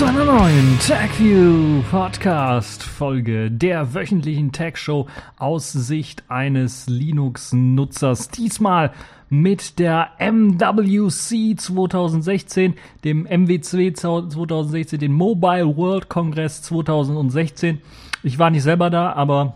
[0.00, 8.30] Zu einer neuen TechView Podcast Folge der wöchentlichen Tech Show aus Sicht eines Linux-Nutzers.
[8.30, 8.92] Diesmal
[9.28, 17.82] mit der MWC 2016, dem MWC 2016, den Mobile World Congress 2016.
[18.22, 19.52] Ich war nicht selber da, aber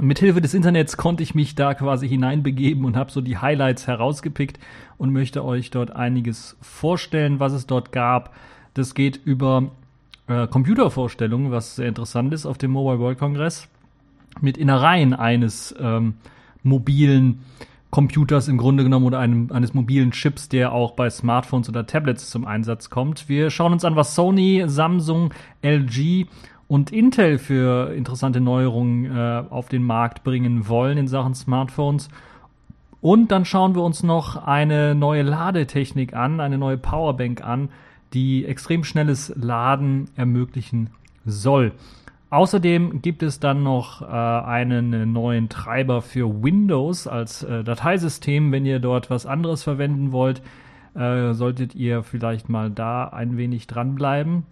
[0.00, 3.86] mit Hilfe des Internets konnte ich mich da quasi hineinbegeben und habe so die Highlights
[3.86, 4.58] herausgepickt
[4.96, 8.34] und möchte euch dort einiges vorstellen, was es dort gab.
[8.78, 9.72] Das geht über
[10.28, 13.68] äh, Computervorstellungen, was sehr interessant ist auf dem Mobile World Congress,
[14.40, 16.14] mit Innereien eines ähm,
[16.62, 17.40] mobilen
[17.90, 22.30] Computers im Grunde genommen oder einem, eines mobilen Chips, der auch bei Smartphones oder Tablets
[22.30, 23.28] zum Einsatz kommt.
[23.28, 26.26] Wir schauen uns an, was Sony, Samsung, LG
[26.68, 32.10] und Intel für interessante Neuerungen äh, auf den Markt bringen wollen in Sachen Smartphones.
[33.00, 37.70] Und dann schauen wir uns noch eine neue Ladetechnik an, eine neue Powerbank an,
[38.12, 40.90] die extrem schnelles Laden ermöglichen
[41.24, 41.72] soll.
[42.30, 48.52] Außerdem gibt es dann noch äh, einen neuen Treiber für Windows als äh, Dateisystem.
[48.52, 50.42] Wenn ihr dort was anderes verwenden wollt,
[50.94, 54.44] äh, solltet ihr vielleicht mal da ein wenig dranbleiben.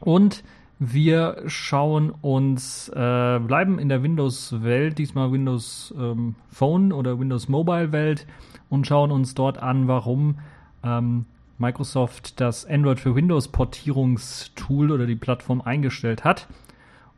[0.00, 0.44] Und
[0.78, 8.26] wir schauen uns, äh, bleiben in der Windows-Welt, diesmal Windows ähm, Phone oder Windows Mobile-Welt
[8.68, 10.36] und schauen uns dort an, warum
[10.84, 11.24] ähm,
[11.58, 16.46] Microsoft das Android für Windows Portierungstool oder die Plattform eingestellt hat.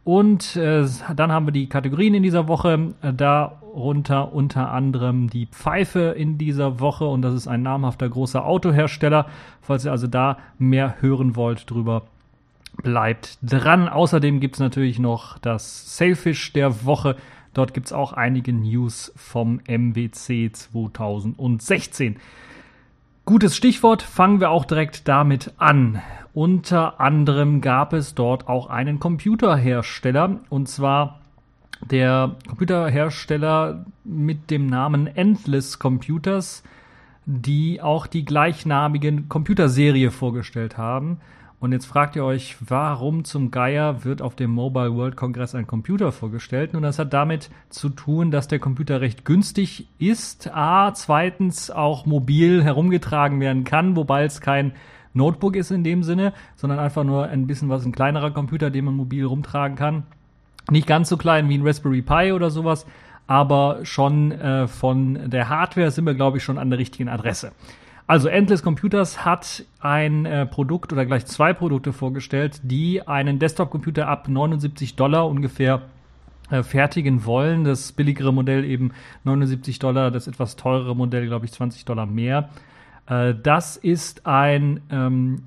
[0.04, 5.44] Und äh, dann haben wir die Kategorien in dieser Woche, äh, darunter unter anderem die
[5.44, 9.26] Pfeife in dieser Woche und das ist ein namhafter großer Autohersteller.
[9.60, 12.04] Falls ihr also da mehr hören wollt drüber,
[12.82, 13.88] bleibt dran.
[13.88, 17.16] Außerdem gibt es natürlich noch das Sailfish der Woche.
[17.52, 22.16] Dort gibt es auch einige News vom MWC 2016.
[23.28, 26.00] Gutes Stichwort, fangen wir auch direkt damit an.
[26.32, 31.20] Unter anderem gab es dort auch einen Computerhersteller und zwar
[31.82, 36.62] der Computerhersteller mit dem Namen Endless Computers,
[37.26, 41.20] die auch die gleichnamige Computerserie vorgestellt haben.
[41.60, 45.66] Und jetzt fragt ihr euch, warum zum Geier wird auf dem Mobile World Congress ein
[45.66, 46.72] Computer vorgestellt?
[46.72, 50.54] Nun, das hat damit zu tun, dass der Computer recht günstig ist.
[50.54, 54.72] A, zweitens auch mobil herumgetragen werden kann, wobei es kein
[55.14, 58.84] Notebook ist in dem Sinne, sondern einfach nur ein bisschen was ein kleinerer Computer, den
[58.84, 60.04] man mobil rumtragen kann.
[60.70, 62.86] Nicht ganz so klein wie ein Raspberry Pi oder sowas,
[63.26, 67.50] aber schon äh, von der Hardware sind wir, glaube ich, schon an der richtigen Adresse.
[68.08, 74.08] Also Endless Computers hat ein äh, Produkt oder gleich zwei Produkte vorgestellt, die einen Desktop-Computer
[74.08, 75.82] ab 79 Dollar ungefähr
[76.50, 77.64] äh, fertigen wollen.
[77.64, 78.92] Das billigere Modell eben
[79.24, 82.48] 79 Dollar, das etwas teurere Modell, glaube ich, 20 Dollar mehr.
[83.06, 85.42] Äh, das ist ein ähm,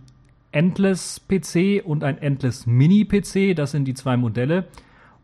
[0.51, 3.55] Endless PC und ein Endless Mini PC.
[3.55, 4.66] Das sind die zwei Modelle.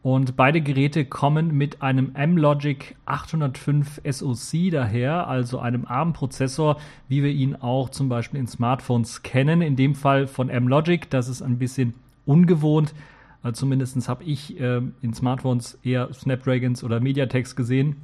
[0.07, 6.78] Und beide Geräte kommen mit einem M-Logic 805 SoC daher, also einem ARM-Prozessor,
[7.09, 9.62] wie wir ihn auch zum Beispiel in Smartphones kennen.
[9.62, 11.94] In dem Fall von M-Logic, das ist ein bisschen
[12.25, 12.95] ungewohnt.
[13.44, 17.97] Also zumindest habe ich äh, in Smartphones eher Snapdragons oder MediaTeks gesehen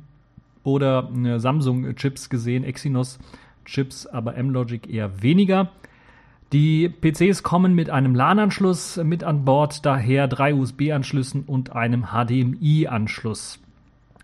[0.65, 5.71] oder äh, Samsung-Chips gesehen, Exynos-Chips, aber M-Logic eher weniger.
[6.53, 13.59] Die PCs kommen mit einem LAN-Anschluss mit an Bord, daher drei USB-Anschlüssen und einem HDMI-Anschluss.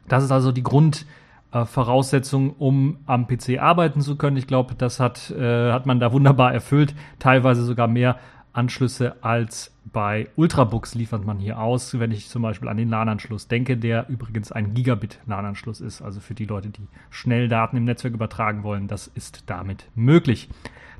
[0.08, 4.38] Das ist also die Grundvoraussetzung, um am PC arbeiten zu können.
[4.38, 6.94] Ich glaube, das hat, äh, hat man da wunderbar erfüllt.
[7.18, 8.20] Teilweise sogar mehr
[8.54, 13.48] Anschlüsse als bei Ultrabooks liefert man hier aus, wenn ich zum Beispiel an den LAN-Anschluss
[13.48, 16.04] denke, der übrigens ein Gigabit-LAN-Anschluss ist.
[16.04, 20.48] Also für die Leute, die schnell Daten im Netzwerk übertragen wollen, das ist damit möglich.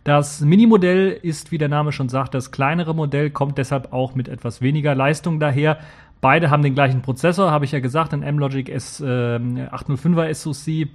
[0.04, 4.28] Das Mini-Modell ist, wie der Name schon sagt, das kleinere Modell, kommt deshalb auch mit
[4.28, 5.80] etwas weniger Leistung daher.
[6.22, 10.90] Beide haben den gleichen Prozessor, habe ich ja gesagt, ein M-Logic S, äh, 805er SoC.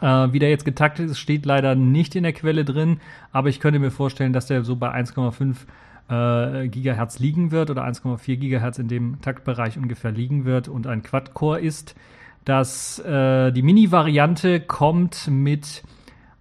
[0.00, 3.00] Äh, wie der jetzt getaktet ist, steht leider nicht in der Quelle drin,
[3.32, 5.56] aber ich könnte mir vorstellen, dass der so bei 1,5
[6.08, 11.02] äh, Gigahertz liegen wird oder 1,4 Gigahertz in dem Taktbereich ungefähr liegen wird und ein
[11.02, 11.94] Quad-Core ist.
[12.44, 15.82] Das, äh, die Mini-Variante kommt mit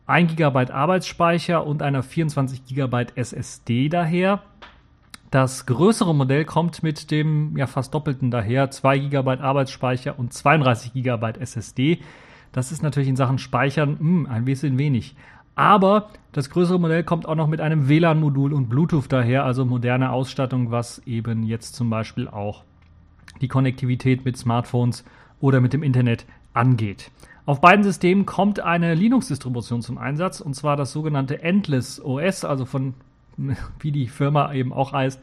[0.06, 4.42] 1 GB Arbeitsspeicher und einer 24 GB SSD daher.
[5.32, 10.94] Das größere Modell kommt mit dem ja fast doppelten daher, 2 GB Arbeitsspeicher und 32
[10.94, 12.00] GB SSD.
[12.52, 15.16] Das ist natürlich in Sachen Speichern mh, hm, ein bisschen wenig.
[15.56, 20.12] Aber das größere Modell kommt auch noch mit einem WLAN-Modul und Bluetooth daher, also moderne
[20.12, 22.64] Ausstattung, was eben jetzt zum Beispiel auch
[23.42, 25.04] die Konnektivität mit Smartphones
[25.40, 27.12] oder mit dem Internet angeht.
[27.46, 32.66] Auf beiden Systemen kommt eine Linux-Distribution zum Einsatz, und zwar das sogenannte Endless OS, also
[32.66, 32.94] von
[33.80, 35.20] wie die Firma eben auch heißt,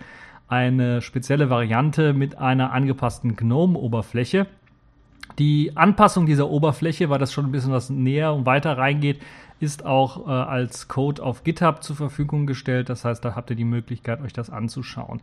[0.49, 4.47] eine spezielle Variante mit einer angepassten GNOME-Oberfläche.
[5.39, 9.23] Die Anpassung dieser Oberfläche, weil das schon ein bisschen was näher und weiter reingeht,
[9.61, 12.89] ist auch äh, als Code auf GitHub zur Verfügung gestellt.
[12.89, 15.23] Das heißt, da habt ihr die Möglichkeit, euch das anzuschauen.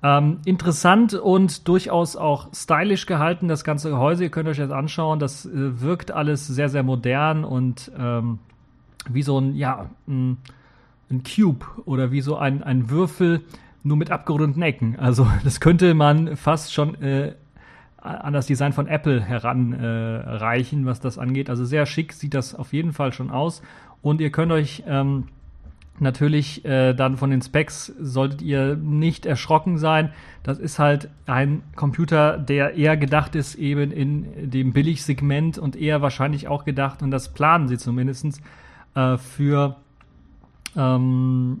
[0.00, 4.24] Ähm, interessant und durchaus auch stylisch gehalten, das ganze Gehäuse.
[4.24, 5.18] Ihr könnt euch das anschauen.
[5.18, 8.38] Das äh, wirkt alles sehr, sehr modern und ähm,
[9.08, 10.38] wie so ein, ja, ein,
[11.10, 13.42] ein Cube oder wie so ein, ein Würfel,
[13.82, 14.96] nur mit abgerundeten Ecken.
[14.98, 17.34] Also das könnte man fast schon äh,
[18.00, 21.50] an das Design von Apple heranreichen, äh, was das angeht.
[21.50, 23.62] Also sehr schick sieht das auf jeden Fall schon aus.
[24.00, 25.24] Und ihr könnt euch ähm,
[26.00, 30.12] natürlich äh, dann von den Specs solltet ihr nicht erschrocken sein.
[30.42, 36.02] Das ist halt ein Computer, der eher gedacht ist eben in dem Billigsegment und eher
[36.02, 38.40] wahrscheinlich auch gedacht, und das planen sie zumindest,
[38.94, 39.76] äh, für
[40.76, 41.60] ähm,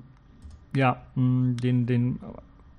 [0.74, 2.20] ja, den, den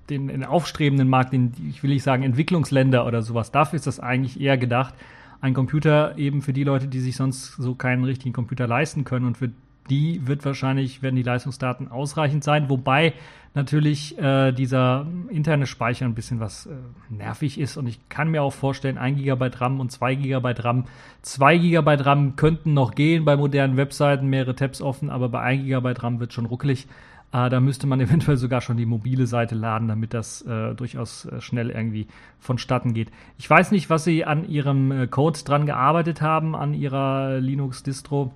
[0.09, 3.99] den, den aufstrebenden Markt, den, ich will nicht sagen Entwicklungsländer oder sowas, dafür ist das
[3.99, 4.93] eigentlich eher gedacht.
[5.41, 9.25] Ein Computer eben für die Leute, die sich sonst so keinen richtigen Computer leisten können
[9.25, 9.51] und für
[9.89, 13.13] die wird wahrscheinlich, werden die Leistungsdaten ausreichend sein, wobei
[13.53, 16.71] natürlich äh, dieser interne Speicher ein bisschen was äh,
[17.09, 20.85] nervig ist und ich kann mir auch vorstellen, 1 GB RAM und 2 GB RAM.
[21.23, 25.65] 2 GB RAM könnten noch gehen bei modernen Webseiten, mehrere Tabs offen, aber bei 1
[25.65, 26.87] GB RAM wird schon ruckelig.
[27.31, 31.25] Äh, da müsste man eventuell sogar schon die mobile Seite laden, damit das äh, durchaus
[31.25, 32.07] äh, schnell irgendwie
[32.39, 33.09] vonstatten geht.
[33.37, 38.31] Ich weiß nicht, was Sie an Ihrem äh, Code dran gearbeitet haben, an Ihrer Linux-Distro,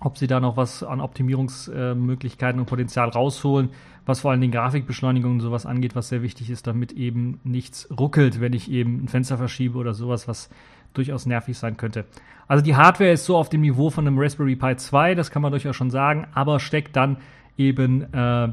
[0.00, 3.70] ob Sie da noch was an Optimierungsmöglichkeiten und Potenzial rausholen,
[4.06, 7.88] was vor allem den Grafikbeschleunigung und sowas angeht, was sehr wichtig ist, damit eben nichts
[7.96, 10.50] ruckelt, wenn ich eben ein Fenster verschiebe oder sowas, was
[10.94, 12.04] durchaus nervig sein könnte.
[12.46, 15.42] Also die Hardware ist so auf dem Niveau von einem Raspberry Pi 2, das kann
[15.42, 17.18] man durchaus schon sagen, aber steckt dann
[17.58, 18.48] eben äh,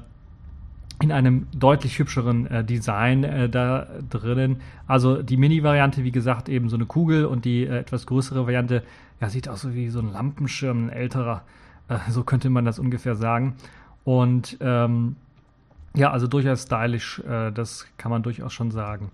[1.01, 4.61] in einem deutlich hübscheren äh, Design äh, da drinnen.
[4.87, 8.83] Also die Mini-Variante, wie gesagt, eben so eine Kugel und die äh, etwas größere Variante,
[9.19, 11.43] ja, sieht aus wie so ein Lampenschirm, ein älterer,
[11.89, 13.55] äh, so könnte man das ungefähr sagen.
[14.03, 15.15] Und ähm,
[15.95, 19.11] ja, also durchaus stylisch, äh, das kann man durchaus schon sagen.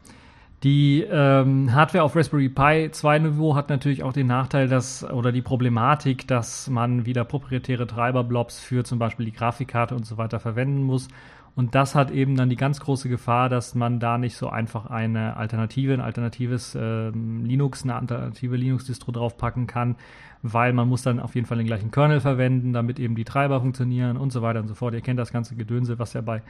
[0.64, 5.32] Die ähm, Hardware auf Raspberry Pi 2 Niveau hat natürlich auch den Nachteil, dass oder
[5.32, 10.40] die Problematik, dass man wieder proprietäre Treiberblobs für zum Beispiel die Grafikkarte und so weiter
[10.40, 11.08] verwenden muss.
[11.54, 14.86] Und das hat eben dann die ganz große Gefahr, dass man da nicht so einfach
[14.86, 19.98] eine Alternative, ein alternatives äh, Linux, eine alternative Linux-Distro draufpacken kann,
[20.44, 23.60] weil man muss dann auf jeden Fall den gleichen Kernel verwenden, damit eben die Treiber
[23.60, 24.94] funktionieren und so weiter und so fort.
[24.94, 26.42] Ihr kennt das ganze Gedönse, was ja bei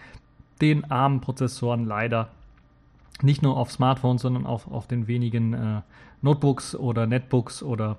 [0.62, 2.30] den armen Prozessoren leider
[3.24, 5.82] nicht nur auf Smartphones, sondern auch auf den wenigen äh,
[6.22, 7.98] Notebooks oder Netbooks oder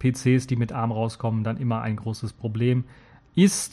[0.00, 3.11] PCs, die mit ARM rauskommen, dann immer ein großes Problem ist.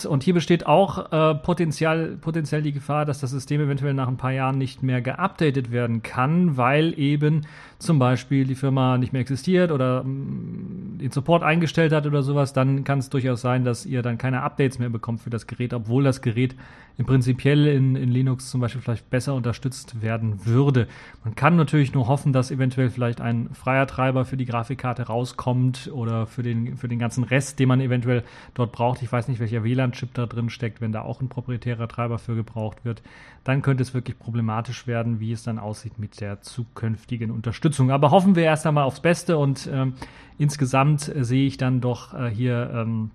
[0.05, 4.15] Und hier besteht auch äh, potenziell, potenziell die Gefahr, dass das System eventuell nach ein
[4.15, 7.45] paar Jahren nicht mehr geupdatet werden kann, weil eben
[7.79, 12.51] zum Beispiel die Firma nicht mehr existiert oder mm, den Support eingestellt hat oder sowas.
[12.51, 15.73] Dann kann es durchaus sein, dass ihr dann keine Updates mehr bekommt für das Gerät,
[15.73, 16.55] obwohl das Gerät
[16.97, 20.89] im Prinzipiell in, in Linux zum Beispiel vielleicht besser unterstützt werden würde.
[21.23, 25.89] Man kann natürlich nur hoffen, dass eventuell vielleicht ein freier Treiber für die Grafikkarte rauskommt
[25.93, 28.23] oder für den, für den ganzen Rest, den man eventuell
[28.53, 29.01] dort braucht.
[29.01, 32.35] Ich weiß nicht, welcher WLAN-Chip da drin steckt, wenn da auch ein proprietärer Treiber für
[32.35, 33.01] gebraucht wird.
[33.45, 37.68] Dann könnte es wirklich problematisch werden, wie es dann aussieht mit der zukünftigen Unterstützung.
[37.91, 39.93] Aber hoffen wir erst einmal aufs Beste und ähm,
[40.39, 43.11] insgesamt äh, sehe ich dann doch äh, hier ähm,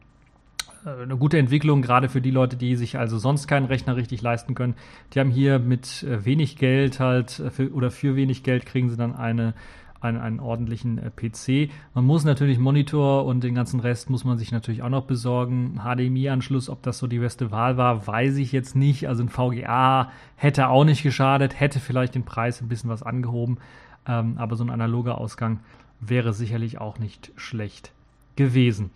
[0.84, 4.23] äh, eine gute Entwicklung, gerade für die Leute, die sich also sonst keinen Rechner richtig
[4.23, 4.75] leisten können.
[5.12, 8.96] Die haben hier mit äh, wenig Geld halt für, oder für wenig Geld kriegen sie
[8.96, 9.54] dann eine,
[10.00, 11.70] einen, einen ordentlichen PC.
[11.94, 15.80] Man muss natürlich Monitor und den ganzen Rest muss man sich natürlich auch noch besorgen.
[15.82, 19.08] HDMI-Anschluss, ob das so die beste Wahl war, weiß ich jetzt nicht.
[19.08, 23.56] Also ein VGA hätte auch nicht geschadet, hätte vielleicht den Preis ein bisschen was angehoben.
[24.06, 25.61] Ähm, aber so ein analoger Ausgang
[26.00, 27.92] wäre sicherlich auch nicht schlecht
[28.37, 28.90] gewesen.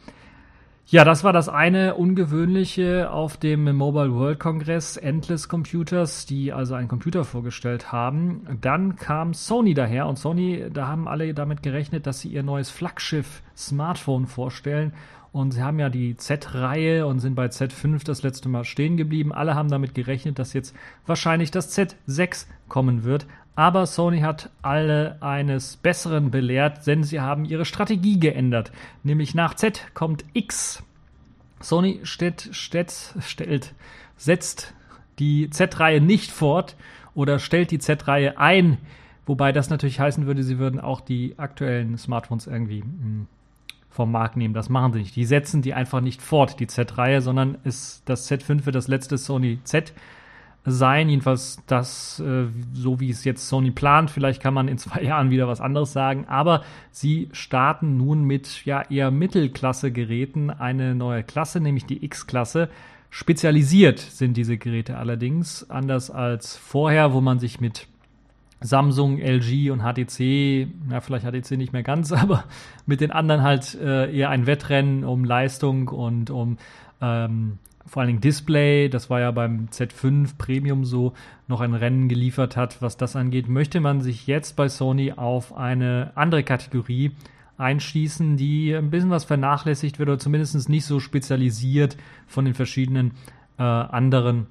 [0.91, 6.75] Ja, das war das eine ungewöhnliche auf dem Mobile World Congress Endless Computers, die also
[6.75, 8.59] einen Computer vorgestellt haben.
[8.63, 12.71] Dann kam Sony daher und Sony, da haben alle damit gerechnet, dass sie ihr neues
[12.71, 14.95] Flaggschiff Smartphone vorstellen.
[15.31, 19.31] Und sie haben ja die Z-Reihe und sind bei Z5 das letzte Mal stehen geblieben.
[19.31, 20.75] Alle haben damit gerechnet, dass jetzt
[21.05, 23.27] wahrscheinlich das Z6 kommen wird.
[23.59, 28.71] Aber Sony hat alle eines Besseren belehrt, denn sie haben ihre Strategie geändert.
[29.03, 30.85] Nämlich nach Z kommt X.
[31.59, 33.75] Sony steht, steht, stellt,
[34.17, 34.75] setzt
[35.19, 36.77] die Z-Reihe nicht fort
[37.15, 38.79] oder stellt die Z-Reihe ein,
[39.27, 43.27] wobei das natürlich heißen würde, sie würden auch die aktuellen Smartphones irgendwie hm,
[43.91, 44.55] vom Markt nehmen.
[44.55, 45.17] Das machen sie nicht.
[45.17, 49.19] Die setzen die einfach nicht fort, die Z-Reihe, sondern ist das Z5 wird das letzte
[49.19, 49.93] Sony Z
[50.65, 51.09] sein.
[51.09, 54.11] Jedenfalls das, äh, so wie es jetzt Sony plant.
[54.11, 56.27] Vielleicht kann man in zwei Jahren wieder was anderes sagen.
[56.29, 62.69] Aber sie starten nun mit ja eher Mittelklasse-Geräten eine neue Klasse, nämlich die X-Klasse.
[63.11, 67.87] Spezialisiert sind diese Geräte allerdings, anders als vorher, wo man sich mit
[68.61, 72.45] Samsung, LG und HTC, ja, vielleicht HTC nicht mehr ganz, aber
[72.87, 76.59] mit den anderen halt äh, eher ein Wettrennen um Leistung und um
[77.01, 81.15] ähm, vor allen Dingen Display, das war ja beim Z5 Premium so,
[81.47, 85.57] noch ein Rennen geliefert hat, was das angeht, möchte man sich jetzt bei Sony auf
[85.57, 87.13] eine andere Kategorie
[87.57, 93.13] einschließen, die ein bisschen was vernachlässigt wird oder zumindest nicht so spezialisiert von den verschiedenen
[93.59, 94.47] äh, anderen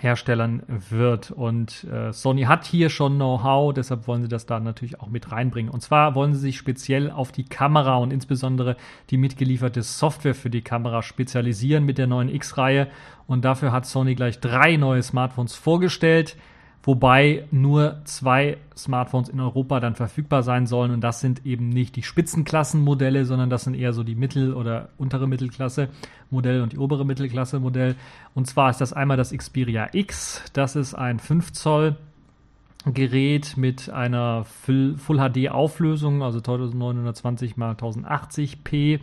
[0.00, 1.30] Herstellern wird.
[1.30, 5.30] Und äh, Sony hat hier schon Know-how, deshalb wollen sie das da natürlich auch mit
[5.30, 5.70] reinbringen.
[5.70, 8.76] Und zwar wollen sie sich speziell auf die Kamera und insbesondere
[9.10, 12.88] die mitgelieferte Software für die Kamera spezialisieren mit der neuen X-Reihe.
[13.26, 16.36] Und dafür hat Sony gleich drei neue Smartphones vorgestellt
[16.82, 20.90] wobei nur zwei Smartphones in Europa dann verfügbar sein sollen.
[20.90, 24.88] Und das sind eben nicht die Spitzenklassenmodelle, sondern das sind eher so die Mittel- oder
[24.96, 25.88] untere Mittelklasse
[26.30, 27.96] Modell und die obere Mittelklasse Modell.
[28.34, 31.96] Und zwar ist das einmal das Xperia X, das ist ein 5 Zoll
[32.86, 39.00] Gerät mit einer Full HD Auflösung, also 1920 x 1080p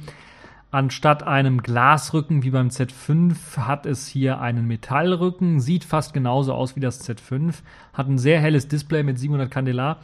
[0.69, 6.75] Anstatt einem Glasrücken wie beim Z5 hat es hier einen Metallrücken, sieht fast genauso aus
[6.75, 7.61] wie das Z5,
[7.93, 9.99] hat ein sehr helles Display mit 700 Candelar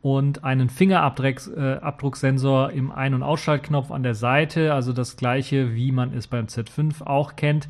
[0.00, 6.14] und einen Fingerabdrucksensor im Ein- und Ausschaltknopf an der Seite, also das gleiche, wie man
[6.14, 7.68] es beim Z5 auch kennt.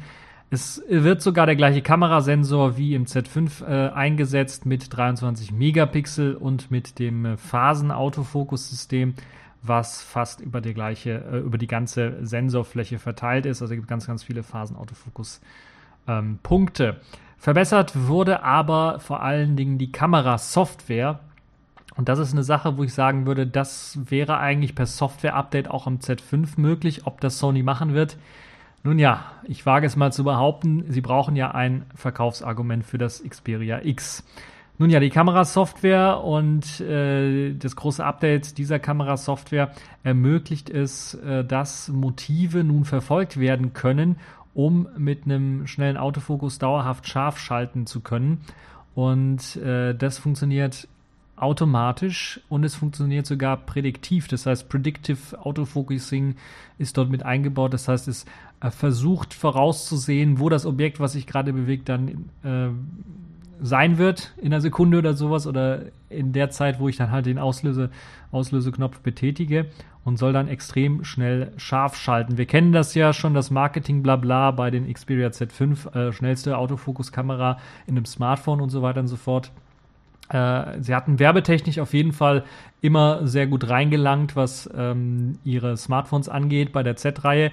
[0.51, 6.71] Es wird sogar der gleiche Kamerasensor wie im Z5 äh, eingesetzt mit 23 Megapixel und
[6.71, 9.15] mit dem äh, Phasen-Autofokus-System
[9.63, 13.63] was fast über die gleiche, äh, über die ganze Sensorfläche verteilt ist.
[13.63, 16.85] Also es gibt ganz, ganz viele Phasenautofokus-Punkte.
[16.85, 16.97] Ähm,
[17.41, 21.21] Verbessert wurde aber vor allen Dingen die Kamerasoftware.
[21.97, 25.87] Und das ist eine Sache, wo ich sagen würde, das wäre eigentlich per Software-Update auch
[25.87, 27.07] am Z5 möglich.
[27.07, 28.17] Ob das Sony machen wird,
[28.83, 33.23] nun ja, ich wage es mal zu behaupten, sie brauchen ja ein Verkaufsargument für das
[33.23, 34.25] Xperia X.
[34.81, 39.73] Nun ja, die Kamerasoftware und äh, das große Update dieser Kamerasoftware
[40.05, 44.21] ermöglicht es, äh, dass Motive nun verfolgt werden können,
[44.55, 48.43] um mit einem schnellen Autofokus dauerhaft scharf schalten zu können.
[48.95, 50.87] Und äh, das funktioniert
[51.35, 54.29] automatisch und es funktioniert sogar prädiktiv.
[54.29, 56.37] Das heißt, Predictive Autofocusing
[56.79, 57.75] ist dort mit eingebaut.
[57.75, 58.27] Das heißt, es
[58.61, 62.69] äh, versucht vorauszusehen, wo das Objekt, was sich gerade bewegt, dann äh,
[63.61, 67.27] sein wird in einer Sekunde oder sowas oder in der Zeit, wo ich dann halt
[67.27, 67.91] den Auslöse,
[68.31, 69.67] Auslöseknopf betätige
[70.05, 72.39] und soll dann extrem schnell scharf schalten.
[72.39, 77.59] Wir kennen das ja schon, das Marketing blabla bei den Xperia Z5, äh, schnellste Autofokuskamera
[77.87, 79.53] in einem Smartphone und so weiter und so fort.
[80.31, 82.45] Äh, sie hatten werbetechnisch auf jeden Fall
[82.81, 87.51] immer sehr gut reingelangt, was ähm, ihre Smartphones angeht bei der Z-Reihe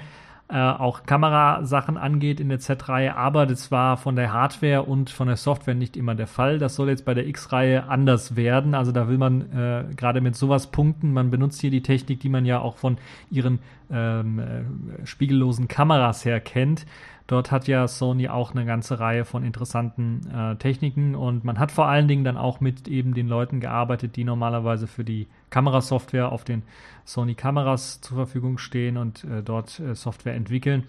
[0.48, 5.28] äh, auch Kamerasachen angeht in der Z-Reihe, aber das war von der Hardware und von
[5.28, 6.60] der Software nicht immer der Fall.
[6.60, 8.76] Das soll jetzt bei der X-Reihe anders werden.
[8.76, 11.14] Also da will man äh, gerade mit sowas punkten.
[11.14, 12.98] Man benutzt hier die Technik, die man ja auch von
[13.32, 13.58] ihren
[13.92, 16.86] ähm, äh, spiegellosen Kameras her kennt.
[17.28, 21.72] Dort hat ja Sony auch eine ganze Reihe von interessanten äh, Techniken und man hat
[21.72, 26.34] vor allen Dingen dann auch mit eben den Leuten gearbeitet, die normalerweise für die Kamerasoftware
[26.34, 26.64] auf den
[27.06, 30.84] Sony Kameras zur Verfügung stehen und äh, dort äh, Software entwickeln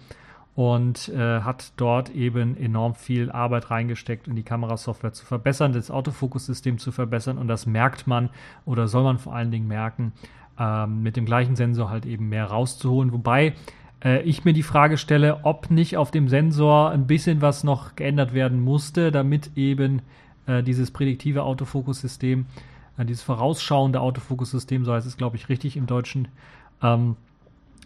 [0.55, 5.89] und äh, hat dort eben enorm viel Arbeit reingesteckt, in die Kamerasoftware zu verbessern, das
[5.89, 8.29] Autofokussystem zu verbessern und das merkt man
[8.65, 10.11] oder soll man vor allen Dingen merken,
[10.59, 13.53] ähm, mit dem gleichen Sensor halt eben mehr rauszuholen, wobei
[14.03, 17.95] äh, ich mir die Frage stelle, ob nicht auf dem Sensor ein bisschen was noch
[17.95, 20.01] geändert werden musste, damit eben
[20.45, 25.85] äh, dieses prädiktive Autofokussystem, äh, dieses vorausschauende Autofokussystem, so heißt es, glaube ich, richtig im
[25.85, 26.27] Deutschen,
[26.81, 27.15] ähm,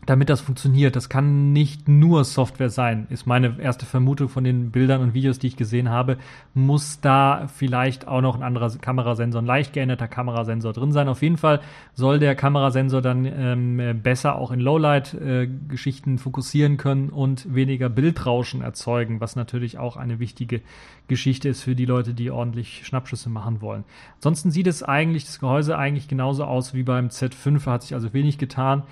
[0.05, 0.95] damit das funktioniert.
[0.95, 5.37] Das kann nicht nur Software sein, ist meine erste Vermutung von den Bildern und Videos,
[5.39, 6.17] die ich gesehen habe.
[6.53, 11.07] Muss da vielleicht auch noch ein anderer Kamerasensor, ein leicht geänderter Kamerasensor drin sein.
[11.07, 11.61] Auf jeden Fall
[11.93, 18.61] soll der Kamerasensor dann ähm, besser auch in Lowlight-Geschichten äh, fokussieren können und weniger Bildrauschen
[18.61, 20.61] erzeugen, was natürlich auch eine wichtige
[21.07, 23.83] Geschichte ist für die Leute, die ordentlich Schnappschüsse machen wollen.
[24.15, 28.13] Ansonsten sieht es eigentlich, das Gehäuse eigentlich genauso aus wie beim Z5, hat sich also
[28.13, 28.83] wenig getan.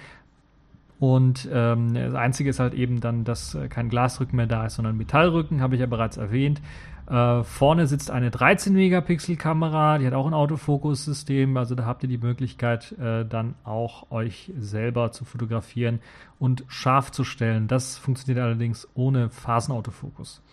[0.99, 4.75] Und ähm, das Einzige ist halt eben dann, dass äh, kein Glasrücken mehr da ist,
[4.75, 6.61] sondern Metallrücken, habe ich ja bereits erwähnt.
[7.09, 12.17] Äh, vorne sitzt eine 13-Megapixel-Kamera, die hat auch ein Autofokus-System, also da habt ihr die
[12.17, 16.01] Möglichkeit, äh, dann auch euch selber zu fotografieren
[16.37, 17.67] und scharf zu stellen.
[17.67, 20.43] Das funktioniert allerdings ohne Phasenautofokus.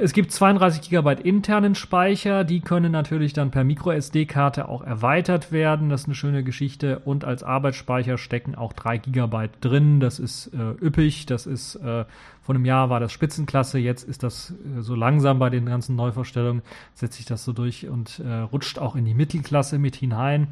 [0.00, 5.88] Es gibt 32 GB internen Speicher, die können natürlich dann per MicroSD-Karte auch erweitert werden.
[5.88, 7.00] Das ist eine schöne Geschichte.
[7.00, 9.98] Und als Arbeitsspeicher stecken auch 3 GB drin.
[9.98, 11.26] Das ist äh, üppig.
[11.26, 12.04] Das ist äh,
[12.42, 13.80] vor einem Jahr war das Spitzenklasse.
[13.80, 16.62] Jetzt ist das äh, so langsam bei den ganzen Neuvorstellungen
[16.94, 20.46] setzt sich das so durch und äh, rutscht auch in die Mittelklasse mit hinein.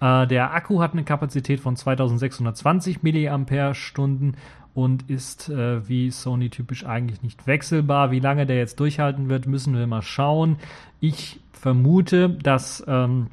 [0.00, 3.74] Äh, der Akku hat eine Kapazität von 2620 mAh
[4.78, 8.12] und ist äh, wie Sony typisch eigentlich nicht wechselbar.
[8.12, 10.56] Wie lange der jetzt durchhalten wird, müssen wir mal schauen.
[11.00, 13.26] Ich vermute, dass ähm,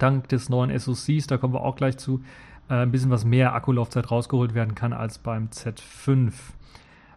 [0.00, 2.24] dank des neuen SoCs, da kommen wir auch gleich zu,
[2.68, 6.32] äh, ein bisschen was mehr Akkulaufzeit rausgeholt werden kann als beim Z5.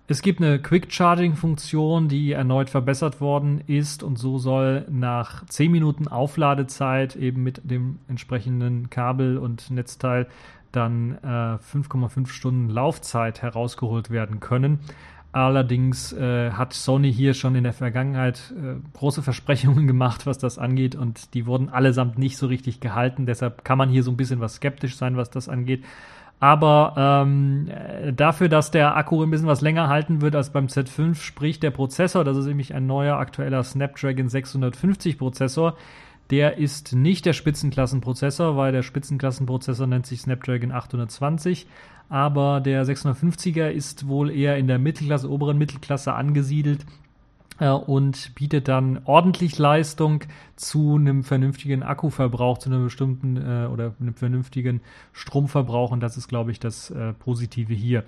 [0.08, 5.44] Es gibt eine Quick Charging Funktion, die erneut verbessert worden ist und so soll nach
[5.48, 10.28] 10 Minuten Aufladezeit eben mit dem entsprechenden Kabel und Netzteil
[10.76, 14.80] dann äh, 5,5 Stunden Laufzeit herausgeholt werden können.
[15.32, 20.58] Allerdings äh, hat Sony hier schon in der Vergangenheit äh, große Versprechungen gemacht, was das
[20.58, 23.26] angeht, und die wurden allesamt nicht so richtig gehalten.
[23.26, 25.84] Deshalb kann man hier so ein bisschen was skeptisch sein, was das angeht.
[26.40, 27.70] Aber ähm,
[28.16, 31.72] dafür, dass der Akku ein bisschen was länger halten wird als beim Z5, sprich der
[31.72, 35.76] Prozessor, das ist nämlich ein neuer aktueller Snapdragon 650 Prozessor,
[36.32, 41.68] der ist nicht der Spitzenklassenprozessor, weil der Spitzenklassenprozessor nennt sich Snapdragon 820,
[42.10, 46.86] aber der 650er ist wohl eher in der Mittelklasse, oberen Mittelklasse angesiedelt
[47.60, 50.24] äh, und bietet dann ordentlich Leistung
[50.56, 54.82] zu einem vernünftigen Akkuverbrauch, zu einem bestimmten äh, oder einem vernünftigen
[55.14, 58.04] Stromverbrauch und das ist, glaube ich, das äh, Positive hier.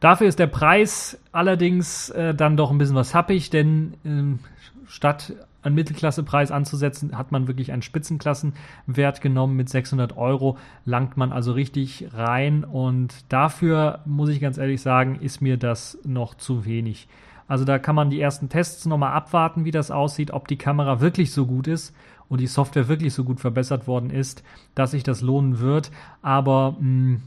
[0.00, 4.40] Dafür ist der Preis allerdings äh, dann doch ein bisschen was happig, denn ähm,
[4.86, 11.32] statt einen Mittelklassepreis anzusetzen, hat man wirklich einen Spitzenklassenwert genommen mit 600 Euro, langt man
[11.32, 16.64] also richtig rein und dafür muss ich ganz ehrlich sagen, ist mir das noch zu
[16.64, 17.08] wenig.
[17.48, 21.00] Also da kann man die ersten Tests nochmal abwarten, wie das aussieht, ob die Kamera
[21.00, 21.94] wirklich so gut ist
[22.28, 24.42] und die Software wirklich so gut verbessert worden ist,
[24.74, 25.90] dass sich das lohnen wird.
[26.22, 27.22] Aber mh, hm,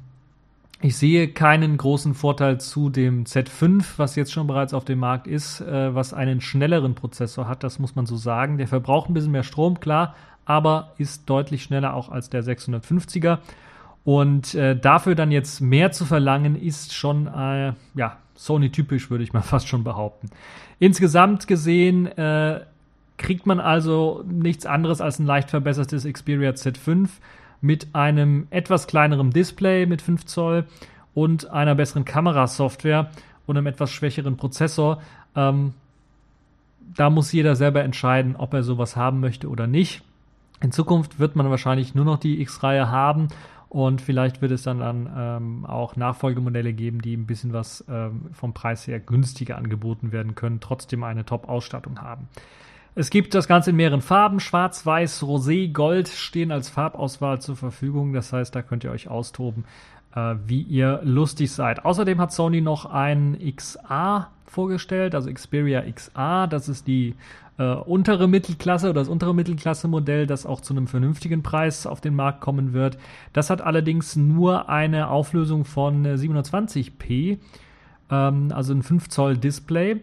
[0.82, 5.26] ich sehe keinen großen Vorteil zu dem Z5, was jetzt schon bereits auf dem Markt
[5.26, 8.58] ist, äh, was einen schnelleren Prozessor hat, das muss man so sagen.
[8.58, 13.40] Der verbraucht ein bisschen mehr Strom, klar, aber ist deutlich schneller auch als der 650er.
[14.04, 19.34] Und äh, dafür dann jetzt mehr zu verlangen, ist schon, äh, ja, Sony-typisch, würde ich
[19.34, 20.30] mal fast schon behaupten.
[20.78, 22.62] Insgesamt gesehen äh,
[23.18, 27.08] kriegt man also nichts anderes als ein leicht verbessertes Xperia Z5
[27.66, 30.66] mit einem etwas kleineren Display mit 5 Zoll
[31.14, 33.10] und einer besseren Kamerasoftware
[33.48, 35.02] und einem etwas schwächeren Prozessor.
[35.36, 35.74] Ähm,
[36.96, 40.04] da muss jeder selber entscheiden, ob er sowas haben möchte oder nicht.
[40.62, 43.28] In Zukunft wird man wahrscheinlich nur noch die X-Reihe haben
[43.70, 48.28] und vielleicht wird es dann, dann ähm, auch Nachfolgemodelle geben, die ein bisschen was ähm,
[48.32, 52.30] vom Preis her günstiger angeboten werden können, trotzdem eine Top-Ausstattung haben.
[52.98, 54.40] Es gibt das Ganze in mehreren Farben.
[54.40, 58.14] Schwarz, Weiß, Rosé, Gold stehen als Farbauswahl zur Verfügung.
[58.14, 59.66] Das heißt, da könnt ihr euch austoben,
[60.16, 61.84] äh, wie ihr lustig seid.
[61.84, 66.48] Außerdem hat Sony noch ein XA vorgestellt, also Xperia XA.
[66.48, 67.16] Das ist die
[67.58, 72.16] äh, untere Mittelklasse oder das untere Mittelklasse-Modell, das auch zu einem vernünftigen Preis auf den
[72.16, 72.98] Markt kommen wird.
[73.34, 77.38] Das hat allerdings nur eine Auflösung von 720p, äh,
[78.10, 80.02] ähm, also ein 5 Zoll Display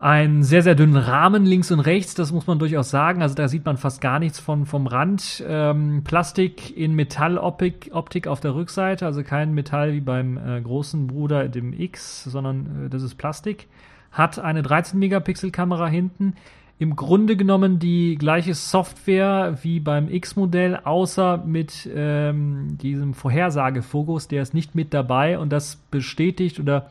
[0.00, 3.20] einen sehr, sehr dünnen Rahmen links und rechts, das muss man durchaus sagen.
[3.20, 5.44] Also da sieht man fast gar nichts von, vom Rand.
[5.46, 11.06] Ähm, Plastik in Metalloptik Optik auf der Rückseite, also kein Metall wie beim äh, großen
[11.06, 13.66] Bruder, dem X, sondern äh, das ist Plastik.
[14.10, 16.34] Hat eine 13-Megapixel-Kamera hinten.
[16.78, 24.40] Im Grunde genommen die gleiche Software wie beim X-Modell, außer mit ähm, diesem Vorhersagefokus, der
[24.40, 26.90] ist nicht mit dabei und das bestätigt oder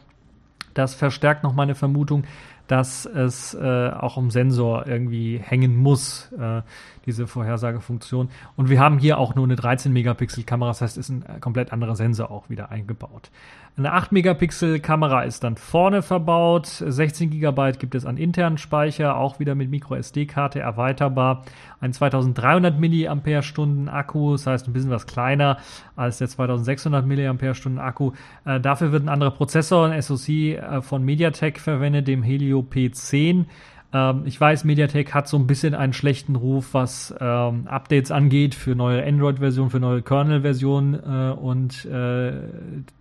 [0.76, 2.24] das verstärkt noch meine Vermutung,
[2.70, 6.62] dass es äh, auch im Sensor irgendwie hängen muss, äh,
[7.10, 8.30] diese Vorhersagefunktion.
[8.56, 11.96] Und wir haben hier auch nur eine 13-Megapixel-Kamera, das heißt, ist ein äh, komplett anderer
[11.96, 13.32] Sensor auch wieder eingebaut.
[13.78, 19.56] Eine 8-Megapixel-Kamera ist dann vorne verbaut, 16 GB gibt es an internen Speicher, auch wieder
[19.56, 21.46] mit Micro-SD-Karte erweiterbar.
[21.82, 25.58] Ein 2300 mAh Akku, das heißt ein bisschen was kleiner
[25.96, 28.12] als der 2600 mAh Akku.
[28.46, 33.46] Äh, dafür wird ein anderer Prozessor, ein SoC äh, von MediaTek verwendet, dem Helio P10.
[33.94, 38.56] Ähm, ich weiß, MediaTek hat so ein bisschen einen schlechten Ruf, was ähm, Updates angeht
[38.56, 42.34] für neue Android-Versionen, für neue Kernel-Versionen äh, und äh,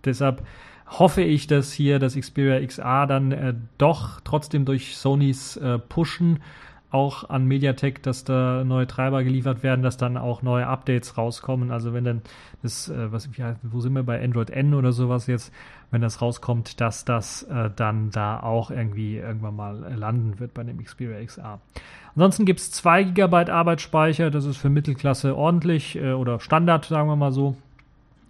[0.03, 0.43] deshalb
[0.87, 6.39] hoffe ich, dass hier das Xperia XA dann äh, doch trotzdem durch Sonys äh, Pushen
[6.91, 11.71] auch an Mediatek, dass da neue Treiber geliefert werden, dass dann auch neue Updates rauskommen.
[11.71, 12.21] Also wenn dann
[12.63, 15.53] das, äh, was, ja, wo sind wir bei Android N oder sowas jetzt,
[15.91, 20.63] wenn das rauskommt, dass das äh, dann da auch irgendwie irgendwann mal landen wird bei
[20.63, 21.59] dem Xperia XR.
[22.15, 27.07] Ansonsten gibt es 2 GB Arbeitsspeicher, das ist für Mittelklasse ordentlich äh, oder Standard, sagen
[27.07, 27.55] wir mal so.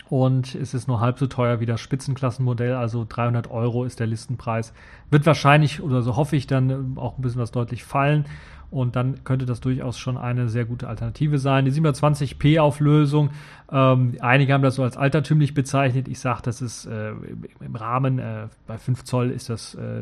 [0.10, 4.08] Und es ist nur halb so teuer wie das Spitzenklassenmodell, also 300 Euro ist der
[4.08, 4.74] Listenpreis.
[5.12, 8.26] Wird wahrscheinlich, oder so hoffe ich, dann äh, auch ein bisschen was deutlich fallen.
[8.72, 11.65] Und dann könnte das durchaus schon eine sehr gute Alternative sein.
[11.65, 13.32] Die 720p Auflösung,
[13.72, 16.08] ähm, einige haben das so als altertümlich bezeichnet.
[16.08, 17.13] Ich sage, das ist äh,
[17.60, 20.02] im Rahmen, äh, bei 5 Zoll ist das äh,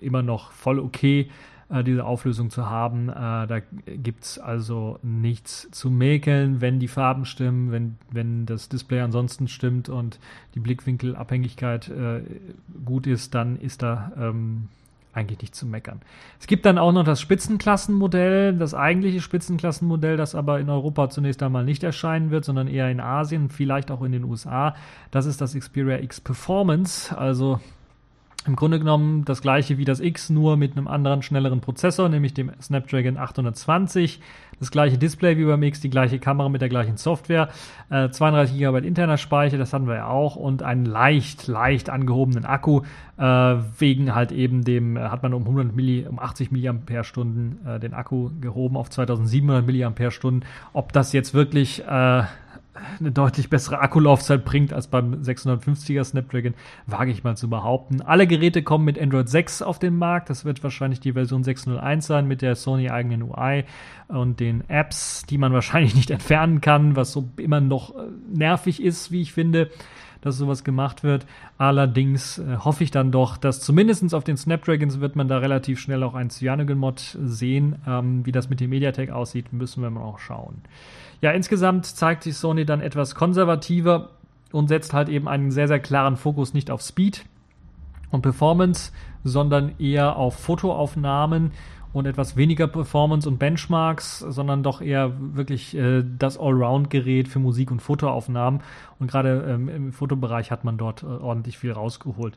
[0.00, 1.28] immer noch voll okay
[1.68, 3.08] äh, diese Auflösung zu haben.
[3.08, 8.68] Äh, da gibt es also nichts zu mäkeln, wenn die Farben stimmen, wenn, wenn das
[8.68, 10.20] Display ansonsten stimmt und
[10.54, 12.22] die Blickwinkelabhängigkeit äh,
[12.84, 14.68] gut ist, dann ist da ähm,
[15.16, 16.02] eigentlich nicht zu meckern.
[16.38, 21.42] Es gibt dann auch noch das Spitzenklassenmodell, das eigentliche Spitzenklassenmodell, das aber in Europa zunächst
[21.42, 24.76] einmal nicht erscheinen wird, sondern eher in Asien, vielleicht auch in den USA.
[25.10, 27.60] Das ist das Xperia X Performance, also
[28.46, 32.34] im Grunde genommen das gleiche wie das X, nur mit einem anderen, schnelleren Prozessor, nämlich
[32.34, 34.20] dem Snapdragon 820.
[34.58, 37.50] Das gleiche Display wie beim X, die gleiche Kamera mit der gleichen Software.
[37.90, 40.36] Äh, 32 GB interner Speicher, das hatten wir ja auch.
[40.36, 42.82] Und einen leicht, leicht angehobenen Akku.
[43.18, 47.80] Äh, wegen halt eben dem, äh, hat man um 100 Milli, um 80 mAh äh,
[47.80, 50.40] den Akku gehoben auf 2700 mAh.
[50.72, 52.22] Ob das jetzt wirklich äh,
[52.98, 56.54] eine deutlich bessere Akkulaufzeit bringt als beim 650er Snapdragon,
[56.86, 58.02] wage ich mal zu behaupten.
[58.02, 60.30] Alle Geräte kommen mit Android 6 auf den Markt.
[60.30, 63.64] Das wird wahrscheinlich die Version 601 sein mit der Sony eigenen UI
[64.08, 68.82] und den Apps, die man wahrscheinlich nicht entfernen kann, was so immer noch äh, nervig
[68.82, 69.70] ist, wie ich finde
[70.26, 71.24] dass sowas gemacht wird.
[71.56, 75.78] Allerdings äh, hoffe ich dann doch, dass zumindest auf den Snapdragons wird man da relativ
[75.78, 77.76] schnell auch ein Cyanogen-Mod sehen.
[77.86, 80.62] Ähm, wie das mit dem Mediatek aussieht, müssen wir mal auch schauen.
[81.20, 84.10] Ja, insgesamt zeigt sich Sony dann etwas konservativer
[84.52, 87.24] und setzt halt eben einen sehr, sehr klaren Fokus nicht auf Speed
[88.10, 88.92] und Performance,
[89.24, 91.52] sondern eher auf Fotoaufnahmen
[91.92, 97.70] und etwas weniger Performance und Benchmarks, sondern doch eher wirklich äh, das Allround-Gerät für Musik-
[97.70, 98.60] und Fotoaufnahmen.
[98.98, 102.36] Und gerade ähm, im Fotobereich hat man dort äh, ordentlich viel rausgeholt.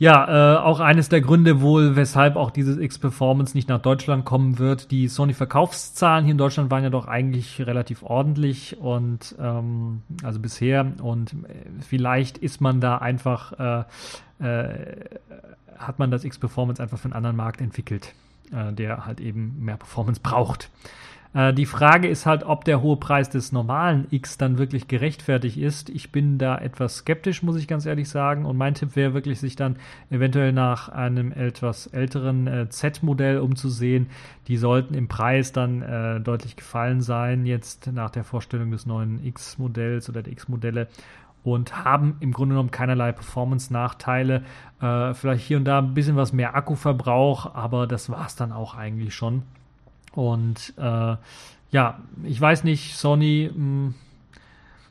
[0.00, 4.58] Ja, äh, auch eines der Gründe wohl, weshalb auch dieses X-Performance nicht nach Deutschland kommen
[4.58, 4.90] wird.
[4.90, 10.90] Die Sony-Verkaufszahlen hier in Deutschland waren ja doch eigentlich relativ ordentlich und ähm, also bisher
[11.02, 13.86] und äh, vielleicht ist man da einfach
[14.40, 15.04] äh, äh,
[15.76, 18.14] hat man das X-Performance einfach für einen anderen Markt entwickelt,
[18.52, 20.70] äh, der halt eben mehr Performance braucht.
[21.32, 25.56] Äh, die Frage ist halt, ob der hohe Preis des normalen X dann wirklich gerechtfertigt
[25.56, 25.88] ist.
[25.90, 28.44] Ich bin da etwas skeptisch, muss ich ganz ehrlich sagen.
[28.44, 29.76] Und mein Tipp wäre wirklich, sich dann
[30.10, 34.08] eventuell nach einem etwas älteren äh, Z-Modell umzusehen.
[34.48, 39.24] Die sollten im Preis dann äh, deutlich gefallen sein, jetzt nach der Vorstellung des neuen
[39.24, 40.88] X-Modells oder der X-Modelle
[41.42, 44.42] und haben im Grunde genommen keinerlei Performance-Nachteile.
[44.80, 48.52] Äh, vielleicht hier und da ein bisschen was mehr Akkuverbrauch, aber das war es dann
[48.52, 49.42] auch eigentlich schon.
[50.12, 51.16] Und äh,
[51.70, 53.94] ja, ich weiß nicht, Sony, mh, hm,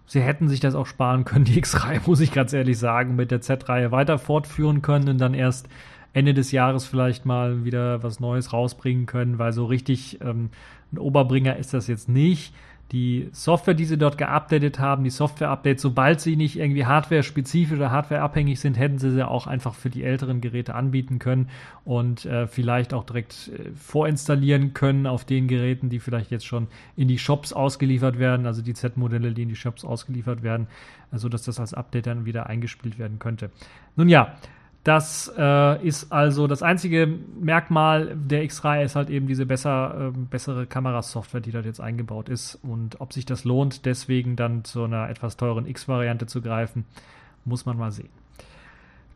[0.05, 3.32] sie hätten sich das auch sparen können, die X-Reihe, muss ich ganz ehrlich sagen, mit
[3.32, 5.67] der Z-Reihe weiter fortführen können und dann erst
[6.13, 10.49] Ende des Jahres vielleicht mal wieder was Neues rausbringen können, weil so richtig ähm,
[10.91, 12.53] ein Oberbringer ist das jetzt nicht
[12.91, 17.91] die Software, die sie dort geupdatet haben, die Software-Updates, sobald sie nicht irgendwie hardware-spezifisch oder
[17.91, 21.49] hardware-abhängig sind, hätten sie sie auch einfach für die älteren Geräte anbieten können
[21.86, 26.67] und äh, vielleicht auch direkt äh, vorinstallieren können auf den Geräten, die vielleicht jetzt schon
[26.95, 30.67] in die Shops ausgeliefert werden, also die Z-Modelle, die in die Shops ausgeliefert werden,
[31.12, 33.52] also dass das als Update dann wieder eingespielt werden könnte.
[33.95, 34.36] Nun ja,
[34.84, 40.18] das äh, ist also das einzige Merkmal der X-Reihe ist halt eben diese besser, äh,
[40.18, 42.56] bessere Kamerasoftware, die dort jetzt eingebaut ist.
[42.63, 46.86] Und ob sich das lohnt, deswegen dann zu einer etwas teuren X-Variante zu greifen,
[47.44, 48.10] muss man mal sehen.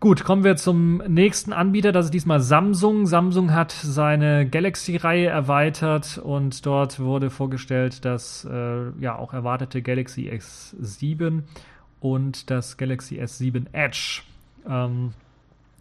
[0.01, 1.93] Gut, kommen wir zum nächsten Anbieter.
[1.93, 3.05] Das ist diesmal Samsung.
[3.05, 10.29] Samsung hat seine Galaxy-Reihe erweitert und dort wurde vorgestellt das äh, ja auch erwartete Galaxy
[10.29, 11.43] S7
[12.01, 14.23] und das Galaxy S7 Edge.
[14.67, 15.13] Ähm,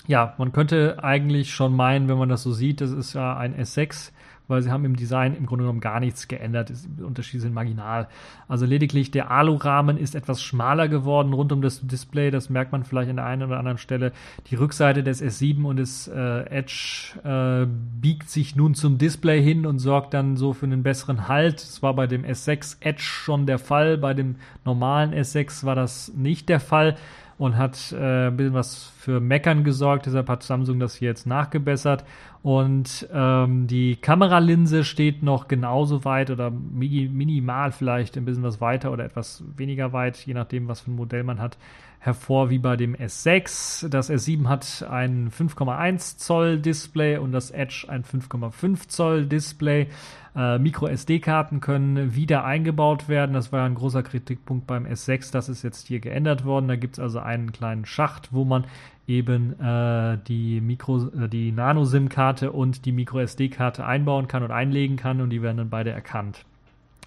[0.06, 3.54] ja, man könnte eigentlich schon meinen, wenn man das so sieht, das ist ja ein
[3.56, 4.10] S6,
[4.48, 6.72] weil sie haben im Design im Grunde genommen gar nichts geändert.
[6.98, 8.08] Die Unterschiede sind marginal.
[8.48, 12.30] Also lediglich der Alurahmen ist etwas schmaler geworden rund um das Display.
[12.30, 14.12] Das merkt man vielleicht an der einen oder anderen Stelle.
[14.48, 17.66] Die Rückseite des S7 und des äh, Edge äh,
[18.00, 21.54] biegt sich nun zum Display hin und sorgt dann so für einen besseren Halt.
[21.54, 23.96] Das war bei dem S6 Edge schon der Fall.
[23.96, 26.96] Bei dem normalen S6 war das nicht der Fall
[27.42, 30.06] und hat äh, ein bisschen was für Meckern gesorgt.
[30.06, 32.04] Deshalb hat Samsung das hier jetzt nachgebessert.
[32.40, 38.92] Und ähm, die Kameralinse steht noch genauso weit oder minimal vielleicht ein bisschen was weiter
[38.92, 41.58] oder etwas weniger weit, je nachdem, was für ein Modell man hat,
[42.02, 43.88] hervor wie bei dem S6.
[43.88, 49.86] Das S7 hat ein 5,1 Zoll Display und das Edge ein 5,5 Zoll Display.
[50.34, 53.34] Äh, Micro SD-Karten können wieder eingebaut werden.
[53.34, 55.30] Das war ja ein großer Kritikpunkt beim S6.
[55.30, 56.66] Das ist jetzt hier geändert worden.
[56.66, 58.64] Da gibt es also einen kleinen Schacht, wo man
[59.06, 65.20] eben äh, die äh, die Nano-SIM-Karte und die Micro SD-Karte einbauen kann und einlegen kann
[65.20, 66.44] und die werden dann beide erkannt.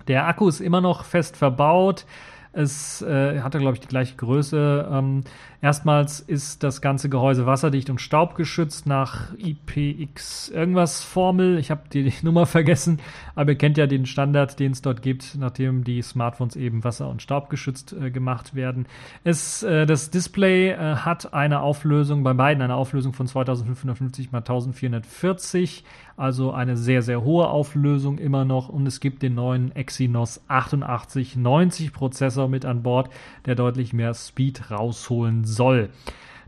[0.07, 2.05] Der Akku ist immer noch fest verbaut.
[2.55, 4.87] Es äh, hatte, glaube ich, die gleiche Größe.
[4.89, 5.25] Ähm,
[5.65, 11.57] erstmals ist das ganze Gehäuse wasserdicht und staubgeschützt nach IPX irgendwas Formel.
[11.57, 12.99] Ich habe die Nummer vergessen,
[13.33, 17.09] aber ihr kennt ja den Standard, den es dort gibt, nachdem die Smartphones eben wasser-
[17.09, 18.85] und staubgeschützt äh, gemacht werden.
[19.23, 24.33] Es, äh, das Display äh, hat eine Auflösung, bei beiden eine Auflösung von 2550 x
[24.35, 25.83] 1440
[26.17, 28.69] also eine sehr, sehr hohe Auflösung immer noch.
[28.69, 33.09] Und es gibt den neuen Exynos 8890 Prozessor mit an Bord,
[33.45, 35.54] der deutlich mehr Speed rausholen soll.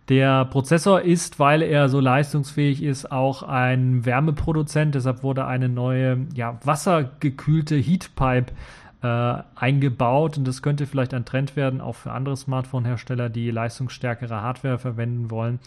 [0.10, 4.96] Der Prozessor ist, weil er so leistungsfähig ist, auch ein Wärmeproduzent.
[4.96, 8.54] Deshalb wurde eine neue, ja, wassergekühlte Heatpipe
[9.02, 10.38] äh, eingebaut.
[10.38, 15.30] Und das könnte vielleicht ein Trend werden, auch für andere Smartphone-Hersteller, die leistungsstärkere Hardware verwenden
[15.30, 15.60] wollen.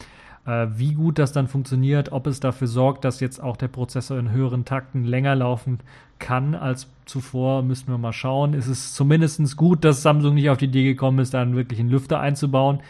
[0.47, 4.19] Äh, wie gut das dann funktioniert, ob es dafür sorgt, dass jetzt auch der Prozessor
[4.19, 5.81] in höheren Takten länger laufen
[6.19, 8.55] kann als zuvor, müssen wir mal schauen.
[8.55, 11.89] Es ist zumindest gut, dass Samsung nicht auf die Idee gekommen ist, da einen wirklichen
[11.89, 12.81] Lüfter einzubauen.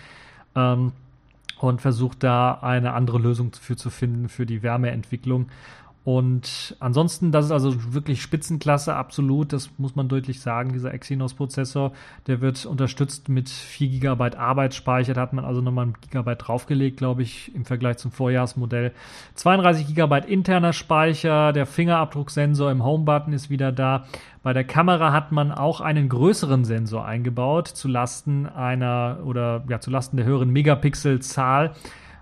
[0.54, 0.92] Ähm,
[1.58, 5.50] und versucht da eine andere Lösung für zu finden für die Wärmeentwicklung.
[6.02, 9.52] Und ansonsten, das ist also wirklich Spitzenklasse, absolut.
[9.52, 10.72] Das muss man deutlich sagen.
[10.72, 11.92] Dieser Exynos-Prozessor,
[12.26, 15.12] der wird unterstützt mit 4 GB Arbeitsspeicher.
[15.12, 18.92] Da hat man also nochmal ein Gigabyte draufgelegt, glaube ich, im Vergleich zum Vorjahresmodell.
[19.34, 21.52] 32 GB interner Speicher.
[21.52, 24.06] Der Fingerabdrucksensor im Home-Button ist wieder da.
[24.42, 29.80] Bei der Kamera hat man auch einen größeren Sensor eingebaut, zu Lasten einer oder ja,
[29.80, 31.74] zu Lasten der höheren Megapixelzahl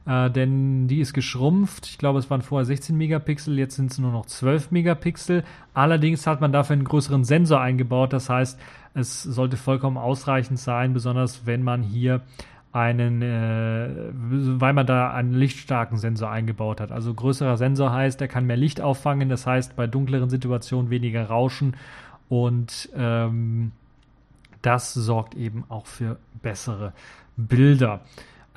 [0.08, 1.86] äh, denn die ist geschrumpft.
[1.86, 5.44] Ich glaube, es waren vorher 16 Megapixel, jetzt sind es nur noch 12 Megapixel.
[5.74, 8.14] Allerdings hat man dafür einen größeren Sensor eingebaut.
[8.14, 8.58] Das heißt,
[8.94, 12.22] es sollte vollkommen ausreichend sein, besonders wenn man hier
[12.72, 13.90] einen, äh,
[14.60, 16.90] weil man da einen lichtstarken Sensor eingebaut hat.
[16.90, 21.26] Also größerer Sensor heißt, er kann mehr Licht auffangen, das heißt bei dunkleren Situationen weniger
[21.26, 21.76] Rauschen
[22.30, 23.72] und ähm,
[24.62, 26.92] das sorgt eben auch für bessere
[27.36, 28.00] Bilder.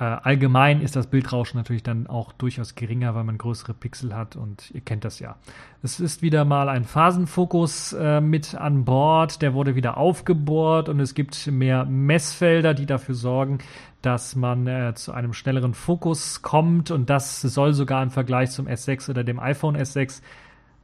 [0.02, 4.34] Äh, allgemein ist das Bildrauschen natürlich dann auch durchaus geringer, weil man größere Pixel hat
[4.34, 5.36] und ihr kennt das ja.
[5.80, 10.98] Es ist wieder mal ein Phasenfokus äh, mit an Bord, der wurde wieder aufgebohrt und
[10.98, 13.58] es gibt mehr Messfelder, die dafür sorgen,
[14.00, 18.66] dass man äh, zu einem schnelleren Fokus kommt und das soll sogar im Vergleich zum
[18.66, 20.20] S6 oder dem iPhone S6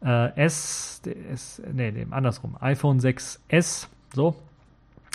[0.05, 1.03] äh, S,
[1.33, 4.37] S, nee, dem andersrum, iPhone 6S, so,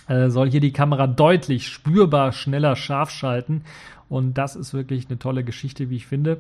[0.08, 3.64] soll hier die Kamera deutlich spürbar schneller scharf schalten
[4.10, 6.38] und das ist wirklich eine tolle Geschichte, wie ich finde.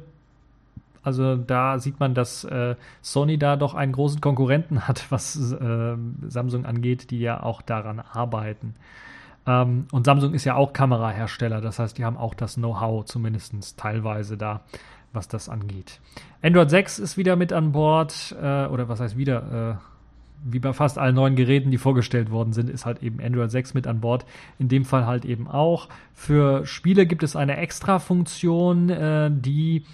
[1.03, 5.95] Also da sieht man, dass äh, Sony da doch einen großen Konkurrenten hat, was äh,
[6.27, 8.75] Samsung angeht, die ja auch daran arbeiten.
[9.45, 13.77] Ähm, und Samsung ist ja auch Kamerahersteller, das heißt, die haben auch das Know-how zumindest
[13.77, 14.61] teilweise da,
[15.11, 15.99] was das angeht.
[16.41, 19.79] Android 6 ist wieder mit an Bord, äh, oder was heißt wieder?
[20.43, 23.73] Wie bei fast allen neuen Geräten, die vorgestellt worden sind, ist halt eben Android 6
[23.73, 24.25] mit an Bord.
[24.59, 25.89] In dem Fall halt eben auch.
[26.13, 29.85] Für Spiele gibt es eine Extra-Funktion, äh, die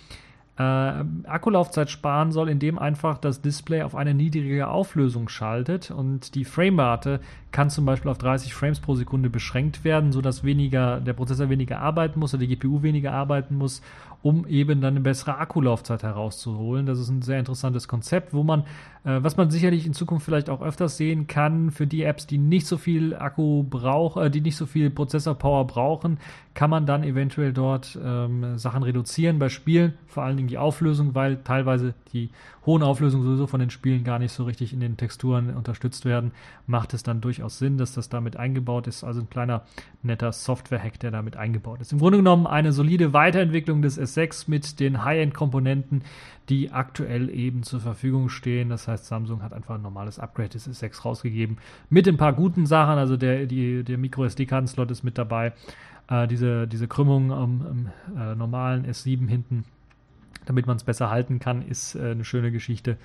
[0.59, 6.43] äh, Akkulaufzeit sparen soll, indem einfach das Display auf eine niedrige Auflösung schaltet und die
[6.43, 11.49] Framerate kann zum Beispiel auf 30 Frames pro Sekunde beschränkt werden, sodass weniger, der Prozessor
[11.49, 13.81] weniger arbeiten muss oder die GPU weniger arbeiten muss,
[14.21, 16.86] um eben dann eine bessere Akkulaufzeit herauszuholen.
[16.86, 18.62] Das ist ein sehr interessantes Konzept, wo man,
[19.05, 22.38] äh, was man sicherlich in Zukunft vielleicht auch öfters sehen kann, für die Apps, die
[22.38, 26.17] nicht so viel Akku brauchen, äh, die nicht so viel Prozessorpower brauchen,
[26.53, 31.15] kann man dann eventuell dort ähm, Sachen reduzieren bei Spielen, vor allen Dingen die Auflösung,
[31.15, 32.32] weil teilweise die
[32.65, 36.34] hohen Auflösungen sowieso von den Spielen gar nicht so richtig in den Texturen unterstützt werden,
[36.67, 39.03] macht es dann durchaus Sinn, dass das damit eingebaut ist.
[39.03, 39.63] Also ein kleiner
[40.03, 41.93] netter Software-Hack, der damit eingebaut ist.
[41.93, 46.04] Im Grunde genommen eine solide Weiterentwicklung des S6 mit den High-End-Komponenten,
[46.50, 48.69] die aktuell eben zur Verfügung stehen.
[48.69, 51.58] Das heißt, Samsung hat einfach ein normales Upgrade des S6 rausgegeben
[51.89, 52.98] mit ein paar guten Sachen.
[52.98, 55.54] Also der, der Micro-SD-Karten-Slot ist mit dabei.
[56.10, 59.65] Äh, diese, diese Krümmung am, am äh, normalen S7 hinten
[60.50, 62.98] damit man es besser halten kann, ist äh, eine schöne Geschichte.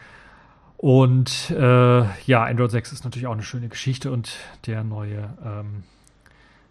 [0.79, 5.85] Und äh, ja, Android 6 ist natürlich auch eine schöne Geschichte und der neue, ähm,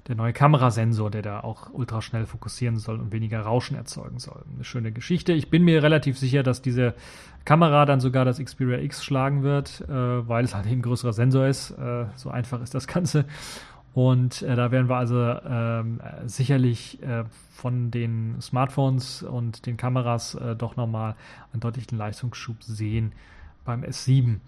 [0.07, 4.43] der neue Kamerasensor, der da auch ultra schnell fokussieren soll und weniger Rauschen erzeugen soll.
[4.53, 5.31] Eine schöne Geschichte.
[5.31, 6.93] Ich bin mir relativ sicher, dass diese
[7.45, 11.13] Kamera dann sogar das Xperia X schlagen wird, äh, weil es halt eben ein größerer
[11.13, 11.71] Sensor ist.
[11.71, 13.25] Äh, so einfach ist das Ganze.
[13.93, 20.35] Und äh, da werden wir also ähm, sicherlich äh, von den Smartphones und den Kameras
[20.35, 21.15] äh, doch nochmal
[21.53, 23.11] einen deutlichen Leistungsschub sehen
[23.63, 24.39] beim S7.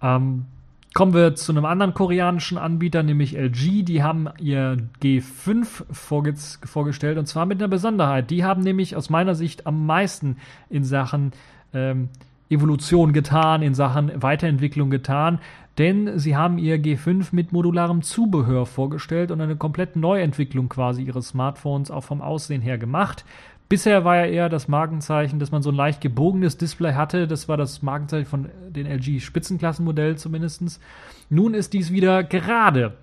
[0.00, 0.46] Ähm,
[0.94, 3.84] Kommen wir zu einem anderen koreanischen Anbieter, nämlich LG.
[3.84, 8.30] Die haben ihr G5 vorge vorgestellt und zwar mit einer Besonderheit.
[8.30, 10.38] Die haben nämlich aus meiner Sicht am meisten
[10.70, 11.32] in Sachen
[11.74, 12.08] ähm,
[12.50, 15.38] Evolution getan, in Sachen Weiterentwicklung getan,
[15.76, 21.28] denn sie haben ihr G5 mit modularem Zubehör vorgestellt und eine komplett Neuentwicklung quasi ihres
[21.28, 23.24] Smartphones auch vom Aussehen her gemacht.
[23.68, 27.26] Bisher war ja eher das Markenzeichen, dass man so ein leicht gebogenes Display hatte.
[27.28, 30.80] Das war das Markenzeichen von den LG Spitzenklassenmodell zumindest.
[31.28, 32.94] Nun ist dies wieder gerade.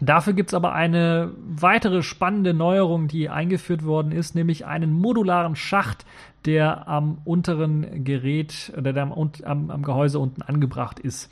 [0.00, 5.56] Dafür gibt es aber eine weitere spannende Neuerung, die eingeführt worden ist, nämlich einen modularen
[5.56, 6.04] Schacht,
[6.44, 11.30] der am unteren Gerät oder der am, am, am Gehäuse unten angebracht ist.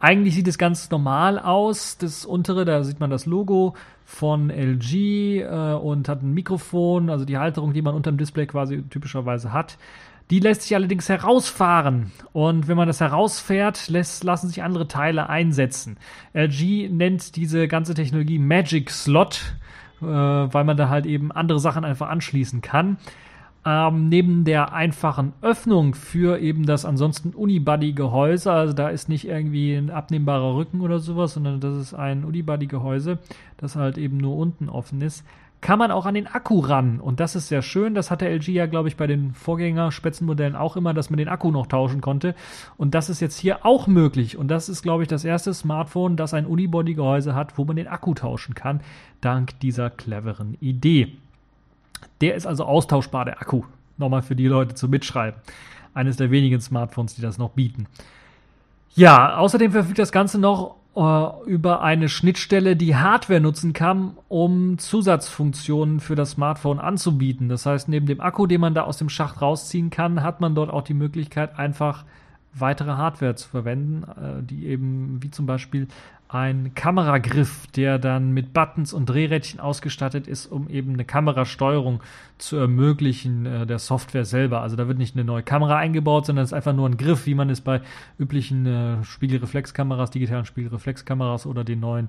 [0.00, 1.96] Eigentlich sieht es ganz normal aus.
[1.98, 7.24] Das untere, da sieht man das Logo von LG äh, und hat ein Mikrofon, also
[7.24, 9.78] die Halterung, die man unter dem Display quasi typischerweise hat.
[10.30, 12.12] Die lässt sich allerdings herausfahren.
[12.32, 15.98] Und wenn man das herausfährt, lässt, lassen sich andere Teile einsetzen.
[16.32, 19.56] LG nennt diese ganze Technologie Magic Slot,
[20.00, 22.98] äh, weil man da halt eben andere Sachen einfach anschließen kann.
[23.66, 29.74] Ähm, neben der einfachen Öffnung für eben das ansonsten Unibody-Gehäuse, also da ist nicht irgendwie
[29.74, 33.18] ein abnehmbarer Rücken oder sowas, sondern das ist ein Unibody-Gehäuse,
[33.56, 35.24] das halt eben nur unten offen ist,
[35.64, 37.00] kann man auch an den Akku ran.
[37.00, 37.94] Und das ist sehr schön.
[37.94, 41.50] Das hatte LG ja, glaube ich, bei den Vorgänger-Spitzenmodellen auch immer, dass man den Akku
[41.50, 42.34] noch tauschen konnte.
[42.76, 44.36] Und das ist jetzt hier auch möglich.
[44.36, 47.88] Und das ist, glaube ich, das erste Smartphone, das ein Unibody-Gehäuse hat, wo man den
[47.88, 48.82] Akku tauschen kann,
[49.22, 51.16] dank dieser cleveren Idee.
[52.20, 53.62] Der ist also austauschbar, der Akku.
[53.96, 55.40] Nochmal für die Leute zum Mitschreiben.
[55.94, 57.86] Eines der wenigen Smartphones, die das noch bieten.
[58.94, 64.78] Ja, außerdem verfügt das Ganze noch äh, über eine Schnittstelle, die Hardware nutzen kann, um
[64.78, 67.48] Zusatzfunktionen für das Smartphone anzubieten.
[67.48, 70.54] Das heißt, neben dem Akku, den man da aus dem Schacht rausziehen kann, hat man
[70.54, 72.04] dort auch die Möglichkeit, einfach
[72.52, 75.88] weitere Hardware zu verwenden, äh, die eben wie zum Beispiel
[76.34, 82.02] ein Kameragriff, der dann mit Buttons und Drehrädchen ausgestattet ist, um eben eine Kamerasteuerung
[82.38, 84.60] zu ermöglichen äh, der Software selber.
[84.60, 87.26] Also da wird nicht eine neue Kamera eingebaut, sondern es ist einfach nur ein Griff,
[87.26, 87.82] wie man es bei
[88.18, 92.08] üblichen äh, Spiegelreflexkameras, digitalen Spiegelreflexkameras oder den neuen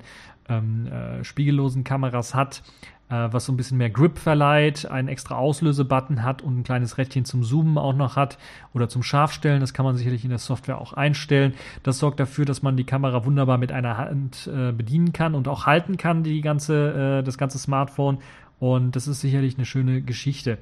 [0.50, 2.64] ähm, äh, spiegellosen Kameras hat
[3.10, 6.98] äh, was so ein bisschen mehr Grip verleiht, einen extra Auslösebutton hat und ein kleines
[6.98, 8.38] Rädchen zum Zoomen auch noch hat
[8.74, 9.60] oder zum Scharfstellen.
[9.60, 11.54] Das kann man sicherlich in der Software auch einstellen.
[11.84, 15.48] Das sorgt dafür, dass man die Kamera wunderbar mit einer Hand äh, bedienen kann und
[15.48, 18.20] auch halten kann, die ganze, äh, das ganze Smartphone.
[18.60, 20.58] Und das ist sicherlich eine schöne Geschichte.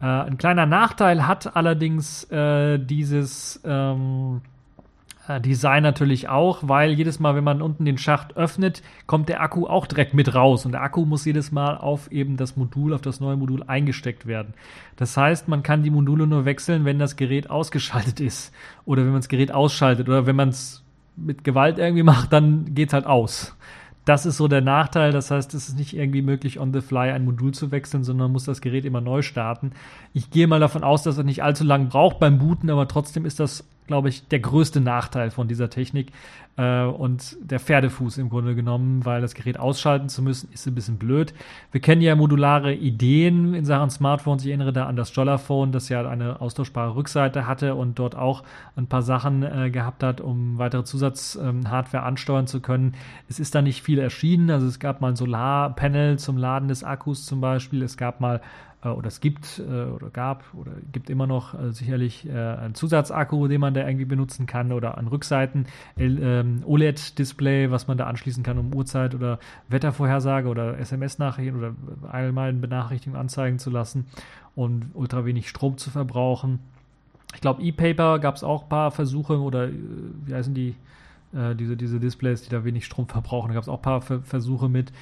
[0.00, 4.42] Äh, ein kleiner Nachteil hat allerdings äh, dieses ähm,
[5.26, 9.40] äh, Design natürlich auch, weil jedes Mal, wenn man unten den Schacht öffnet, kommt der
[9.40, 12.92] Akku auch direkt mit raus und der Akku muss jedes Mal auf eben das Modul,
[12.92, 14.52] auf das neue Modul eingesteckt werden.
[14.96, 18.52] Das heißt, man kann die Module nur wechseln, wenn das Gerät ausgeschaltet ist
[18.84, 20.84] oder wenn man das Gerät ausschaltet oder wenn man es
[21.16, 23.56] mit Gewalt irgendwie macht, dann geht es halt aus.
[24.04, 25.12] Das ist so der Nachteil.
[25.12, 28.32] Das heißt, es ist nicht irgendwie möglich, on the fly ein Modul zu wechseln, sondern
[28.32, 29.72] muss das Gerät immer neu starten.
[30.14, 33.24] Ich gehe mal davon aus, dass es nicht allzu lang braucht beim Booten, aber trotzdem
[33.24, 36.12] ist das glaube ich, der größte Nachteil von dieser Technik
[36.56, 40.76] äh, und der Pferdefuß im Grunde genommen, weil das Gerät ausschalten zu müssen, ist ein
[40.76, 41.34] bisschen blöd.
[41.72, 44.44] Wir kennen ja modulare Ideen in Sachen Smartphones.
[44.44, 48.44] Ich erinnere da an das Jollaphone, das ja eine austauschbare Rückseite hatte und dort auch
[48.76, 52.94] ein paar Sachen äh, gehabt hat, um weitere Zusatzhardware ähm, ansteuern zu können.
[53.28, 54.50] Es ist da nicht viel erschienen.
[54.50, 57.82] Also es gab mal ein Solarpanel zum Laden des Akkus zum Beispiel.
[57.82, 58.40] Es gab mal
[58.88, 63.46] oder es gibt äh, oder gab oder gibt immer noch äh, sicherlich äh, einen Zusatzakku,
[63.46, 65.66] den man da irgendwie benutzen kann oder an Rückseiten
[65.98, 71.74] ähm, OLED-Display, was man da anschließen kann, um Uhrzeit oder Wettervorhersage oder SMS-Nachrichten oder
[72.10, 74.06] allgemein Benachrichtigungen anzeigen zu lassen
[74.54, 76.60] und ultra wenig Strom zu verbrauchen.
[77.34, 79.72] Ich glaube, E-Paper gab es auch ein paar Versuche oder äh,
[80.24, 80.74] wie heißen die?
[81.32, 83.48] Äh, diese, diese Displays, die da wenig Strom verbrauchen.
[83.48, 84.92] Da gab es auch ein paar Versuche mit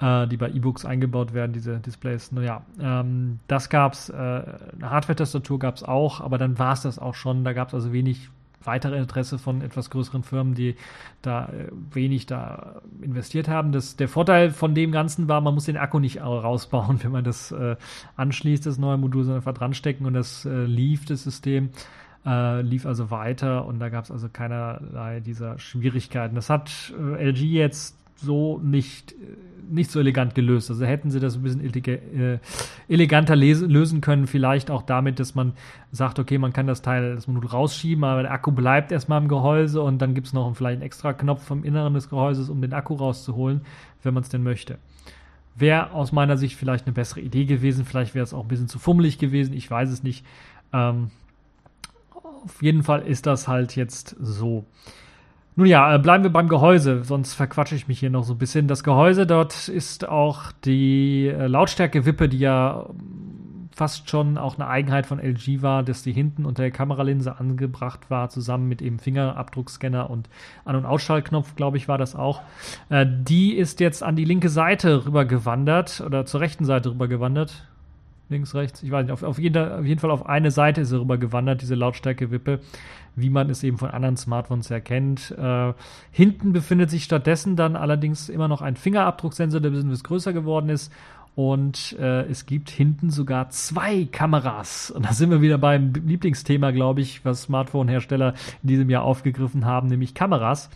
[0.00, 2.32] äh, die bei E-Books eingebaut werden, diese Displays.
[2.32, 6.98] Naja, ähm, das gab's, äh, eine Hardware-Tastatur gab es auch, aber dann war es das
[6.98, 7.44] auch schon.
[7.44, 8.30] Da gab es also wenig
[8.66, 10.74] weitere Interesse von etwas größeren Firmen, die
[11.22, 13.72] da äh, wenig da investiert haben.
[13.72, 17.24] Das, der Vorteil von dem Ganzen war, man muss den Akku nicht rausbauen, wenn man
[17.24, 17.76] das äh,
[18.16, 21.70] anschließt, das neue Modul, sondern einfach dran stecken und das äh, lief, das System.
[22.26, 26.34] Äh, lief also weiter und da gab es also keinerlei dieser Schwierigkeiten.
[26.34, 29.14] Das hat äh, LG jetzt so nicht,
[29.70, 30.70] nicht so elegant gelöst.
[30.70, 32.38] Also hätten sie das ein bisschen äh,
[32.88, 35.52] eleganter lösen können, vielleicht auch damit, dass man
[35.92, 39.28] sagt, okay, man kann das Teil, das Modul rausschieben, aber der Akku bleibt erstmal im
[39.28, 42.60] Gehäuse und dann gibt es noch vielleicht einen extra Knopf vom Inneren des Gehäuses, um
[42.60, 43.62] den Akku rauszuholen,
[44.02, 44.78] wenn man es denn möchte.
[45.54, 48.68] Wäre aus meiner Sicht vielleicht eine bessere Idee gewesen, vielleicht wäre es auch ein bisschen
[48.68, 50.24] zu fummelig gewesen, ich weiß es nicht.
[50.72, 51.10] Ähm,
[52.44, 54.64] auf jeden Fall ist das halt jetzt so.
[55.58, 58.38] Nun ja, äh, bleiben wir beim Gehäuse, sonst verquatsche ich mich hier noch so ein
[58.38, 58.68] bisschen.
[58.68, 64.68] Das Gehäuse dort ist auch die äh, Lautstärke-Wippe, die ja ähm, fast schon auch eine
[64.68, 68.98] Eigenheit von LG war, dass die hinten unter der Kameralinse angebracht war, zusammen mit eben
[68.98, 70.28] Fingerabdruckscanner und
[70.66, 72.42] An- und Ausschaltknopf, glaube ich, war das auch.
[72.90, 77.66] Äh, die ist jetzt an die linke Seite rübergewandert oder zur rechten Seite rübergewandert
[78.28, 80.92] links, rechts, ich weiß nicht, auf, auf, jeden, auf jeden Fall auf eine Seite ist
[80.92, 82.60] er rüber gewandert, diese Lautstärke-Wippe,
[83.16, 85.32] wie man es eben von anderen Smartphones erkennt.
[85.36, 85.72] Äh,
[86.12, 90.68] hinten befindet sich stattdessen dann allerdings immer noch ein Fingerabdrucksensor, der ein bisschen größer geworden
[90.68, 90.92] ist.
[91.34, 94.90] Und äh, es gibt hinten sogar zwei Kameras.
[94.90, 99.66] Und da sind wir wieder beim Lieblingsthema, glaube ich, was Smartphone-Hersteller in diesem Jahr aufgegriffen
[99.66, 100.70] haben, nämlich Kameras.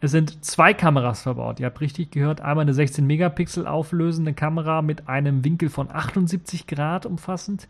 [0.00, 1.60] Es sind zwei Kameras verbaut.
[1.60, 2.40] Ihr habt richtig gehört.
[2.40, 7.68] Einmal eine 16 Megapixel auflösende Kamera mit einem Winkel von 78 Grad umfassend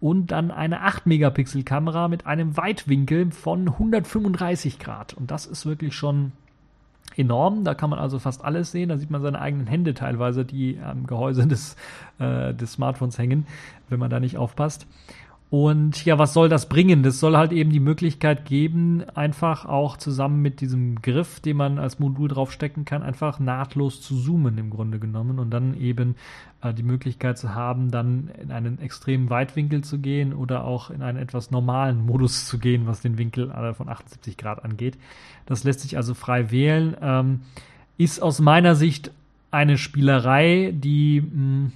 [0.00, 5.14] und dann eine 8 Megapixel Kamera mit einem Weitwinkel von 135 Grad.
[5.14, 6.32] Und das ist wirklich schon
[7.16, 7.64] enorm.
[7.64, 8.88] Da kann man also fast alles sehen.
[8.88, 11.76] Da sieht man seine eigenen Hände teilweise, die am Gehäuse des,
[12.18, 13.46] äh, des Smartphones hängen,
[13.88, 14.86] wenn man da nicht aufpasst.
[15.48, 17.04] Und ja, was soll das bringen?
[17.04, 21.78] Das soll halt eben die Möglichkeit geben, einfach auch zusammen mit diesem Griff, den man
[21.78, 26.16] als Modul draufstecken kann, einfach nahtlos zu zoomen im Grunde genommen und dann eben
[26.62, 31.00] äh, die Möglichkeit zu haben, dann in einen extremen Weitwinkel zu gehen oder auch in
[31.00, 34.98] einen etwas normalen Modus zu gehen, was den Winkel von 78 Grad angeht.
[35.46, 36.96] Das lässt sich also frei wählen.
[37.00, 37.40] Ähm,
[37.98, 39.12] ist aus meiner Sicht
[39.52, 41.72] eine Spielerei, die mh, hm,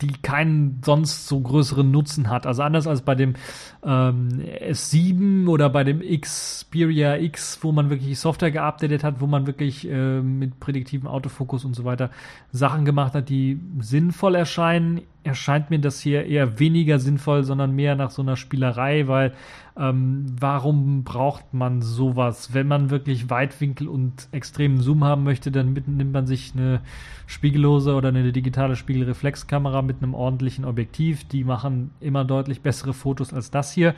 [0.00, 2.46] die keinen sonst so größeren Nutzen hat.
[2.46, 3.34] Also anders als bei dem
[3.82, 4.40] ähm,
[4.70, 9.88] S7 oder bei dem Xperia X, wo man wirklich Software geupdatet hat, wo man wirklich
[9.88, 12.10] äh, mit prädiktivem Autofokus und so weiter
[12.52, 17.96] Sachen gemacht hat, die sinnvoll erscheinen, erscheint mir das hier eher weniger sinnvoll, sondern mehr
[17.96, 19.32] nach so einer Spielerei, weil
[19.78, 22.54] ähm, warum braucht man sowas?
[22.54, 26.80] Wenn man wirklich Weitwinkel und extremen Zoom haben möchte, dann nimmt man sich eine
[27.26, 31.24] spiegellose oder eine digitale Spiegelreflexkamera mit einem ordentlichen Objektiv.
[31.28, 33.94] Die machen immer deutlich bessere Fotos als das hier.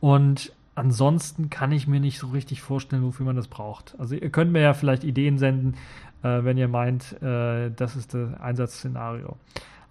[0.00, 3.94] Und ansonsten kann ich mir nicht so richtig vorstellen, wofür man das braucht.
[3.98, 5.76] Also ihr könnt mir ja vielleicht Ideen senden,
[6.22, 9.36] äh, wenn ihr meint, äh, das ist das Einsatzszenario.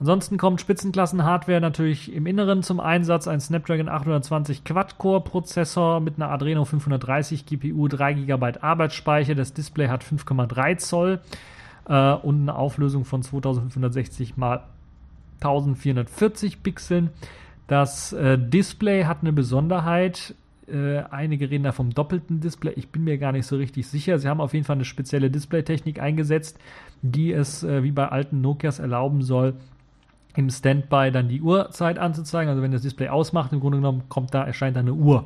[0.01, 3.27] Ansonsten kommt Spitzenklassen-Hardware natürlich im Inneren zum Einsatz.
[3.27, 9.35] Ein Snapdragon 820 Quad-Core-Prozessor mit einer Adreno 530 GPU, 3 GB Arbeitsspeicher.
[9.35, 11.19] Das Display hat 5,3 Zoll
[11.87, 14.39] äh, und eine Auflösung von 2560 x
[15.39, 17.11] 1440 Pixeln.
[17.67, 20.33] Das äh, Display hat eine Besonderheit.
[20.67, 22.73] Äh, einige reden da vom doppelten Display.
[22.75, 24.17] Ich bin mir gar nicht so richtig sicher.
[24.17, 26.59] Sie haben auf jeden Fall eine spezielle Displaytechnik eingesetzt,
[27.03, 29.53] die es äh, wie bei alten Nokias erlauben soll,
[30.35, 32.49] im Standby dann die Uhrzeit anzuzeigen.
[32.49, 35.25] Also wenn das Display ausmacht, im Grunde genommen kommt da, erscheint da eine Uhr.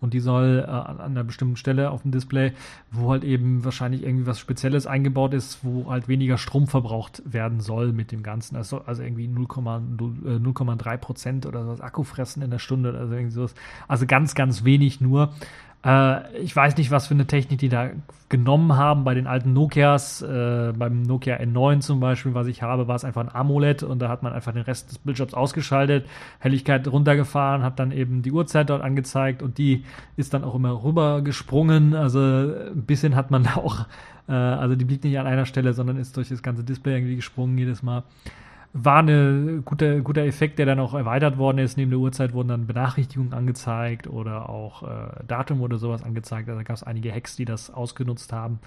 [0.00, 2.52] Und die soll äh, an einer bestimmten Stelle auf dem Display,
[2.90, 7.60] wo halt eben wahrscheinlich irgendwie was Spezielles eingebaut ist, wo halt weniger Strom verbraucht werden
[7.60, 8.54] soll mit dem Ganzen.
[8.56, 13.14] Also, also irgendwie 0,3 äh, Prozent oder was Akku fressen in der Stunde oder also
[13.14, 13.54] irgendwie sowas.
[13.88, 15.32] Also ganz, ganz wenig nur.
[15.84, 17.90] Äh, ich weiß nicht, was für eine Technik die da
[18.28, 19.04] genommen haben.
[19.04, 23.04] Bei den alten Nokias, äh, beim Nokia N9 zum Beispiel, was ich habe, war es
[23.04, 26.06] einfach ein AMOLED und da hat man einfach den Rest des Bildschirms ausgeschaltet,
[26.38, 29.84] Helligkeit runtergefahren, hat dann eben die Uhrzeit dort angezeigt und die
[30.16, 31.94] ist dann auch immer rübergesprungen.
[31.94, 33.86] Also ein bisschen hat man da auch,
[34.28, 37.16] äh, also die blieb nicht an einer Stelle, sondern ist durch das ganze Display irgendwie
[37.16, 38.04] gesprungen jedes Mal
[38.76, 41.76] war ein gute, guter Effekt, der dann auch erweitert worden ist.
[41.76, 46.48] Neben der Uhrzeit wurden dann Benachrichtigungen angezeigt oder auch äh, Datum oder sowas angezeigt.
[46.48, 48.58] Also da gab es einige Hacks, die das ausgenutzt haben.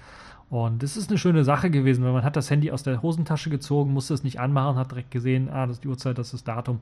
[0.48, 3.50] Und das ist eine schöne Sache gewesen, weil man hat das Handy aus der Hosentasche
[3.50, 6.32] gezogen, musste es nicht anmachen, hat direkt gesehen, ah, das ist die Uhrzeit, das ist
[6.32, 6.80] das Datum.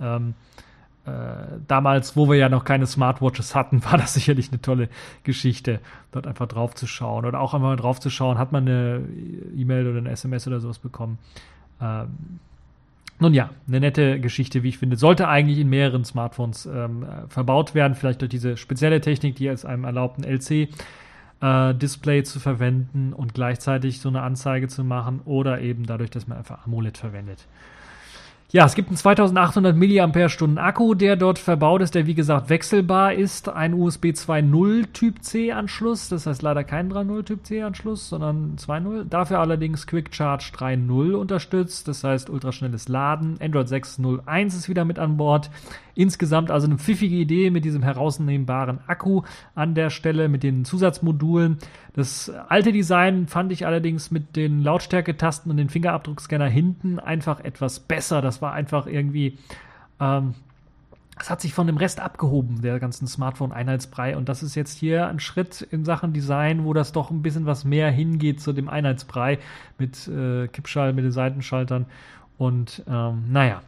[0.00, 0.32] Ähm,
[1.04, 4.88] äh, damals, wo wir ja noch keine Smartwatches hatten, war das sicherlich eine tolle
[5.24, 7.26] Geschichte, dort einfach drauf zu schauen.
[7.26, 9.02] Oder auch einmal drauf zu schauen, hat man eine
[9.54, 11.18] E-Mail oder eine SMS oder sowas bekommen.
[11.82, 12.08] Ähm,
[13.22, 14.96] nun ja, eine nette Geschichte, wie ich finde.
[14.96, 19.64] Sollte eigentlich in mehreren Smartphones ähm, verbaut werden, vielleicht durch diese spezielle Technik, die es
[19.64, 25.60] einem erlaubt, ein LC-Display äh, zu verwenden und gleichzeitig so eine Anzeige zu machen oder
[25.60, 27.46] eben dadurch, dass man einfach AMOLED verwendet.
[28.54, 33.14] Ja, es gibt einen 2800 mAh Akku, der dort verbaut ist, der wie gesagt wechselbar
[33.14, 33.48] ist.
[33.48, 38.56] Ein USB 2.0 Typ C Anschluss, das heißt leider kein 3.0 Typ C Anschluss, sondern
[38.58, 39.04] 2.0.
[39.04, 43.38] Dafür allerdings Quick Charge 3.0 unterstützt, das heißt ultraschnelles Laden.
[43.40, 45.48] Android 6.0.1 ist wieder mit an Bord.
[45.94, 49.22] Insgesamt also eine pfiffige Idee mit diesem herausnehmbaren Akku
[49.54, 51.58] an der Stelle, mit den Zusatzmodulen.
[51.94, 57.80] Das alte Design fand ich allerdings mit den Lautstärketasten und den Fingerabdruckscanner hinten einfach etwas
[57.80, 58.22] besser.
[58.22, 59.38] Das war einfach irgendwie,
[60.00, 60.34] ähm,
[61.20, 64.16] es hat sich von dem Rest abgehoben, der ganzen Smartphone-Einheitsbrei.
[64.16, 67.44] Und das ist jetzt hier ein Schritt in Sachen Design, wo das doch ein bisschen
[67.44, 69.38] was mehr hingeht zu dem Einheitsbrei
[69.78, 71.86] mit äh, Kippschall, mit den Seitenschaltern.
[72.38, 73.60] Und ähm, naja,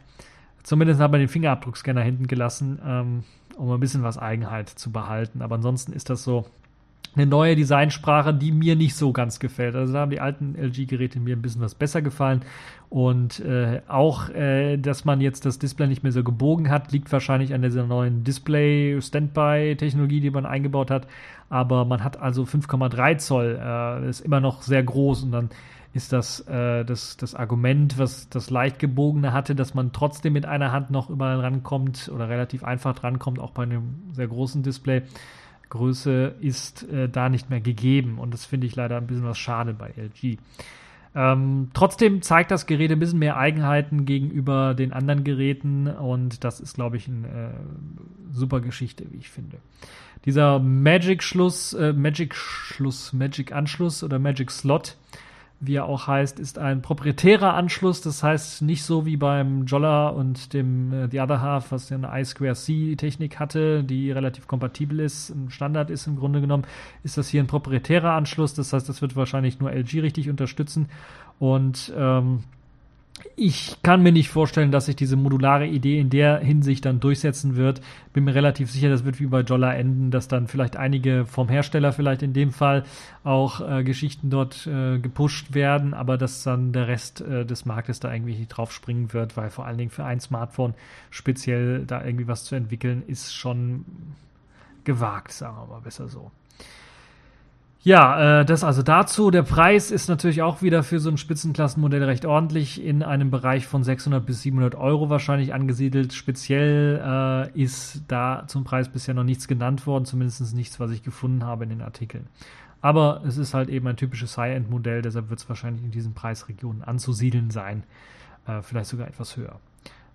[0.65, 3.23] Zumindest hat man den Fingerabdruckscanner hinten gelassen, ähm,
[3.55, 5.43] um ein bisschen was Eigenheit zu behalten.
[5.43, 6.45] Aber ansonsten ist das so
[7.15, 9.75] eine neue Designsprache, die mir nicht so ganz gefällt.
[9.75, 12.41] Also da haben die alten LG-Geräte mir ein bisschen was besser gefallen.
[12.89, 17.11] Und äh, auch, äh, dass man jetzt das Display nicht mehr so gebogen hat, liegt
[17.11, 21.07] wahrscheinlich an dieser neuen Display-Standby-Technologie, die man eingebaut hat.
[21.47, 25.49] Aber man hat also 5,3 Zoll, äh, ist immer noch sehr groß und dann
[25.95, 30.45] ist das, äh, das das Argument, was das leicht gebogene hatte, dass man trotzdem mit
[30.45, 35.03] einer Hand noch überall rankommt oder relativ einfach rankommt, auch bei einem sehr großen Display.
[35.69, 39.37] Größe ist äh, da nicht mehr gegeben und das finde ich leider ein bisschen was
[39.37, 40.37] schade bei LG.
[41.15, 46.59] Ähm, trotzdem zeigt das Gerät ein bisschen mehr Eigenheiten gegenüber den anderen Geräten und das
[46.59, 49.59] ist, glaube ich, eine äh, super Geschichte, wie ich finde.
[50.25, 54.97] Dieser Magic-Schluss, äh, Magic-Schluss, Magic-Anschluss oder Magic-Slot
[55.59, 58.01] wie er auch heißt, ist ein proprietärer Anschluss.
[58.01, 61.97] Das heißt nicht so wie beim Jolla und dem äh, The Other Half, was ja
[61.97, 66.65] eine I2C-Technik hatte, die relativ kompatibel ist, ein Standard ist im Grunde genommen,
[67.03, 68.53] ist das hier ein proprietärer Anschluss.
[68.53, 70.89] Das heißt, das wird wahrscheinlich nur LG richtig unterstützen.
[71.39, 72.43] Und ähm,
[73.37, 77.55] ich kann mir nicht vorstellen, dass sich diese modulare Idee in der Hinsicht dann durchsetzen
[77.55, 77.81] wird.
[78.13, 81.49] Bin mir relativ sicher, das wird wie bei Jolla enden, dass dann vielleicht einige vom
[81.49, 82.83] Hersteller vielleicht in dem Fall
[83.23, 87.99] auch äh, Geschichten dort äh, gepusht werden, aber dass dann der Rest äh, des Marktes
[87.99, 90.73] da irgendwie drauf springen wird, weil vor allen Dingen für ein Smartphone
[91.09, 93.85] speziell da irgendwie was zu entwickeln, ist schon
[94.83, 96.31] gewagt, sagen wir mal besser so.
[97.85, 99.29] Ja, äh, das also dazu.
[99.29, 103.67] Der Preis ist natürlich auch wieder für so ein Spitzenklassenmodell recht ordentlich in einem Bereich
[103.67, 106.11] von 600 bis 700 Euro wahrscheinlich angesiedelt.
[106.11, 111.03] Speziell äh, ist da zum Preis bisher noch nichts genannt worden, zumindest nichts, was ich
[111.03, 112.25] gefunden habe in den Artikeln.
[112.81, 116.83] Aber es ist halt eben ein typisches High-End-Modell, deshalb wird es wahrscheinlich in diesen Preisregionen
[116.83, 117.83] anzusiedeln sein.
[118.47, 119.59] Äh, vielleicht sogar etwas höher.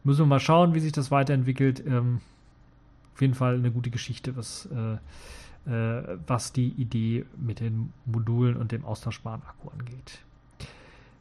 [0.02, 1.86] Müssen wir mal schauen, wie sich das weiterentwickelt.
[1.86, 2.20] Ähm,
[3.14, 4.68] auf jeden Fall eine gute Geschichte, was
[5.66, 10.20] äh, was die Idee mit den Modulen und dem austauschbaren Akku angeht.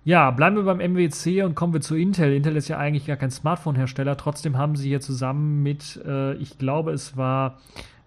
[0.06, 2.34] Ja, bleiben wir beim MWC und kommen wir zu Intel.
[2.34, 4.18] Intel ist ja eigentlich gar kein Smartphone-Hersteller.
[4.18, 7.60] Trotzdem haben sie hier zusammen mit, äh, ich glaube, es war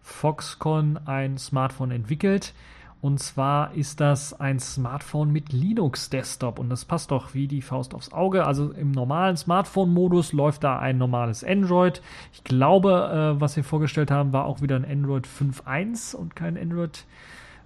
[0.02, 2.54] Foxconn ein Smartphone entwickelt.
[3.02, 7.96] Und zwar ist das ein Smartphone mit Linux-Desktop und das passt doch wie die Faust
[7.96, 8.46] aufs Auge.
[8.46, 12.00] Also im normalen Smartphone-Modus läuft da ein normales Android.
[12.32, 16.56] Ich glaube, äh, was wir vorgestellt haben, war auch wieder ein Android 5.1 und kein
[16.56, 17.04] Android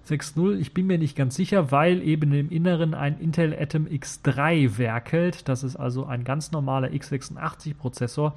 [0.09, 0.57] 6.0.
[0.57, 5.47] Ich bin mir nicht ganz sicher, weil eben im Inneren ein Intel Atom X3 werkelt.
[5.47, 8.33] Das ist also ein ganz normaler x86-Prozessor,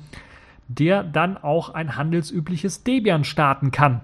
[0.68, 4.02] der dann auch ein handelsübliches Debian starten kann.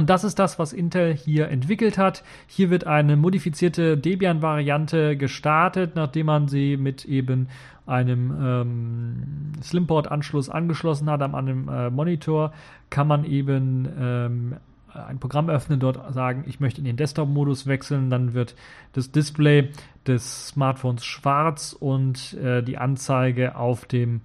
[0.00, 2.24] Und das ist das, was Intel hier entwickelt hat.
[2.46, 7.48] Hier wird eine modifizierte Debian-Variante gestartet, nachdem man sie mit eben
[7.84, 12.54] einem ähm, Slimport-Anschluss angeschlossen hat an einem äh, Monitor,
[12.88, 14.56] kann man eben ähm,
[14.94, 18.56] ein Programm öffnen, dort sagen, ich möchte in den Desktop-Modus wechseln, dann wird
[18.94, 19.68] das Display
[20.06, 24.22] des Smartphones schwarz und äh, die Anzeige auf dem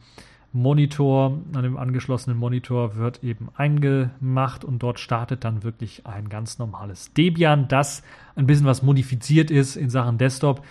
[0.55, 6.59] Monitor, an dem angeschlossenen Monitor wird eben eingemacht und dort startet dann wirklich ein ganz
[6.59, 8.03] normales Debian, das
[8.37, 10.63] ein bisschen was modifiziert ist in Sachen Desktop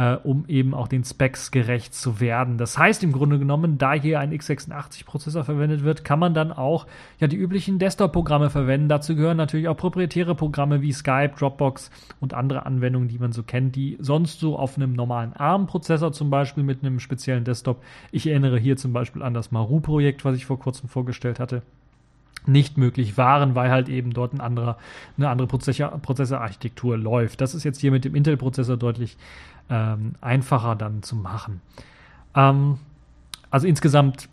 [0.00, 2.56] äh, um eben auch den Specs gerecht zu werden.
[2.56, 6.86] Das heißt im Grunde genommen, da hier ein x86-Prozessor verwendet wird, kann man dann auch
[7.18, 8.88] ja die üblichen Desktop-Programme verwenden.
[8.88, 13.42] Dazu gehören natürlich auch proprietäre Programme wie Skype, Dropbox und andere Anwendungen, die man so
[13.42, 17.82] kennt, die sonst so auf einem normalen ARM-Prozessor zum Beispiel mit einem speziellen Desktop.
[18.10, 21.60] Ich erinnere hier zum Beispiel an das Maru-Projekt, was ich vor kurzem vorgestellt hatte
[22.46, 24.78] nicht möglich waren, weil halt eben dort ein anderer,
[25.16, 27.40] eine andere Prozessor, Prozessorarchitektur läuft.
[27.40, 29.16] Das ist jetzt hier mit dem Intel-Prozessor deutlich
[29.70, 31.60] ähm, einfacher dann zu machen.
[32.34, 32.78] Ähm,
[33.50, 34.28] also insgesamt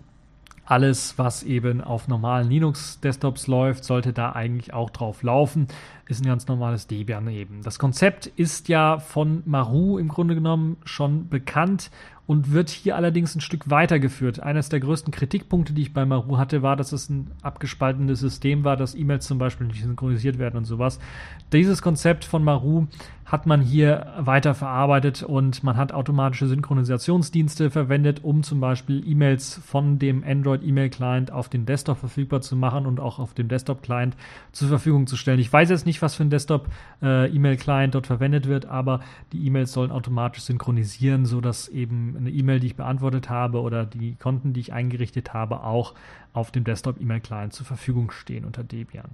[0.65, 5.67] alles, was eben auf normalen Linux-Desktops läuft, sollte da eigentlich auch drauf laufen.
[6.07, 7.61] Ist ein ganz normales Debian eben.
[7.63, 11.91] Das Konzept ist ja von Maru im Grunde genommen schon bekannt
[12.27, 14.41] und wird hier allerdings ein Stück weitergeführt.
[14.41, 18.65] Eines der größten Kritikpunkte, die ich bei Maru hatte, war, dass es ein abgespaltenes System
[18.65, 20.99] war, dass E-Mails zum Beispiel nicht synchronisiert werden und sowas.
[21.53, 22.87] Dieses Konzept von Maru
[23.27, 29.61] hat man hier weiter verarbeitet und man hat automatische Synchronisationsdienste verwendet, um zum Beispiel E-Mails
[29.65, 34.15] von dem Android-E-Mail-Client auf den Desktop verfügbar zu machen und auch auf dem Desktop-Client
[34.53, 35.39] zur Verfügung zu stellen.
[35.39, 39.01] Ich weiß jetzt nicht, was für ein Desktop-E-Mail-Client dort verwendet wird, aber
[39.33, 44.15] die E-Mails sollen automatisch synchronisieren, sodass eben eine E-Mail, die ich beantwortet habe oder die
[44.15, 45.93] Konten, die ich eingerichtet habe, auch
[46.33, 49.09] auf dem Desktop-E-Mail-Client zur Verfügung stehen unter Debian.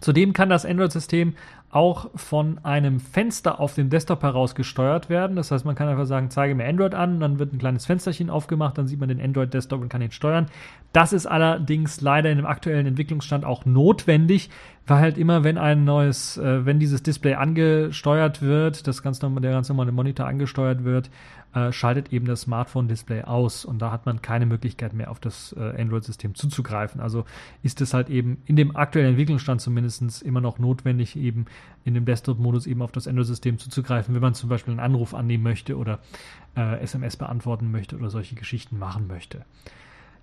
[0.00, 1.34] Zudem kann das Android-System
[1.70, 5.36] auch von einem Fenster auf dem Desktop heraus gesteuert werden.
[5.36, 8.30] Das heißt, man kann einfach sagen, zeige mir Android an, dann wird ein kleines Fensterchen
[8.30, 10.46] aufgemacht, dann sieht man den Android-Desktop und kann ihn steuern.
[10.92, 14.48] Das ist allerdings leider in dem aktuellen Entwicklungsstand auch notwendig,
[14.86, 19.42] weil halt immer, wenn ein neues, äh, wenn dieses Display angesteuert wird, das ganz normal,
[19.42, 21.10] der ganz normale Monitor angesteuert wird,
[21.56, 25.54] äh, schaltet eben das Smartphone-Display aus und da hat man keine Möglichkeit mehr auf das
[25.58, 27.00] äh, Android-System zuzugreifen.
[27.00, 27.24] Also
[27.62, 31.46] ist es halt eben in dem aktuellen Entwicklungsstand zumindest immer noch notwendig, eben
[31.84, 35.44] in dem Desktop-Modus eben auf das Android-System zuzugreifen, wenn man zum Beispiel einen Anruf annehmen
[35.44, 36.00] möchte oder
[36.58, 39.46] äh, SMS beantworten möchte oder solche Geschichten machen möchte.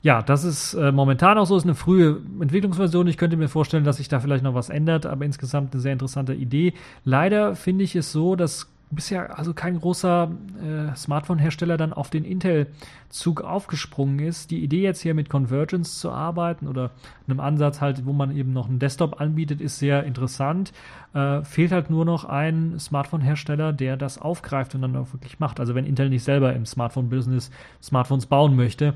[0.04, 3.08] Ja, das ist äh, momentan auch so, ist eine frühe Entwicklungsversion.
[3.08, 5.94] Ich könnte mir vorstellen, dass sich da vielleicht noch was ändert, aber insgesamt eine sehr
[5.94, 6.74] interessante Idee.
[7.06, 10.32] Leider finde ich es so, dass bisher also kein großer
[10.62, 14.52] äh, Smartphone-Hersteller dann auf den Intel-Zug aufgesprungen ist.
[14.52, 16.92] Die Idee jetzt hier mit Convergence zu arbeiten oder
[17.28, 20.74] einem Ansatz halt, wo man eben noch einen Desktop anbietet, ist sehr interessant.
[21.14, 25.60] Äh, fehlt halt nur noch ein Smartphone-Hersteller, der das aufgreift und dann auch wirklich macht.
[25.60, 28.94] Also wenn Intel nicht selber im Smartphone-Business Smartphones bauen möchte,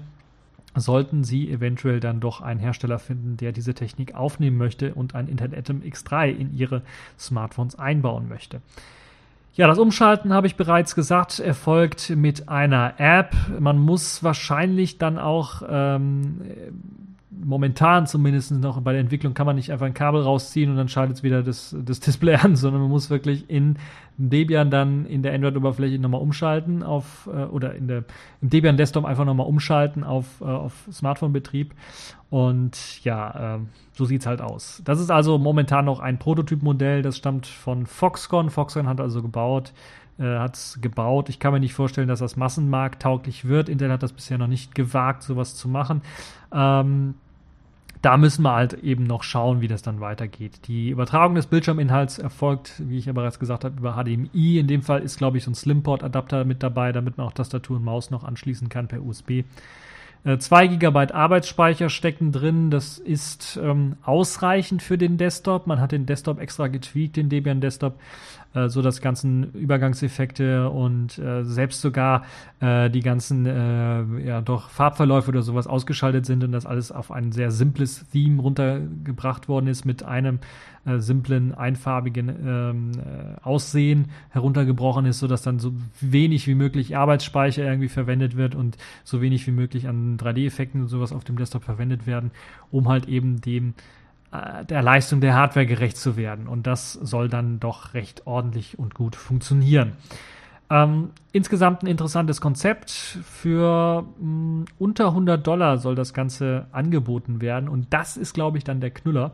[0.79, 5.27] sollten sie eventuell dann doch einen Hersteller finden, der diese Technik aufnehmen möchte und ein
[5.27, 6.81] Intel Atom X3 in ihre
[7.17, 8.61] Smartphones einbauen möchte.
[9.57, 13.35] Ja, das Umschalten habe ich bereits gesagt, erfolgt mit einer App.
[13.59, 16.41] Man muss wahrscheinlich dann auch ähm,
[17.29, 20.87] momentan zumindest noch bei der Entwicklung kann man nicht einfach ein Kabel rausziehen und dann
[20.87, 23.77] schaltet es wieder das, das Display an, sondern man muss wirklich in
[24.17, 28.03] Debian dann in der Android-Oberfläche nochmal umschalten auf äh, oder in der
[28.41, 31.73] im Debian Desktop einfach nochmal umschalten auf, äh, auf Smartphone-Betrieb.
[32.29, 33.59] Und ja, äh,
[33.93, 34.81] so sieht's halt aus.
[34.85, 38.49] Das ist also momentan noch ein Prototypmodell, das stammt von Foxconn.
[38.49, 39.73] Foxconn hat also gebaut,
[40.19, 41.29] äh, hat es gebaut.
[41.29, 43.69] Ich kann mir nicht vorstellen, dass das massenmarkttauglich wird.
[43.69, 46.01] Intel hat das bisher noch nicht gewagt, sowas zu machen.
[46.51, 47.15] Ähm,
[48.01, 50.67] da müssen wir halt eben noch schauen, wie das dann weitergeht.
[50.67, 54.59] Die Übertragung des Bildschirminhalts erfolgt, wie ich ja bereits gesagt habe, über HDMI.
[54.59, 57.77] In dem Fall ist, glaube ich, so ein Slimport-Adapter mit dabei, damit man auch Tastatur
[57.77, 59.43] und Maus noch anschließen kann per USB.
[60.23, 62.69] 2 äh, GB Arbeitsspeicher stecken drin.
[62.69, 65.67] Das ist ähm, ausreichend für den Desktop.
[65.67, 67.99] Man hat den Desktop extra getweakt, den Debian Desktop,
[68.57, 72.25] äh, so dass ganzen Übergangseffekte und äh, selbst sogar
[72.59, 77.11] äh, die ganzen äh, ja doch Farbverläufe oder sowas ausgeschaltet sind und das alles auf
[77.11, 80.39] ein sehr simples Theme runtergebracht worden ist mit einem
[80.85, 87.63] äh, simplen, einfarbigen ähm, äh, Aussehen heruntergebrochen ist, sodass dann so wenig wie möglich Arbeitsspeicher
[87.63, 91.63] irgendwie verwendet wird und so wenig wie möglich an 3D-Effekten und sowas auf dem Desktop
[91.63, 92.31] verwendet werden,
[92.71, 93.73] um halt eben dem
[94.31, 96.47] der Leistung der Hardware gerecht zu werden.
[96.47, 99.93] Und das soll dann doch recht ordentlich und gut funktionieren.
[100.69, 102.91] Ähm, insgesamt ein interessantes Konzept.
[102.91, 107.69] Für mh, mm, unter 100 Dollar soll das Ganze angeboten werden.
[107.69, 109.31] Und das ist, glaube ich, dann der Knüller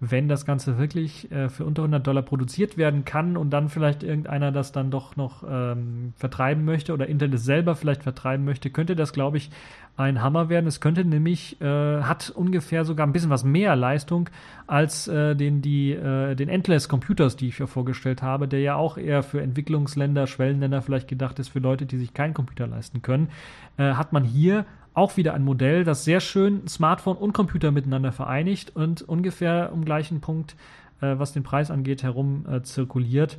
[0.00, 4.02] wenn das Ganze wirklich äh, für unter 100 Dollar produziert werden kann und dann vielleicht
[4.02, 8.70] irgendeiner das dann doch noch ähm, vertreiben möchte oder Intel es selber vielleicht vertreiben möchte,
[8.70, 9.50] könnte das, glaube ich,
[9.96, 10.66] ein Hammer werden.
[10.66, 14.30] Es könnte nämlich, äh, hat ungefähr sogar ein bisschen was mehr Leistung
[14.66, 18.76] als äh, den, die, äh, den Endless Computers, die ich ja vorgestellt habe, der ja
[18.76, 23.02] auch eher für Entwicklungsländer, Schwellenländer vielleicht gedacht ist, für Leute, die sich keinen Computer leisten
[23.02, 23.28] können,
[23.76, 24.64] äh, hat man hier
[24.94, 29.84] auch wieder ein Modell, das sehr schön Smartphone und Computer miteinander vereinigt und ungefähr um
[29.84, 30.56] gleichen Punkt,
[31.00, 33.38] äh, was den Preis angeht, herum äh, zirkuliert.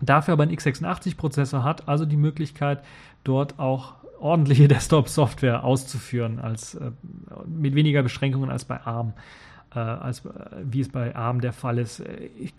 [0.00, 2.82] Dafür aber einen x86-Prozessor hat, also die Möglichkeit,
[3.22, 6.90] dort auch ordentliche Desktop-Software auszuführen, als, äh,
[7.46, 9.12] mit weniger Beschränkungen als bei ARM.
[9.74, 10.22] Äh, als
[10.64, 12.02] wie es bei ARM der Fall ist.
[12.38, 12.54] Ich,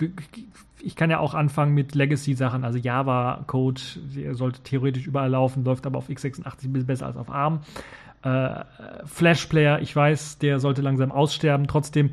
[0.82, 3.82] ich kann ja auch anfangen mit Legacy-Sachen, also Java-Code,
[4.32, 7.61] sollte theoretisch überall laufen, läuft aber auf x86 ein bisschen besser als auf ARM.
[8.24, 8.64] Äh,
[9.05, 11.68] Flash-Player, ich weiß, der sollte langsam aussterben.
[11.68, 12.11] Trotzdem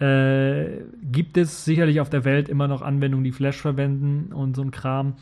[0.00, 4.62] äh, gibt es sicherlich auf der Welt immer noch Anwendungen, die Flash verwenden und so
[4.62, 5.14] ein Kram.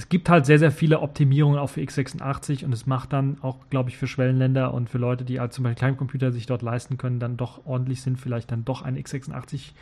[0.00, 3.58] Es gibt halt sehr, sehr viele Optimierungen auch für x86 und es macht dann auch,
[3.68, 6.96] glaube ich, für Schwellenländer und für Leute, die halt zum Beispiel Kleinkomputer sich dort leisten
[6.96, 9.72] können, dann doch ordentlich sind, vielleicht dann doch ein x86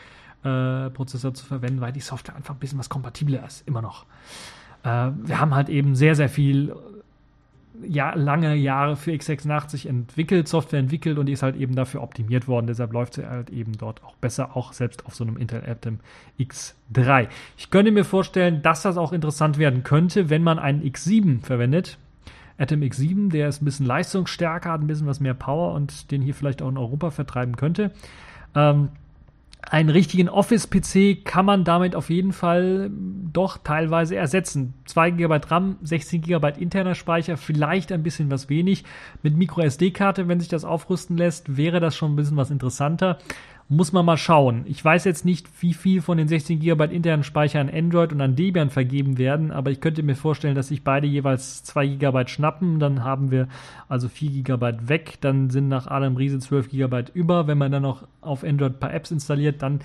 [0.43, 4.07] äh, zu verwenden, weil die Software einfach ein bisschen was kompatibler ist, immer noch.
[4.83, 6.75] Äh, wir haben halt eben sehr, sehr viel
[7.87, 12.49] ja, lange Jahre für x86 entwickelt, Software entwickelt und die ist halt eben dafür optimiert
[12.49, 12.66] worden.
[12.66, 16.01] Deshalb läuft sie halt eben dort auch besser, auch selbst auf so einem Intel Atom
[16.39, 17.29] X3.
[17.57, 21.99] Ich könnte mir vorstellen, dass das auch interessant werden könnte, wenn man einen X7 verwendet.
[22.59, 26.22] Atom X7, der ist ein bisschen leistungsstärker, hat ein bisschen was mehr Power und den
[26.22, 27.93] hier vielleicht auch in Europa vertreiben könnte.
[28.55, 28.91] Ähm,
[29.63, 34.75] einen richtigen Office-PC kann man damit auf jeden Fall doch teilweise ersetzen.
[34.87, 38.85] 2 GB RAM, 16 GB interner Speicher, vielleicht ein bisschen was wenig.
[39.23, 43.19] Mit MicroSD-Karte, wenn sich das aufrüsten lässt, wäre das schon ein bisschen was interessanter.
[43.71, 44.62] Muss man mal schauen.
[44.64, 48.21] Ich weiß jetzt nicht, wie viel von den 16 GB internen Speicher an Android und
[48.23, 52.29] an Debian vergeben werden, aber ich könnte mir vorstellen, dass sich beide jeweils 2 GB
[52.29, 52.81] schnappen.
[52.81, 53.47] Dann haben wir
[53.87, 55.19] also 4 GB weg.
[55.21, 57.47] Dann sind nach Adam Riese 12 GB über.
[57.47, 59.81] Wenn man dann noch auf Android ein paar Apps installiert, dann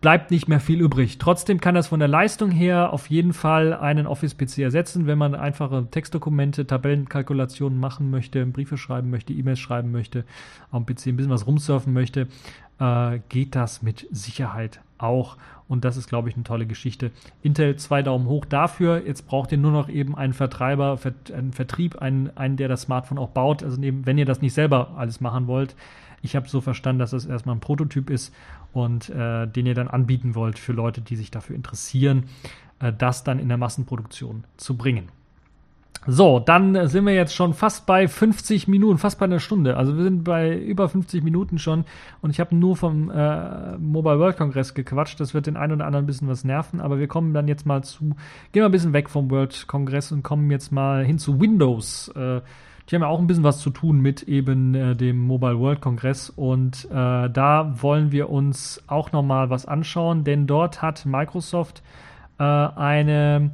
[0.00, 1.18] bleibt nicht mehr viel übrig.
[1.18, 5.34] Trotzdem kann das von der Leistung her auf jeden Fall einen Office-PC ersetzen, wenn man
[5.34, 10.24] einfache Textdokumente, Tabellenkalkulationen machen möchte, Briefe schreiben möchte, E-Mails schreiben möchte,
[10.70, 12.28] am PC ein bisschen was rumsurfen möchte
[12.78, 15.36] äh, geht das mit Sicherheit auch.
[15.68, 17.10] Und das ist, glaube ich, eine tolle Geschichte.
[17.42, 19.04] Intel zwei Daumen hoch dafür.
[19.04, 20.98] Jetzt braucht ihr nur noch eben einen Vertreiber,
[21.34, 23.64] einen Vertrieb, einen, einen der das Smartphone auch baut.
[23.64, 25.74] Also neben, wenn ihr das nicht selber alles machen wollt.
[26.26, 28.34] Ich habe so verstanden, dass das erstmal ein Prototyp ist
[28.72, 32.24] und äh, den ihr dann anbieten wollt für Leute, die sich dafür interessieren,
[32.80, 35.08] äh, das dann in der Massenproduktion zu bringen.
[36.08, 39.76] So, dann sind wir jetzt schon fast bei 50 Minuten, fast bei einer Stunde.
[39.76, 41.84] Also wir sind bei über 50 Minuten schon
[42.20, 45.20] und ich habe nur vom äh, Mobile World Congress gequatscht.
[45.20, 47.66] Das wird den einen oder anderen ein bisschen was nerven, aber wir kommen dann jetzt
[47.66, 48.16] mal zu,
[48.50, 52.08] gehen wir ein bisschen weg vom World Congress und kommen jetzt mal hin zu Windows.
[52.16, 52.40] Äh,
[52.88, 55.80] die haben ja auch ein bisschen was zu tun mit eben äh, dem Mobile World
[55.80, 61.82] Congress und äh, da wollen wir uns auch nochmal was anschauen, denn dort hat Microsoft
[62.38, 63.50] äh, eine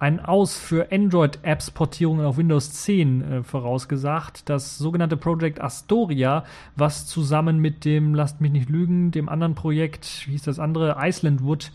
[0.00, 4.48] ein Aus für Android-Apps-Portierungen auf Windows 10 äh, vorausgesagt.
[4.48, 10.26] Das sogenannte Project Astoria, was zusammen mit dem, lasst mich nicht lügen, dem anderen Projekt,
[10.26, 11.70] wie hieß das andere, Icelandwood,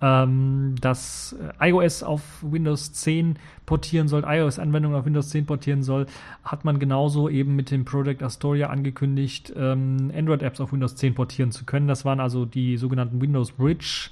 [0.00, 3.36] ähm, das äh, iOS auf Windows 10
[3.66, 6.06] portieren soll, iOS-Anwendungen auf Windows 10 portieren soll,
[6.44, 11.50] hat man genauso eben mit dem Project Astoria angekündigt, ähm, Android-Apps auf Windows 10 portieren
[11.50, 11.88] zu können.
[11.88, 14.10] Das waren also die sogenannten Windows Bridge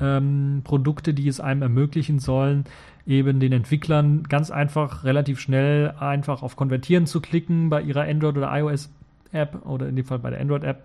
[0.00, 2.64] ähm, Produkte, die es einem ermöglichen sollen,
[3.06, 8.36] eben den Entwicklern ganz einfach, relativ schnell einfach auf Konvertieren zu klicken bei ihrer Android-
[8.36, 10.82] oder iOS-App oder in dem Fall bei der Android-App.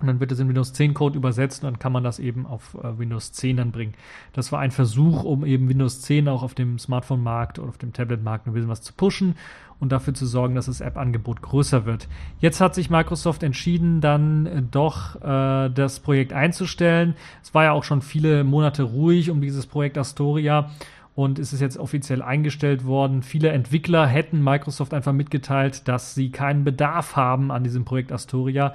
[0.00, 2.46] Und dann wird es in Windows 10 Code übersetzt und dann kann man das eben
[2.46, 3.94] auf äh, Windows 10 dann bringen.
[4.32, 7.92] Das war ein Versuch, um eben Windows 10 auch auf dem Smartphone-Markt oder auf dem
[7.92, 9.36] Tablet-Markt ein bisschen was zu pushen
[9.80, 12.08] und dafür zu sorgen, dass das App-Angebot größer wird.
[12.40, 17.14] Jetzt hat sich Microsoft entschieden, dann äh, doch äh, das Projekt einzustellen.
[17.42, 20.70] Es war ja auch schon viele Monate ruhig um dieses Projekt Astoria
[21.14, 23.22] und es ist jetzt offiziell eingestellt worden.
[23.22, 28.74] Viele Entwickler hätten Microsoft einfach mitgeteilt, dass sie keinen Bedarf haben an diesem Projekt Astoria.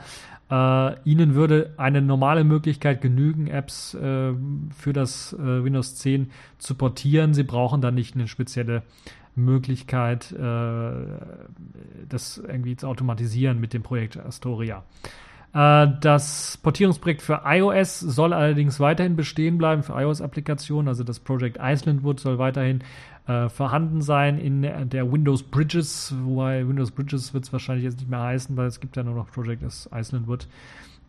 [0.49, 4.33] Äh, ihnen würde eine normale Möglichkeit genügen, Apps äh,
[4.75, 7.33] für das äh, Windows 10 zu portieren.
[7.33, 8.83] Sie brauchen dann nicht eine spezielle
[9.35, 10.91] Möglichkeit, äh,
[12.07, 14.83] das irgendwie zu automatisieren mit dem Projekt Astoria.
[15.53, 20.87] Äh, das Portierungsprojekt für iOS soll allerdings weiterhin bestehen bleiben, für iOS-Applikationen.
[20.87, 22.83] Also das Project Icelandwood soll weiterhin
[23.27, 28.09] äh, vorhanden sein in der Windows Bridges, wobei Windows Bridges wird es wahrscheinlich jetzt nicht
[28.09, 30.47] mehr heißen, weil es gibt ja nur noch Project Icelandwood.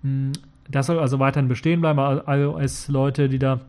[0.03, 0.33] Hm,
[0.69, 1.99] das soll also weiterhin bestehen bleiben.
[2.27, 3.61] iOS-Leute, die da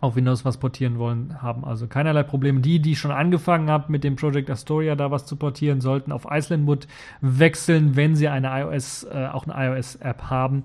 [0.00, 2.60] auf Windows was portieren wollen, haben also keinerlei Probleme.
[2.60, 6.26] Die, die schon angefangen haben, mit dem Project Astoria da was zu portieren, sollten auf
[6.28, 6.88] Icelandwood
[7.20, 10.64] wechseln, wenn sie eine iOS, äh, auch eine iOS-App haben.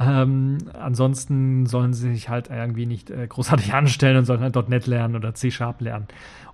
[0.00, 4.86] Ähm, ansonsten sollen sie sich halt irgendwie nicht äh, großartig anstellen und sollen halt .NET
[4.86, 6.06] lernen oder C-Sharp lernen.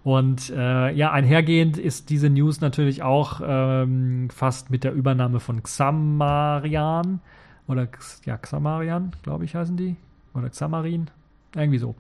[0.02, 5.62] Und äh, ja, einhergehend ist diese News natürlich auch ähm, fast mit der Übernahme von
[5.62, 7.20] Xamarian
[7.68, 7.88] oder
[8.24, 9.96] ja, Xamarian, glaube ich, heißen die.
[10.34, 11.08] Oder Xamarin,
[11.54, 11.94] irgendwie so.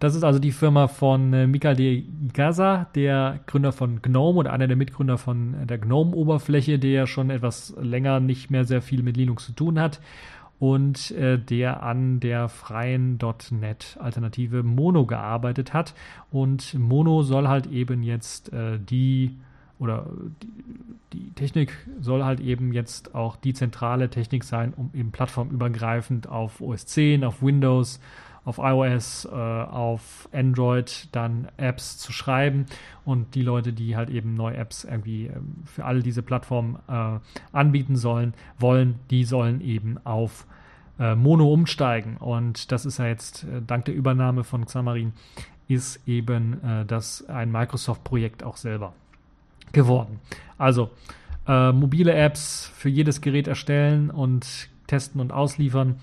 [0.00, 4.52] Das ist also die Firma von äh, Mikael de Gaza, der Gründer von GNOME oder
[4.52, 9.02] einer der Mitgründer von der GNOME-Oberfläche, der ja schon etwas länger nicht mehr sehr viel
[9.02, 10.00] mit Linux zu tun hat
[10.58, 13.18] und äh, der an der freien
[13.50, 15.94] .NET-Alternative Mono gearbeitet hat.
[16.30, 19.36] Und Mono soll halt eben jetzt äh, die
[19.78, 20.06] oder
[20.42, 20.48] die,
[21.12, 26.60] die, Technik soll halt eben jetzt auch die zentrale Technik sein, um eben plattformübergreifend auf
[26.60, 28.00] OS 10, auf Windows,
[28.44, 32.66] auf iOS, äh, auf Android dann Apps zu schreiben
[33.04, 35.32] und die Leute, die halt eben neue Apps irgendwie äh,
[35.64, 37.18] für all diese Plattformen äh,
[37.52, 40.46] anbieten sollen, wollen, die sollen eben auf
[40.98, 42.16] äh, Mono umsteigen.
[42.18, 45.12] Und das ist ja jetzt äh, dank der Übernahme von Xamarin
[45.66, 48.92] ist eben das ein Microsoft-Projekt auch selber
[49.72, 50.20] geworden.
[50.58, 50.90] Also
[51.46, 55.96] mobile Apps für jedes Gerät erstellen und testen und ausliefern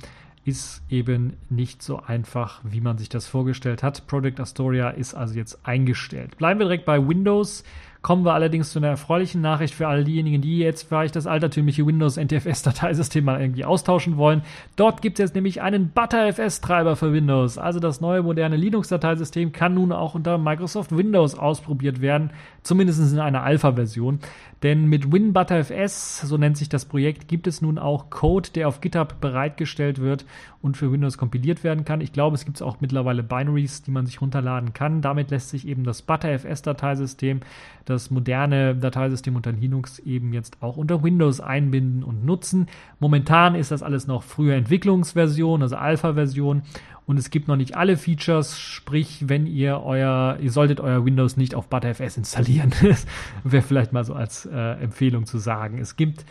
[0.43, 4.07] ist eben nicht so einfach, wie man sich das vorgestellt hat.
[4.07, 6.37] Project Astoria ist also jetzt eingestellt.
[6.37, 7.63] Bleiben wir direkt bei Windows.
[8.01, 11.85] Kommen wir allerdings zu einer erfreulichen Nachricht für all diejenigen, die jetzt vielleicht das altertümliche
[11.85, 14.41] Windows NTFS-Dateisystem mal irgendwie austauschen wollen.
[14.75, 17.59] Dort gibt es jetzt nämlich einen ButterFS-Treiber für Windows.
[17.59, 22.31] Also das neue moderne Linux-Dateisystem kann nun auch unter Microsoft Windows ausprobiert werden,
[22.63, 24.19] zumindest in einer Alpha-Version.
[24.63, 28.79] Denn mit WinButterFS, so nennt sich das Projekt, gibt es nun auch Code, der auf
[28.79, 30.25] GitHub bereitgestellt wird
[30.61, 32.01] und für Windows kompiliert werden kann.
[32.01, 35.01] Ich glaube, es gibt auch mittlerweile Binaries, die man sich runterladen kann.
[35.01, 37.41] Damit lässt sich eben das ButterFS-Dateisystem,
[37.85, 42.67] das moderne Dateisystem unter Linux, eben jetzt auch unter Windows einbinden und nutzen.
[42.99, 46.63] Momentan ist das alles noch frühe Entwicklungsversion, also Alpha-Version
[47.05, 51.35] und es gibt noch nicht alle Features, sprich, wenn ihr euer, ihr solltet euer Windows
[51.35, 52.71] nicht auf ButterFS installieren.
[53.43, 55.79] Wäre vielleicht mal so als äh, Empfehlung zu sagen.
[55.79, 56.25] Es gibt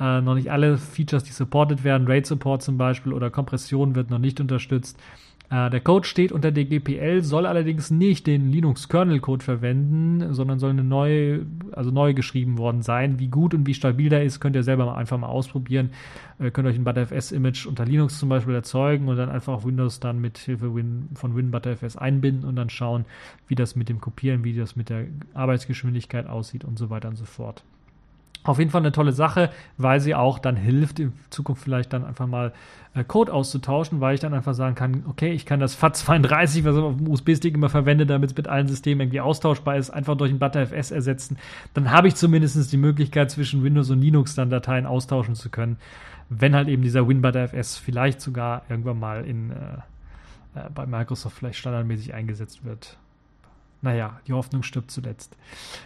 [0.00, 4.10] äh, noch nicht alle Features, die supported werden, RAID Support zum Beispiel oder Kompression wird
[4.10, 4.98] noch nicht unterstützt.
[5.52, 10.82] Äh, der Code steht unter DGPL, soll allerdings nicht den Linux-Kernel-Code verwenden, sondern soll eine
[10.82, 13.18] neue, also neu geschrieben worden sein.
[13.18, 15.90] Wie gut und wie stabil der ist, könnt ihr selber mal einfach mal ausprobieren.
[16.40, 20.00] Ihr könnt euch ein ButterFS-Image unter Linux zum Beispiel erzeugen und dann einfach auf Windows
[20.00, 20.72] dann mit Hilfe
[21.14, 23.04] von WinButterFS einbinden und dann schauen,
[23.46, 27.16] wie das mit dem Kopieren, wie das mit der Arbeitsgeschwindigkeit aussieht und so weiter und
[27.16, 27.62] so fort.
[28.44, 32.04] Auf jeden Fall eine tolle Sache, weil sie auch dann hilft, in Zukunft vielleicht dann
[32.04, 32.52] einfach mal
[32.94, 36.76] äh, Code auszutauschen, weil ich dann einfach sagen kann, okay, ich kann das FAT32, was
[36.76, 40.16] ich auf dem USB-Stick immer verwende, damit es mit allen Systemen irgendwie austauschbar ist, einfach
[40.16, 41.38] durch ein ButterFS ersetzen.
[41.74, 45.76] Dann habe ich zumindest die Möglichkeit, zwischen Windows und Linux dann Dateien austauschen zu können,
[46.28, 49.54] wenn halt eben dieser WinButterFS vielleicht sogar irgendwann mal in, äh,
[50.58, 52.98] äh, bei Microsoft vielleicht standardmäßig eingesetzt wird
[53.82, 55.36] naja, die Hoffnung stirbt zuletzt.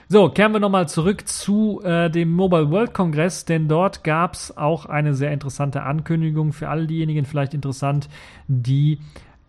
[0.08, 4.56] So, kehren wir nochmal zurück zu äh, dem Mobile World Congress, denn dort gab es
[4.56, 8.08] auch eine sehr interessante Ankündigung für all diejenigen vielleicht interessant,
[8.48, 9.00] die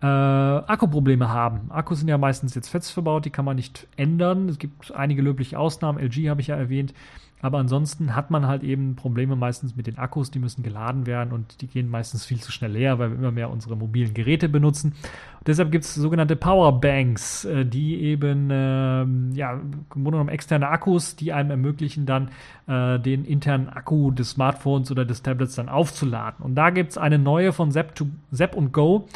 [0.02, 1.70] äh, Akkuprobleme haben.
[1.72, 4.48] Akkus sind ja meistens jetzt fest verbaut, die kann man nicht ändern.
[4.48, 6.93] Es gibt einige löbliche Ausnahmen, LG habe ich ja erwähnt.
[7.40, 11.32] Aber ansonsten hat man halt eben Probleme meistens mit den Akkus, die müssen geladen werden
[11.34, 14.50] und die gehen meistens viel zu schnell leer, weil wir immer mehr unsere mobilen Geräte
[14.50, 14.94] benutzen.
[15.40, 20.70] Und deshalb gibt es sogenannte Powerbanks, äh, die eben ähm, ja, im Grunde genommen externe
[20.70, 22.30] Akkus, die einem ermöglichen, dann
[22.66, 26.44] äh, den internen Akku des Smartphones oder des Tablets dann aufzuladen.
[26.44, 29.08] Und da gibt es eine neue von Zap, to, Zap und Go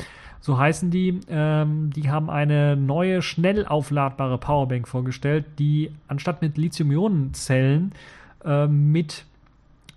[0.42, 1.20] so heißen die.
[1.30, 7.94] Ähm, die haben eine neue, schnell aufladbare Powerbank vorgestellt, die anstatt mit Lithium-Ionen-Zellen
[8.44, 9.26] äh, mit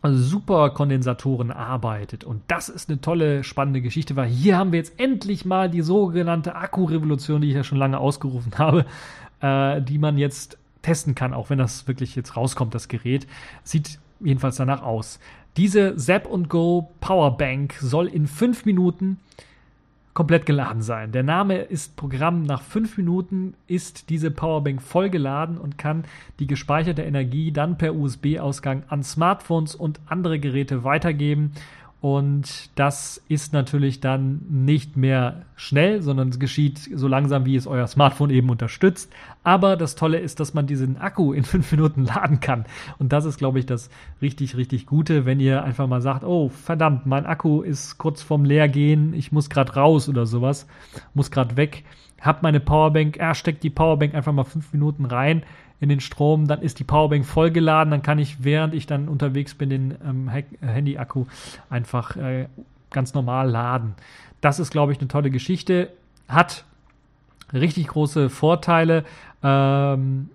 [0.02, 2.24] Superkondensatoren arbeitet.
[2.24, 5.80] Und das ist eine tolle, spannende Geschichte, weil hier haben wir jetzt endlich mal die
[5.80, 8.84] sogenannte Akkurevolution, die ich ja schon lange ausgerufen habe,
[9.40, 13.26] äh, die man jetzt testen kann, auch wenn das wirklich jetzt rauskommt, das Gerät.
[13.62, 15.18] Sieht jedenfalls danach aus.
[15.56, 19.18] Diese Zap Go Powerbank soll in fünf Minuten
[20.14, 21.12] komplett geladen sein.
[21.12, 22.44] Der Name ist Programm.
[22.44, 26.04] Nach fünf Minuten ist diese Powerbank voll geladen und kann
[26.38, 31.52] die gespeicherte Energie dann per USB-Ausgang an Smartphones und andere Geräte weitergeben
[32.04, 37.66] und das ist natürlich dann nicht mehr schnell, sondern es geschieht so langsam, wie es
[37.66, 39.12] euer Smartphone eben unterstützt.
[39.42, 42.64] Aber das Tolle ist, dass man diesen Akku in fünf Minuten laden kann.
[42.98, 43.90] Und das ist, glaube ich, das
[44.20, 48.44] richtig, richtig Gute, wenn ihr einfach mal sagt, oh verdammt, mein Akku ist kurz vorm
[48.44, 50.66] Leergehen, ich muss gerade raus oder sowas,
[51.14, 51.84] muss gerade weg.
[52.20, 55.42] Hab meine Powerbank, er steckt die Powerbank einfach mal fünf Minuten rein,
[55.80, 59.54] in den Strom, dann ist die Powerbank vollgeladen, dann kann ich, während ich dann unterwegs
[59.54, 60.30] bin, den ähm,
[60.60, 61.26] Handy-Akku
[61.68, 62.48] einfach äh,
[62.90, 63.94] ganz normal laden.
[64.44, 65.90] Das ist, glaube ich, eine tolle Geschichte.
[66.28, 66.66] Hat
[67.54, 69.04] richtig große Vorteile,
[69.42, 70.28] ähm,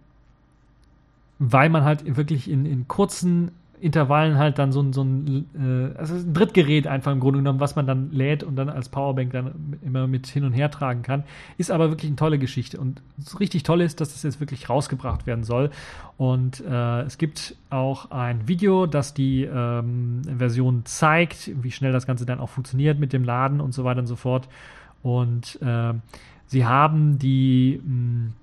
[1.38, 3.52] weil man halt wirklich in, in kurzen
[3.82, 7.60] Intervallen halt dann so ein, so ein, äh, also ein Drittgerät einfach im Grunde genommen,
[7.60, 11.02] was man dann lädt und dann als Powerbank dann immer mit hin und her tragen
[11.02, 11.24] kann.
[11.58, 12.80] Ist aber wirklich eine tolle Geschichte.
[12.80, 13.02] Und
[13.40, 15.72] richtig toll ist, dass das jetzt wirklich rausgebracht werden soll.
[16.18, 22.06] Und äh, es gibt auch ein Video, das die ähm, Version zeigt, wie schnell das
[22.06, 24.50] Ganze dann auch funktioniert mit dem Laden und so weiter und so fort.
[25.02, 25.94] Und äh,
[26.48, 28.34] sie haben die mh, hm,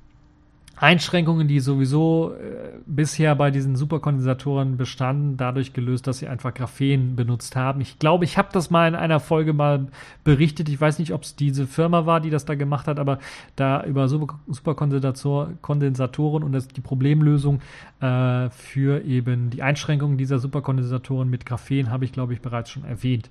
[0.77, 7.17] Einschränkungen, die sowieso äh, bisher bei diesen Superkondensatoren bestanden, dadurch gelöst, dass sie einfach Graphen
[7.17, 7.81] benutzt haben.
[7.81, 9.87] Ich glaube, ich habe das mal in einer Folge mal
[10.23, 10.69] berichtet.
[10.69, 13.19] Ich weiß nicht, ob es diese Firma war, die das da gemacht hat, aber
[13.57, 17.61] da über Super Superkondensatoren und das, die Problemlösung
[18.01, 22.85] äh, für eben die Einschränkungen dieser Superkondensatoren mit Graphen habe ich, glaube ich, bereits schon
[22.85, 23.31] erwähnt.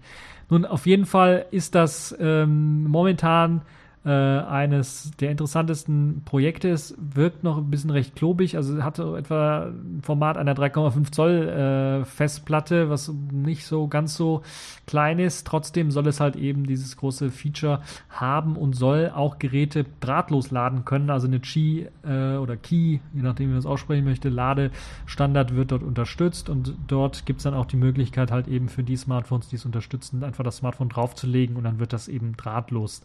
[0.50, 3.62] Nun, auf jeden Fall ist das ähm, momentan
[4.06, 9.16] äh, eines der interessantesten Projekte ist, wirkt noch ein bisschen recht klobig, also hat so
[9.16, 14.44] etwa ein Format einer 3,5 Zoll äh, Festplatte, was nicht so ganz so
[14.86, 15.48] klein ist.
[15.48, 20.86] Trotzdem soll es halt eben dieses große Feature haben und soll auch Geräte drahtlos laden
[20.86, 25.56] können, also eine Qi äh, oder Key, je nachdem wie man es aussprechen möchte, Ladestandard
[25.56, 28.98] wird dort unterstützt und dort gibt es dann auch die Möglichkeit halt eben für die
[28.98, 33.02] Smartphones, die es unterstützen, einfach das Smartphone draufzulegen und dann wird das eben drahtlos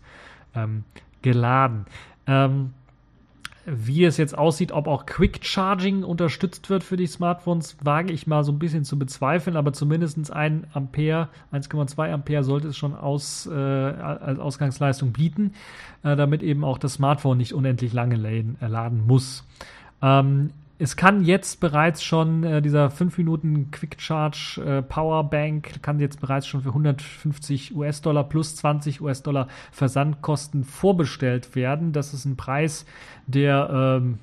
[0.55, 0.85] ähm,
[1.23, 1.87] geladen.
[2.27, 2.73] Ähm,
[3.67, 8.27] wie es jetzt aussieht, ob auch Quick Charging unterstützt wird für die Smartphones, wage ich
[8.27, 12.95] mal so ein bisschen zu bezweifeln, aber zumindest 1 Ampere, 1,2 Ampere sollte es schon
[12.95, 15.53] aus, äh, als Ausgangsleistung bieten,
[16.03, 19.45] äh, damit eben auch das Smartphone nicht unendlich lange laden, laden muss.
[20.03, 20.51] Ähm,
[20.83, 26.01] es kann jetzt bereits schon äh, dieser 5 Minuten Quick Charge äh, Power Bank kann
[26.01, 31.93] jetzt bereits schon für 150 US-Dollar plus 20 US-Dollar Versandkosten vorbestellt werden.
[31.93, 32.87] Das ist ein Preis,
[33.26, 34.20] der ähm,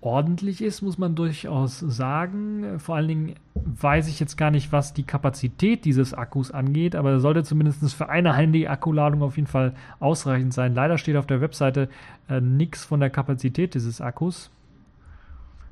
[0.00, 2.78] ordentlich ist, muss man durchaus sagen.
[2.78, 7.10] Vor allen Dingen weiß ich jetzt gar nicht, was die Kapazität dieses Akkus angeht, aber
[7.10, 10.76] er sollte zumindest für eine Handy-Akkuladung auf jeden Fall ausreichend sein.
[10.76, 11.88] Leider steht auf der Webseite
[12.28, 14.52] äh, nichts von der Kapazität dieses Akkus.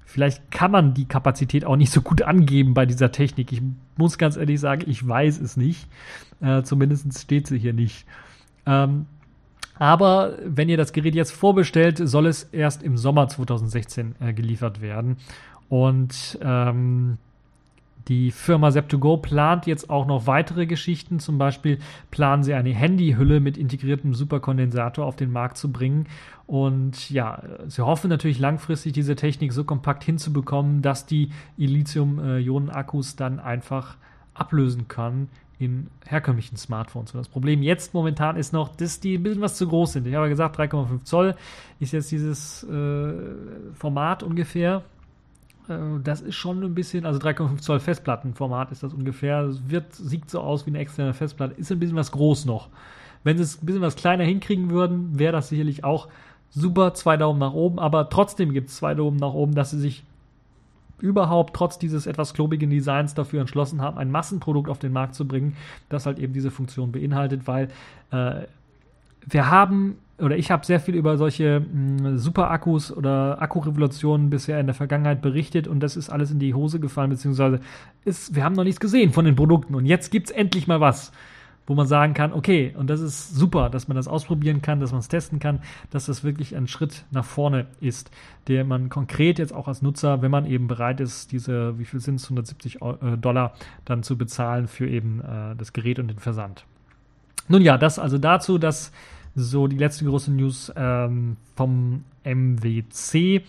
[0.08, 3.52] Vielleicht kann man die Kapazität auch nicht so gut angeben bei dieser Technik.
[3.52, 3.60] Ich
[3.96, 5.88] muss ganz ehrlich sagen, ich weiß es nicht.
[6.40, 8.06] Äh, zumindest steht sie hier nicht.
[8.66, 9.06] Ähm,
[9.74, 14.80] aber wenn ihr das Gerät jetzt vorbestellt, soll es erst im Sommer 2016 äh, geliefert
[14.80, 15.16] werden.
[15.68, 17.18] Und ähm,
[18.08, 21.18] die Firma Zep2Go plant jetzt auch noch weitere Geschichten.
[21.18, 21.78] Zum Beispiel
[22.10, 26.06] planen sie eine Handyhülle mit integriertem Superkondensator auf den Markt zu bringen.
[26.46, 33.40] Und ja, sie hoffen natürlich langfristig diese Technik so kompakt hinzubekommen, dass die Lithium-Ionen-Akkus dann
[33.40, 33.96] einfach
[34.34, 35.28] ablösen kann
[35.58, 37.12] in herkömmlichen Smartphones.
[37.12, 40.06] Und das Problem jetzt momentan ist noch, dass die ein bisschen was zu groß sind.
[40.06, 41.34] Ich habe ja gesagt, 3,5 Zoll
[41.80, 43.14] ist jetzt dieses äh,
[43.74, 44.82] Format ungefähr.
[45.68, 49.40] Äh, das ist schon ein bisschen, also 3,5 Zoll Festplattenformat ist das ungefähr.
[49.42, 52.68] Es wird, sieht so aus wie eine externe Festplatte, ist ein bisschen was groß noch.
[53.24, 56.08] Wenn sie es ein bisschen was kleiner hinkriegen würden, wäre das sicherlich auch
[56.50, 59.80] super, zwei Daumen nach oben, aber trotzdem gibt es zwei Daumen nach oben, dass sie
[59.80, 60.04] sich
[61.00, 65.26] überhaupt trotz dieses etwas klobigen Designs dafür entschlossen haben, ein Massenprodukt auf den Markt zu
[65.28, 65.56] bringen,
[65.88, 67.68] das halt eben diese Funktion beinhaltet, weil
[68.12, 68.46] äh,
[69.26, 74.66] wir haben oder ich habe sehr viel über solche hm, Super-Akkus oder Akkurevolutionen bisher in
[74.66, 77.60] der Vergangenheit berichtet und das ist alles in die Hose gefallen, beziehungsweise
[78.04, 80.80] ist, wir haben noch nichts gesehen von den Produkten und jetzt gibt es endlich mal
[80.80, 81.12] was,
[81.66, 84.92] wo man sagen kann, okay, und das ist super, dass man das ausprobieren kann, dass
[84.92, 85.60] man es testen kann,
[85.90, 88.10] dass das wirklich ein Schritt nach vorne ist,
[88.46, 92.00] der man konkret jetzt auch als Nutzer, wenn man eben bereit ist, diese, wie viel
[92.00, 93.54] sind es, 170 äh, Dollar
[93.84, 96.64] dann zu bezahlen für eben äh, das Gerät und den Versand.
[97.48, 98.92] Nun ja, das also dazu, dass
[99.36, 103.42] so die letzte große News ähm, vom MWC.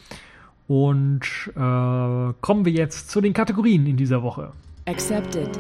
[0.68, 1.22] Und
[1.56, 4.52] äh, kommen wir jetzt zu den Kategorien in dieser Woche.
[4.86, 5.58] Accepted.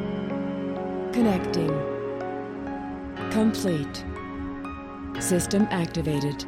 [1.13, 1.71] Connecting.
[3.33, 4.03] Complete.
[5.19, 6.45] System activated.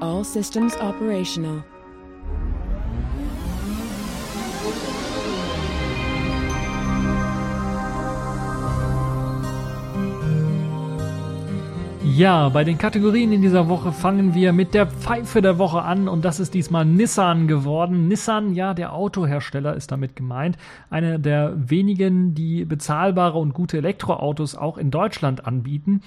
[0.00, 1.62] All systems operational.
[12.16, 16.08] Ja, bei den Kategorien in dieser Woche fangen wir mit der Pfeife der Woche an
[16.08, 18.08] und das ist diesmal Nissan geworden.
[18.08, 20.58] Nissan, ja, der Autohersteller ist damit gemeint.
[20.90, 26.02] Einer der wenigen, die bezahlbare und gute Elektroautos auch in Deutschland anbieten.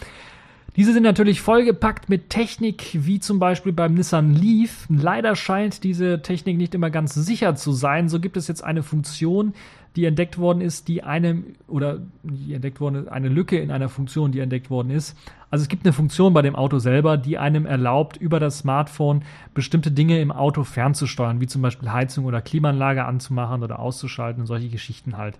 [0.76, 4.88] Diese sind natürlich vollgepackt mit Technik, wie zum Beispiel beim Nissan Leaf.
[4.89, 8.10] Leider scheint diese Technik nicht immer ganz sicher zu sein.
[8.10, 9.54] So gibt es jetzt eine Funktion,
[9.95, 13.89] die entdeckt worden ist, die einem oder die entdeckt worden ist, eine Lücke in einer
[13.89, 15.16] Funktion, die entdeckt worden ist.
[15.54, 19.22] Also es gibt eine Funktion bei dem Auto selber, die einem erlaubt, über das Smartphone
[19.54, 24.47] bestimmte Dinge im Auto fernzusteuern, wie zum Beispiel Heizung oder Klimaanlage anzumachen oder auszuschalten und
[24.47, 25.38] solche Geschichten halt.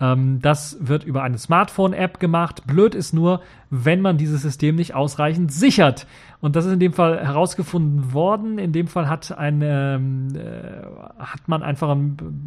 [0.00, 2.66] Ähm, das wird über eine Smartphone-App gemacht.
[2.66, 6.06] Blöd ist nur, wenn man dieses System nicht ausreichend sichert.
[6.40, 8.58] Und das ist in dem Fall herausgefunden worden.
[8.58, 10.86] In dem Fall hat ein, ähm, äh,
[11.18, 11.94] hat man einfach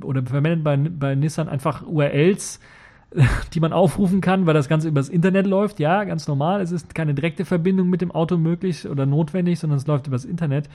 [0.01, 2.59] oder verwendet bei, bei Nissan einfach URLs
[3.53, 5.80] die man aufrufen kann, weil das Ganze übers Internet läuft.
[5.80, 6.61] Ja, ganz normal.
[6.61, 10.26] Es ist keine direkte Verbindung mit dem Auto möglich oder notwendig, sondern es läuft übers
[10.26, 10.70] Internet,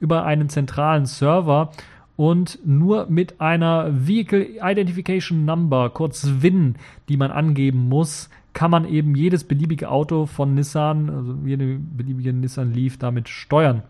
[0.00, 1.72] über einen zentralen Server
[2.16, 6.76] und nur mit einer Vehicle Identification Number, kurz WIN,
[7.08, 12.32] die man angeben muss, kann man eben jedes beliebige Auto von Nissan, also jede beliebige
[12.32, 13.82] Nissan Leaf damit steuern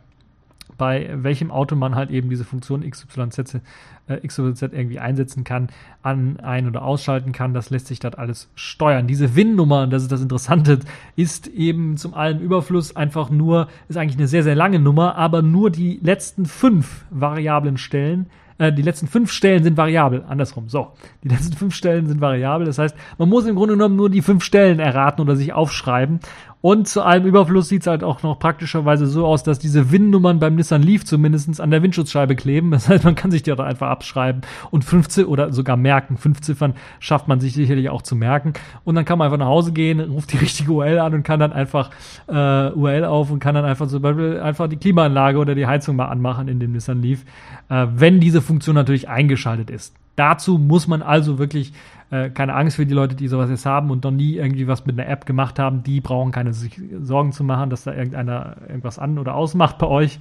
[0.79, 3.61] bei welchem Auto man halt eben diese Funktion XYZ,
[4.07, 5.69] äh, XYZ irgendwie einsetzen kann,
[6.03, 7.53] an, ein- oder ausschalten kann.
[7.53, 9.07] Das lässt sich dort alles steuern.
[9.07, 10.79] Diese WIN-Nummer, das ist das Interessante,
[11.17, 15.43] ist eben zum allen Überfluss einfach nur, ist eigentlich eine sehr, sehr lange Nummer, aber
[15.43, 20.25] nur die letzten fünf variablen Stellen äh, die letzten fünf Stellen sind variabel.
[20.29, 20.69] Andersrum.
[20.69, 20.89] So.
[21.23, 22.67] Die letzten fünf Stellen sind variabel.
[22.67, 26.21] Das heißt, man muss im Grunde genommen nur die fünf Stellen erraten oder sich aufschreiben.
[26.61, 30.41] Und zu allem Überfluss sieht es halt auch noch praktischerweise so aus, dass diese WIN-Nummern
[30.41, 32.73] beim Nissan Leaf zumindest an der Windschutzscheibe kleben.
[32.73, 36.17] Das heißt, man kann sich die auch einfach abschreiben und fünf oder sogar merken.
[36.17, 38.55] Fünf Ziffern schafft man sich sicherlich auch zu merken.
[38.85, 41.39] Und dann kann man einfach nach Hause gehen, ruft die richtige URL an und kann
[41.39, 41.91] dann einfach
[42.27, 45.97] äh, URL auf und kann dann einfach zum Beispiel einfach die Klimaanlage oder die Heizung
[45.97, 47.25] mal anmachen in dem Nissan Leaf,
[47.69, 49.95] äh, wenn diese Funktion natürlich eingeschaltet ist.
[50.17, 51.73] Dazu muss man also wirklich
[52.11, 54.87] äh, keine Angst für die Leute, die sowas jetzt haben und noch nie irgendwie was
[54.87, 55.83] mit einer App gemacht haben.
[55.83, 59.87] Die brauchen keine sich Sorgen zu machen, dass da irgendeiner irgendwas an- oder ausmacht bei
[59.87, 60.19] euch.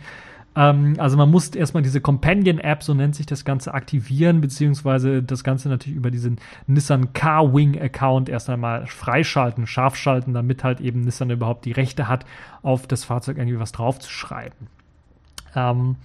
[0.57, 5.43] Ähm, also man muss erstmal diese Companion-App, so nennt sich das Ganze, aktivieren, beziehungsweise das
[5.43, 11.29] Ganze natürlich über diesen Nissan Carwing-Account erst einmal freischalten, scharf schalten, damit halt eben Nissan
[11.29, 12.25] überhaupt die Rechte hat,
[12.63, 14.67] auf das Fahrzeug irgendwie was draufzuschreiben.
[15.55, 15.95] Ähm,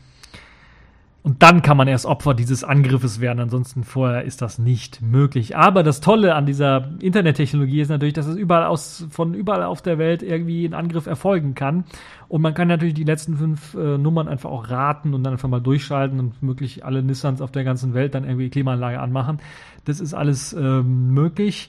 [1.24, 3.38] und dann kann man erst Opfer dieses Angriffes werden.
[3.38, 5.56] Ansonsten vorher ist das nicht möglich.
[5.56, 9.82] Aber das Tolle an dieser Internettechnologie ist natürlich, dass es überall aus, von überall auf
[9.82, 11.84] der Welt irgendwie ein Angriff erfolgen kann.
[12.26, 15.48] Und man kann natürlich die letzten fünf äh, Nummern einfach auch raten und dann einfach
[15.48, 19.38] mal durchschalten und möglich alle Nissans auf der ganzen Welt dann irgendwie Klimaanlage anmachen.
[19.84, 21.68] Das ist alles ähm, möglich.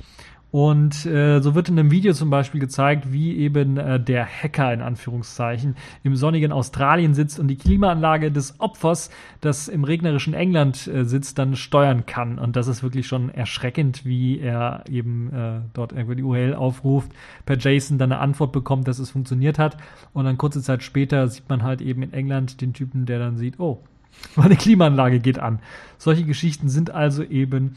[0.54, 4.72] Und äh, so wird in einem Video zum Beispiel gezeigt, wie eben äh, der Hacker
[4.72, 9.10] in Anführungszeichen im sonnigen Australien sitzt und die Klimaanlage des Opfers,
[9.41, 12.38] das im regnerischen England äh, sitzt, dann steuern kann.
[12.38, 17.12] Und das ist wirklich schon erschreckend, wie er eben äh, dort irgendwie die URL aufruft,
[17.47, 19.78] per JSON dann eine Antwort bekommt, dass es funktioniert hat.
[20.14, 23.38] Und dann kurze Zeit später sieht man halt eben in England den Typen, der dann
[23.38, 23.82] sieht, oh,
[24.36, 25.62] meine Klimaanlage geht an.
[25.97, 27.76] Solche Geschichten sind also eben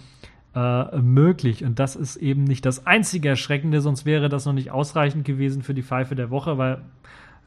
[0.57, 1.65] äh, möglich.
[1.65, 5.63] Und das ist eben nicht das einzige Erschreckende, sonst wäre das noch nicht ausreichend gewesen
[5.63, 6.81] für die Pfeife der Woche, weil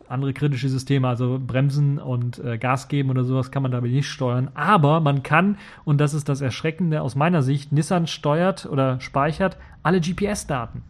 [0.08, 4.08] andere kritische Systeme, also Bremsen und äh, Gas geben oder sowas, kann man damit nicht
[4.08, 4.50] steuern.
[4.54, 9.58] Aber man kann, und das ist das Erschreckende aus meiner Sicht, Nissan steuert oder speichert
[9.82, 10.84] alle GPS-Daten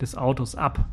[0.00, 0.84] des Autos ab.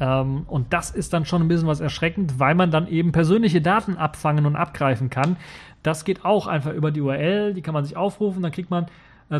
[0.00, 3.60] Ähm, und das ist dann schon ein bisschen was erschreckend, weil man dann eben persönliche
[3.60, 5.36] Daten abfangen und abgreifen kann.
[5.82, 8.86] Das geht auch einfach über die URL, die kann man sich aufrufen, dann kriegt man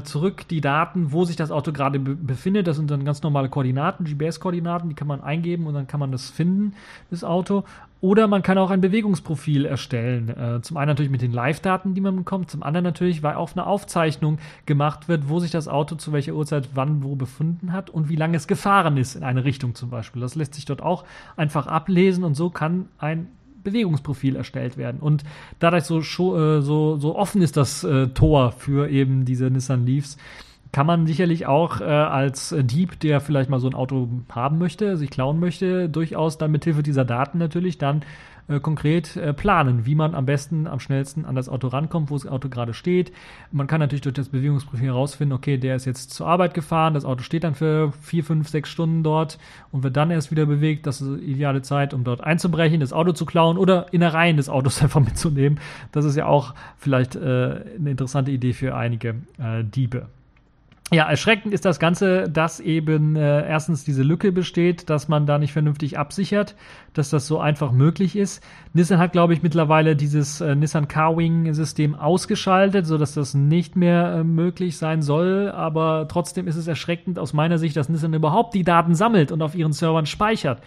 [0.02, 2.66] zurück die Daten, wo sich das Auto gerade be befindet.
[2.66, 6.10] Das sind dann ganz normale Koordinaten, GPS-Koordinaten, die kann man eingeben und dann kann man
[6.10, 6.74] das finden,
[7.10, 7.64] das Auto.
[8.00, 10.28] Oder man kann auch ein Bewegungsprofil erstellen.
[10.28, 13.52] Äh, zum einen natürlich mit den Live-Daten, die man bekommt, zum anderen natürlich, weil auch
[13.52, 17.88] eine Aufzeichnung gemacht wird, wo sich das Auto zu welcher Uhrzeit wann wo befunden hat
[17.88, 20.20] und wie lange es gefahren ist in eine Richtung zum Beispiel.
[20.20, 21.04] Das lässt sich dort auch
[21.36, 23.28] einfach ablesen und so kann ein
[23.64, 25.00] Bewegungsprofil erstellt werden.
[25.00, 25.24] Und
[25.58, 30.16] dadurch so, äh, so, so offen ist das äh, Tor für eben diese Nissan Leafs,
[30.72, 34.96] kann man sicherlich auch äh, als Dieb, der vielleicht mal so ein Auto haben möchte,
[34.96, 38.02] sich klauen möchte, durchaus dann mit Hilfe dieser Daten natürlich dann
[38.48, 42.14] äh, konkret äh, planen, wie man am besten, am schnellsten an das Auto rankommt, wo
[42.14, 43.12] das Auto gerade steht.
[43.52, 47.04] Man kann natürlich durch das Bewegungsprofil herausfinden, okay, der ist jetzt zur Arbeit gefahren, das
[47.04, 49.38] Auto steht dann für vier, fünf, sechs Stunden dort
[49.72, 50.86] und wird dann erst wieder bewegt.
[50.86, 54.48] Das ist die ideale Zeit, um dort einzubrechen, das Auto zu klauen oder Innereien des
[54.48, 55.58] Autos einfach mitzunehmen.
[55.92, 57.20] Das ist ja auch vielleicht äh,
[57.78, 60.08] eine interessante Idee für einige äh, Diebe.
[60.92, 65.38] Ja, erschreckend ist das Ganze, dass eben äh, erstens diese Lücke besteht, dass man da
[65.38, 66.54] nicht vernünftig absichert,
[66.92, 68.44] dass das so einfach möglich ist.
[68.74, 74.24] Nissan hat, glaube ich, mittlerweile dieses äh, Nissan Carwing-System ausgeschaltet, sodass das nicht mehr äh,
[74.24, 75.50] möglich sein soll.
[75.50, 79.40] Aber trotzdem ist es erschreckend aus meiner Sicht, dass Nissan überhaupt die Daten sammelt und
[79.40, 80.60] auf ihren Servern speichert,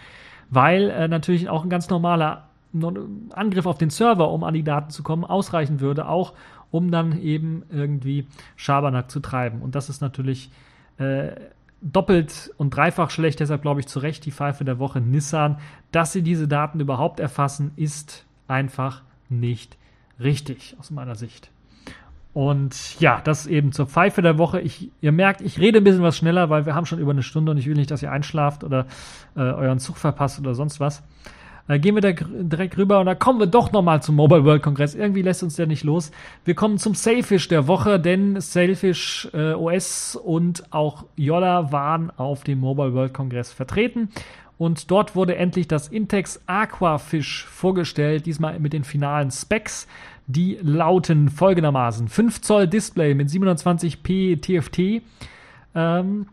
[0.50, 2.48] weil äh, natürlich auch ein ganz normaler
[3.30, 6.34] Angriff auf den Server, um an die Daten zu kommen, ausreichen würde, auch
[6.70, 8.26] um dann eben irgendwie
[8.56, 9.62] Schabernack zu treiben.
[9.62, 10.50] Und das ist natürlich
[10.98, 11.30] äh,
[11.80, 13.40] doppelt und dreifach schlecht.
[13.40, 15.58] Deshalb glaube ich zu Recht die Pfeife der Woche Nissan.
[15.92, 19.76] Dass sie diese Daten überhaupt erfassen, ist einfach nicht
[20.20, 21.50] richtig aus meiner Sicht.
[22.34, 24.60] Und ja, das eben zur Pfeife der Woche.
[24.60, 27.22] Ich, ihr merkt, ich rede ein bisschen was schneller, weil wir haben schon über eine
[27.22, 28.86] Stunde und ich will nicht, dass ihr einschlaft oder
[29.34, 31.02] äh, euren Zug verpasst oder sonst was.
[31.68, 34.62] Äh, gehen wir da direkt rüber und da kommen wir doch nochmal zum Mobile World
[34.62, 34.94] Kongress.
[34.94, 36.10] Irgendwie lässt uns der nicht los.
[36.44, 42.42] Wir kommen zum Sailfish der Woche, denn Sailfish äh, OS und auch Yolla waren auf
[42.42, 44.08] dem Mobile World Kongress vertreten.
[44.56, 49.86] Und dort wurde endlich das Intex Aquafish vorgestellt, diesmal mit den finalen Specs.
[50.26, 55.02] Die lauten folgendermaßen: 5 Zoll Display mit 720p TFT.
[55.74, 56.26] Ähm,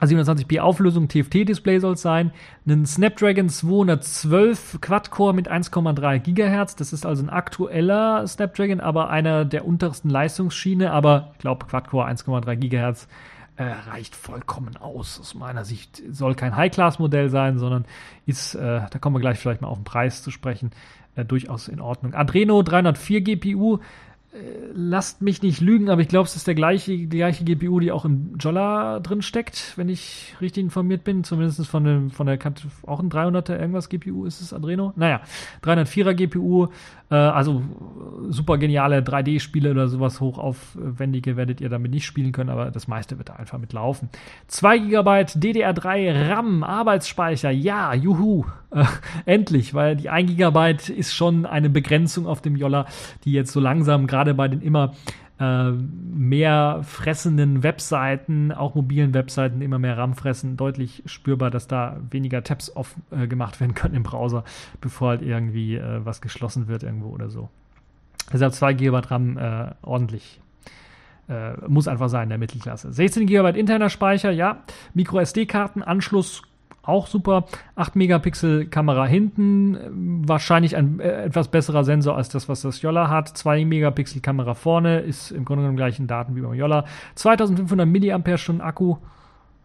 [0.00, 2.32] 720p also Auflösung TFT-Display soll es sein.
[2.66, 6.76] Ein Snapdragon 212 Quad-Core mit 1,3 GHz.
[6.76, 10.92] Das ist also ein aktueller Snapdragon, aber einer der untersten Leistungsschiene.
[10.92, 13.08] Aber ich glaube, Quad-Core 1,3 GHz
[13.56, 15.18] äh, reicht vollkommen aus.
[15.18, 17.86] Aus meiner Sicht soll kein High-Class-Modell sein, sondern
[18.26, 20.72] ist, äh, da kommen wir gleich vielleicht mal auf den Preis zu sprechen,
[21.14, 22.14] äh, durchaus in Ordnung.
[22.14, 23.78] Adreno 304 GPU
[24.74, 27.92] lasst mich nicht lügen, aber ich glaube, es ist der gleiche, die gleiche GPU, die
[27.92, 31.24] auch im Jolla drin steckt, wenn ich richtig informiert bin.
[31.24, 32.38] Zumindest von, dem, von der
[32.86, 34.92] auch ein 300er irgendwas GPU ist es Adreno.
[34.96, 35.20] Naja,
[35.64, 36.68] 304er GPU,
[37.14, 37.62] also
[38.28, 43.18] super geniale 3D-Spiele oder sowas hochaufwendige werdet ihr damit nicht spielen können, aber das meiste
[43.18, 44.08] wird da einfach mitlaufen.
[44.48, 48.84] 2 GB DDR3 RAM, Arbeitsspeicher, ja, juhu, äh,
[49.24, 52.86] endlich, weil die 1 GB ist schon eine Begrenzung auf dem Jolla,
[53.24, 54.92] die jetzt so langsam gerade bei den immer
[55.38, 61.98] äh, mehr fressenden Webseiten, auch mobilen Webseiten, immer mehr RAM fressen, deutlich spürbar, dass da
[62.10, 64.44] weniger Tabs off äh, gemacht werden können im Browser,
[64.80, 67.48] bevor halt irgendwie äh, was geschlossen wird irgendwo oder so.
[68.32, 70.40] Deshalb 2 GB RAM äh, ordentlich.
[71.28, 72.92] Äh, muss einfach sein, der Mittelklasse.
[72.92, 74.62] 16 GB interner Speicher, ja.
[74.94, 76.42] Micro SD-Karten, Anschluss
[76.86, 77.44] auch super.
[77.74, 83.08] 8 Megapixel Kamera hinten, wahrscheinlich ein äh, etwas besserer Sensor als das, was das Jolla
[83.08, 83.28] hat.
[83.28, 86.84] 2 Megapixel Kamera vorne, ist im Grunde genommen gleichen Daten wie beim Jolla.
[87.14, 88.96] 2500 mAh Akku,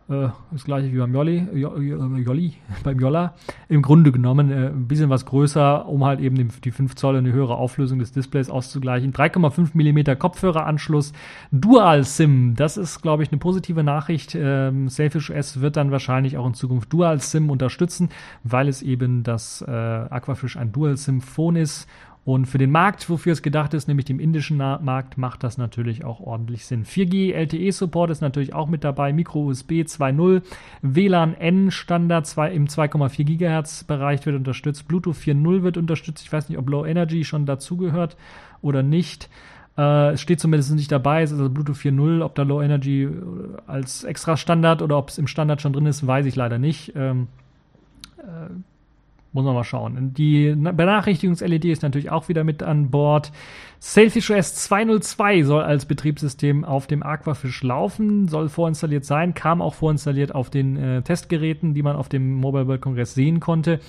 [0.08, 2.54] das gleiche wie beim Jolli, Jolli,
[2.84, 3.34] beim Jolla.
[3.70, 7.32] Im Grunde genommen äh, ein bisschen was größer, um halt eben die 5 Zoll eine
[7.32, 9.14] höhere Auflösung des Displays auszugleichen.
[9.14, 11.14] 3,5 mm Kopfhöreranschluss,
[11.52, 14.36] Dual SIM, das ist, glaube ich, eine positive Nachricht.
[14.36, 18.10] Ähm, Selfish S wird dann wahrscheinlich auch in Zukunft Dual SIM unterstützen,
[18.44, 21.88] weil es eben das äh, Aquafish ein Dual SIM Phone ist
[22.24, 26.06] und für den Markt, wofür es gedacht ist, nämlich dem indischen Markt, macht das natürlich
[26.06, 26.86] auch ordentlich Sinn.
[26.86, 30.44] 4G LTE-Support ist natürlich auch mit dabei, Micro-USB 2.0,
[30.84, 36.24] WLAN N Standard 2, im 2,4 GHz Bereich wird unterstützt, Bluetooth 4.0 wird unterstützt.
[36.24, 38.18] Ich weiß nicht, ob Low Energy schon dazugehört
[38.62, 39.28] oder nicht.
[39.76, 43.10] Äh, es steht zumindest nicht dabei, es ist also Bluetooth 4.0, ob da Low Energy
[43.66, 46.94] als extra Standard oder ob es im Standard schon drin ist, weiß ich leider nicht.
[46.96, 47.30] Ähm,
[48.20, 48.52] äh,
[49.34, 50.14] muss man mal schauen.
[50.14, 53.32] Die Benachrichtigungs-LED ist natürlich auch wieder mit an Bord.
[53.80, 59.74] Sailfish OS 202 soll als Betriebssystem auf dem Aquafish laufen, soll vorinstalliert sein, kam auch
[59.74, 63.80] vorinstalliert auf den äh, Testgeräten, die man auf dem Mobile World Congress sehen konnte.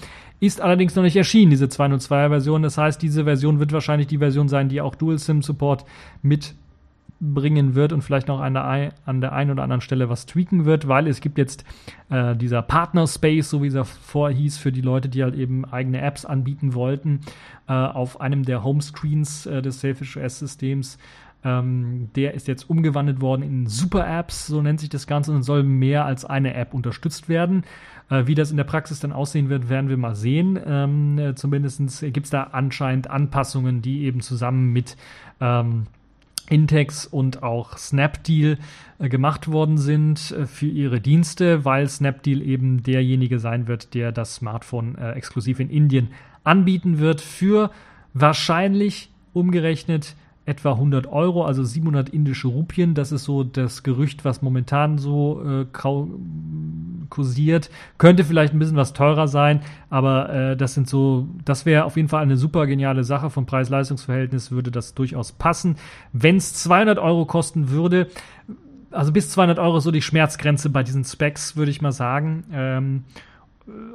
[0.40, 2.62] Ist allerdings noch nicht erschienen, diese 202er Version.
[2.62, 5.85] Das heißt, diese Version wird wahrscheinlich die Version sein, die auch Dual SIM Support
[6.23, 6.55] mit
[7.23, 10.65] bringen wird und vielleicht noch an der, an der einen oder anderen Stelle was tweaken
[10.65, 11.65] wird, weil es gibt jetzt
[12.11, 15.65] äh, dieser Partner Space, so wie es vorher hieß, für die Leute, die halt eben
[15.65, 17.20] eigene Apps anbieten wollten,
[17.69, 20.99] äh, auf einem der Homescreens äh, des Selfish OS Systems.
[21.44, 25.44] Ähm, der ist jetzt umgewandelt worden in Super Apps, so nennt sich das Ganze, und
[25.44, 27.62] soll mehr als eine App unterstützt werden.
[28.11, 30.59] Äh, wie das in der Praxis dann aussehen wird, werden wir mal sehen.
[30.66, 31.81] Ähm, äh, Zumindest
[32.12, 34.97] gibt es da anscheinend Anpassungen, die eben zusammen mit
[35.40, 35.86] ähm,
[36.53, 38.59] Intex und auch Snapdeal
[38.99, 44.12] äh, gemacht worden sind äh, für ihre Dienste, weil Snapdeal eben derjenige sein wird, der
[44.12, 46.09] das Smartphone äh, exklusiv in Indien
[46.45, 47.70] anbieten wird für
[48.12, 52.94] wahrscheinlich umgerechnet etwa 100 Euro, also 700 indische Rupien.
[52.94, 55.66] Das ist so das Gerücht, was momentan so äh,
[57.09, 57.70] kursiert.
[57.98, 61.97] Könnte vielleicht ein bisschen was teurer sein, aber äh, das sind so, das wäre auf
[61.97, 63.31] jeden Fall eine super geniale Sache.
[63.31, 65.77] Vom Preis-Leistungs-Verhältnis würde das durchaus passen.
[66.12, 68.09] Wenn es 200 Euro kosten würde,
[68.90, 72.44] also bis 200 Euro ist so die Schmerzgrenze bei diesen Specs, würde ich mal sagen.
[72.52, 73.05] Ähm,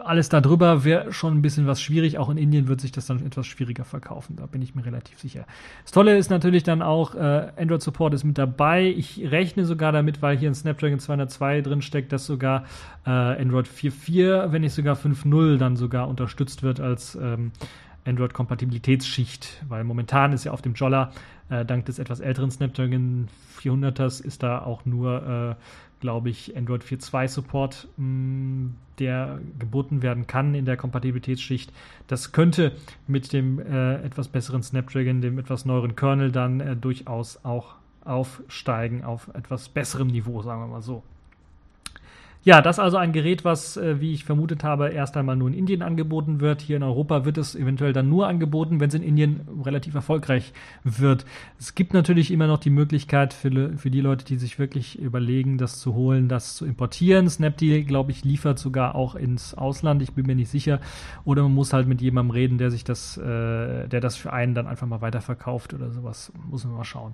[0.03, 2.17] alles darüber wäre schon ein bisschen was schwierig.
[2.17, 4.35] Auch in Indien wird sich das dann etwas schwieriger verkaufen.
[4.37, 5.45] Da bin ich mir relativ sicher.
[5.83, 8.85] Das Tolle ist natürlich dann auch, äh, Android Support ist mit dabei.
[8.85, 12.63] Ich rechne sogar damit, weil hier ein Snapdragon 202 drin steckt, dass sogar
[13.05, 17.51] äh, Android 4.4, wenn nicht sogar 5.0 dann sogar unterstützt wird als ähm,
[18.05, 19.63] Android-Kompatibilitätsschicht.
[19.67, 21.11] Weil momentan ist ja auf dem Jolla,
[21.49, 23.27] äh, dank des etwas älteren Snapdragon
[23.61, 25.63] 400ers, ist da auch nur äh,
[25.99, 28.67] glaube ich, Android 4.2 Support, mm,
[28.99, 31.71] der geboten werden kann in der Kompatibilitätsschicht.
[32.07, 32.73] Das könnte
[33.07, 39.03] mit dem äh, etwas besseren Snapdragon, dem etwas neueren Kernel dann äh, durchaus auch aufsteigen
[39.03, 41.03] auf etwas besserem Niveau, sagen wir mal so.
[42.47, 45.49] Ja, das ist also ein Gerät, was, äh, wie ich vermutet habe, erst einmal nur
[45.49, 46.61] in Indien angeboten wird.
[46.61, 50.53] Hier in Europa wird es eventuell dann nur angeboten, wenn es in Indien relativ erfolgreich
[50.85, 51.25] wird.
[51.59, 55.57] Es gibt natürlich immer noch die Möglichkeit für, für die Leute, die sich wirklich überlegen,
[55.57, 57.29] das zu holen, das zu importieren.
[57.29, 60.01] Snapdeal, glaube ich, liefert sogar auch ins Ausland.
[60.01, 60.79] Ich bin mir nicht sicher.
[61.25, 64.55] Oder man muss halt mit jemandem reden, der sich das, äh, der das für einen
[64.55, 66.31] dann einfach mal weiterverkauft oder sowas.
[66.49, 67.13] Muss man mal schauen,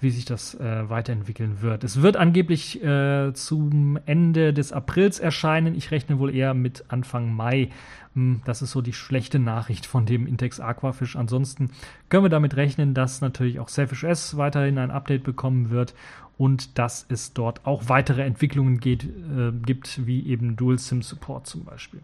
[0.00, 1.84] wie sich das äh, weiterentwickeln wird.
[1.84, 5.74] Es wird angeblich äh, zum Ende des Aprils erscheinen.
[5.74, 7.70] Ich rechne wohl eher mit Anfang Mai.
[8.14, 11.16] Hm, das ist so die schlechte Nachricht von dem Intex Aquafish.
[11.16, 11.70] Ansonsten
[12.08, 15.94] können wir damit rechnen, dass natürlich auch Selfish S weiterhin ein Update bekommen wird
[16.38, 21.46] und dass es dort auch weitere Entwicklungen geht, äh, gibt, wie eben Dual SIM Support
[21.46, 22.00] zum Beispiel.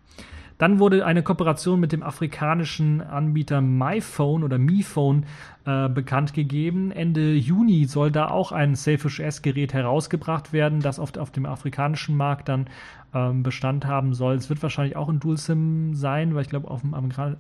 [0.59, 5.25] Dann wurde eine Kooperation mit dem afrikanischen Anbieter MyPhone oder MiPhone
[5.65, 6.91] äh, bekannt gegeben.
[6.91, 12.17] Ende Juni soll da auch ein Selfish S-Gerät herausgebracht werden, das oft auf dem afrikanischen
[12.17, 12.67] Markt dann
[13.15, 14.35] ähm, Bestand haben soll.
[14.35, 16.95] Es wird wahrscheinlich auch ein Dual-SIM sein, weil ich glaube, auf dem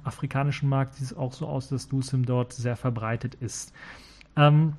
[0.05, 3.74] afrikanischen Markt sieht es auch so aus, dass Dual-SIM dort sehr verbreitet ist.
[4.36, 4.74] Ähm,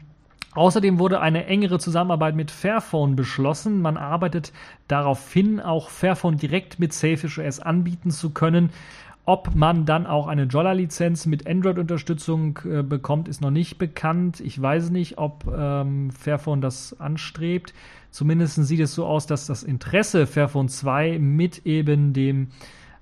[0.60, 3.82] Außerdem wurde eine engere Zusammenarbeit mit Fairphone beschlossen.
[3.82, 4.52] Man arbeitet
[4.90, 8.70] darauf hin, auch Fairphone direkt mit Safish OS anbieten zu können.
[9.24, 14.42] Ob man dann auch eine Jolla-Lizenz mit Android-Unterstützung äh, bekommt, ist noch nicht bekannt.
[14.42, 17.74] Ich weiß nicht, ob ähm, Fairphone das anstrebt.
[18.12, 22.50] Zumindest sieht es so aus, dass das Interesse Fairphone 2 mit eben dem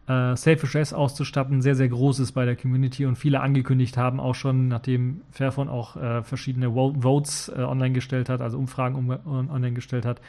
[0.08, 4.20] äh, Safe S auszustatten sehr, sehr groß ist bei der Community und viele angekündigt haben,
[4.20, 9.10] auch schon, nachdem Fairphone auch äh, verschiedene Votes äh, online gestellt hat, also Umfragen um,
[9.50, 10.22] online gestellt hat,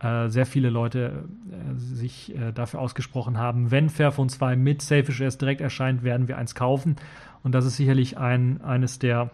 [0.00, 5.24] äh, sehr viele Leute äh, sich äh, dafür ausgesprochen haben, wenn Fairphone 2 mit Safe
[5.24, 6.96] S direkt erscheint, werden wir eins kaufen.
[7.42, 9.30] Und das ist sicherlich ein, eines der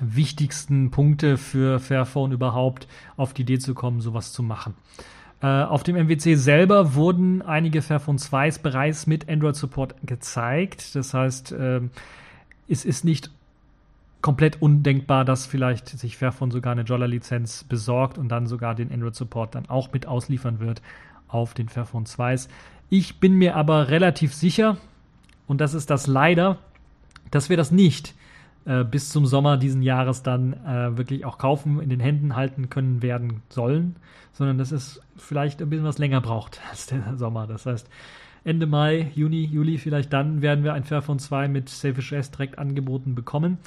[0.00, 2.86] wichtigsten Punkte für Fairphone überhaupt,
[3.16, 4.74] auf die Idee zu kommen, sowas zu machen.
[5.42, 10.94] Äh, auf dem MWC selber wurden einige Fairphone 2s bereits mit Android-Support gezeigt.
[10.94, 11.80] Das heißt, äh,
[12.68, 13.30] es ist nicht
[14.22, 19.54] komplett undenkbar, dass vielleicht sich Fairphone sogar eine Jolla-Lizenz besorgt und dann sogar den Android-Support
[19.54, 20.82] dann auch mit ausliefern wird
[21.28, 22.48] auf den Fairphone 2s.
[22.88, 24.78] Ich bin mir aber relativ sicher,
[25.46, 26.58] und das ist das leider,
[27.30, 28.15] dass wir das nicht
[28.66, 32.68] äh, bis zum Sommer diesen Jahres dann äh, wirklich auch kaufen, in den Händen halten
[32.68, 33.96] können werden sollen,
[34.32, 37.46] sondern dass es vielleicht ein bisschen was länger braucht als der Sommer.
[37.46, 37.88] Das heißt,
[38.44, 42.58] Ende Mai, Juni, Juli vielleicht dann werden wir ein Fairphone 2 mit Selfish S direkt
[42.58, 43.58] angeboten bekommen.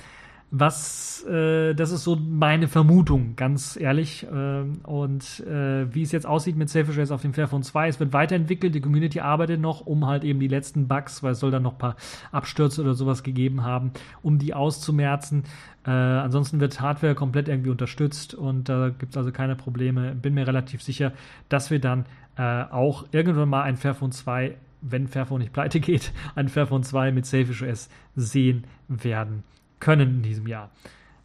[0.51, 4.25] Was, äh, das ist so meine Vermutung, ganz ehrlich.
[4.25, 7.99] Äh, und äh, wie es jetzt aussieht mit Selfish S auf dem Fairphone 2, es
[7.99, 11.51] wird weiterentwickelt, die Community arbeitet noch, um halt eben die letzten Bugs, weil es soll
[11.51, 11.95] dann noch ein paar
[12.31, 13.91] Abstürze oder sowas gegeben haben,
[14.23, 15.43] um die auszumerzen.
[15.85, 20.15] Äh, ansonsten wird Hardware komplett irgendwie unterstützt und da gibt es also keine Probleme.
[20.15, 21.13] Bin mir relativ sicher,
[21.49, 22.07] dass wir dann
[22.37, 27.11] äh, auch irgendwann mal ein Fairphone 2 wenn Fairphone nicht pleite geht, ein Fairphone 2
[27.11, 29.43] mit Selfish OS sehen werden
[29.79, 30.69] können in diesem Jahr.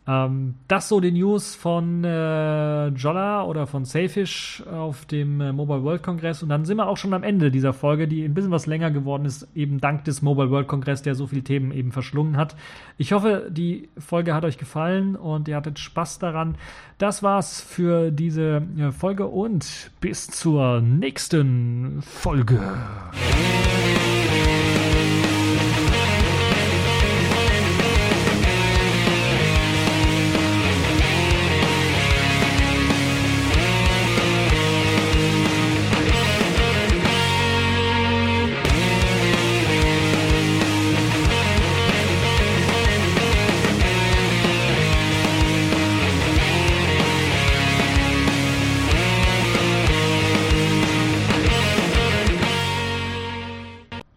[0.06, 5.82] Ähm, das so die News von äh, Jolla oder von Safish auf dem äh, Mobile
[5.82, 6.42] World Congress.
[6.42, 8.90] Und dann sind wir auch schon am Ende dieser Folge, die ein bisschen was länger
[8.90, 12.54] geworden ist, eben dank des Mobile World Congress, der so viele Themen eben verschlungen hat.
[12.98, 16.56] Ich hoffe, die Folge hat euch gefallen und ihr hattet Spaß daran.
[16.98, 22.60] Das war's für diese äh, Folge und bis zur nächsten Folge.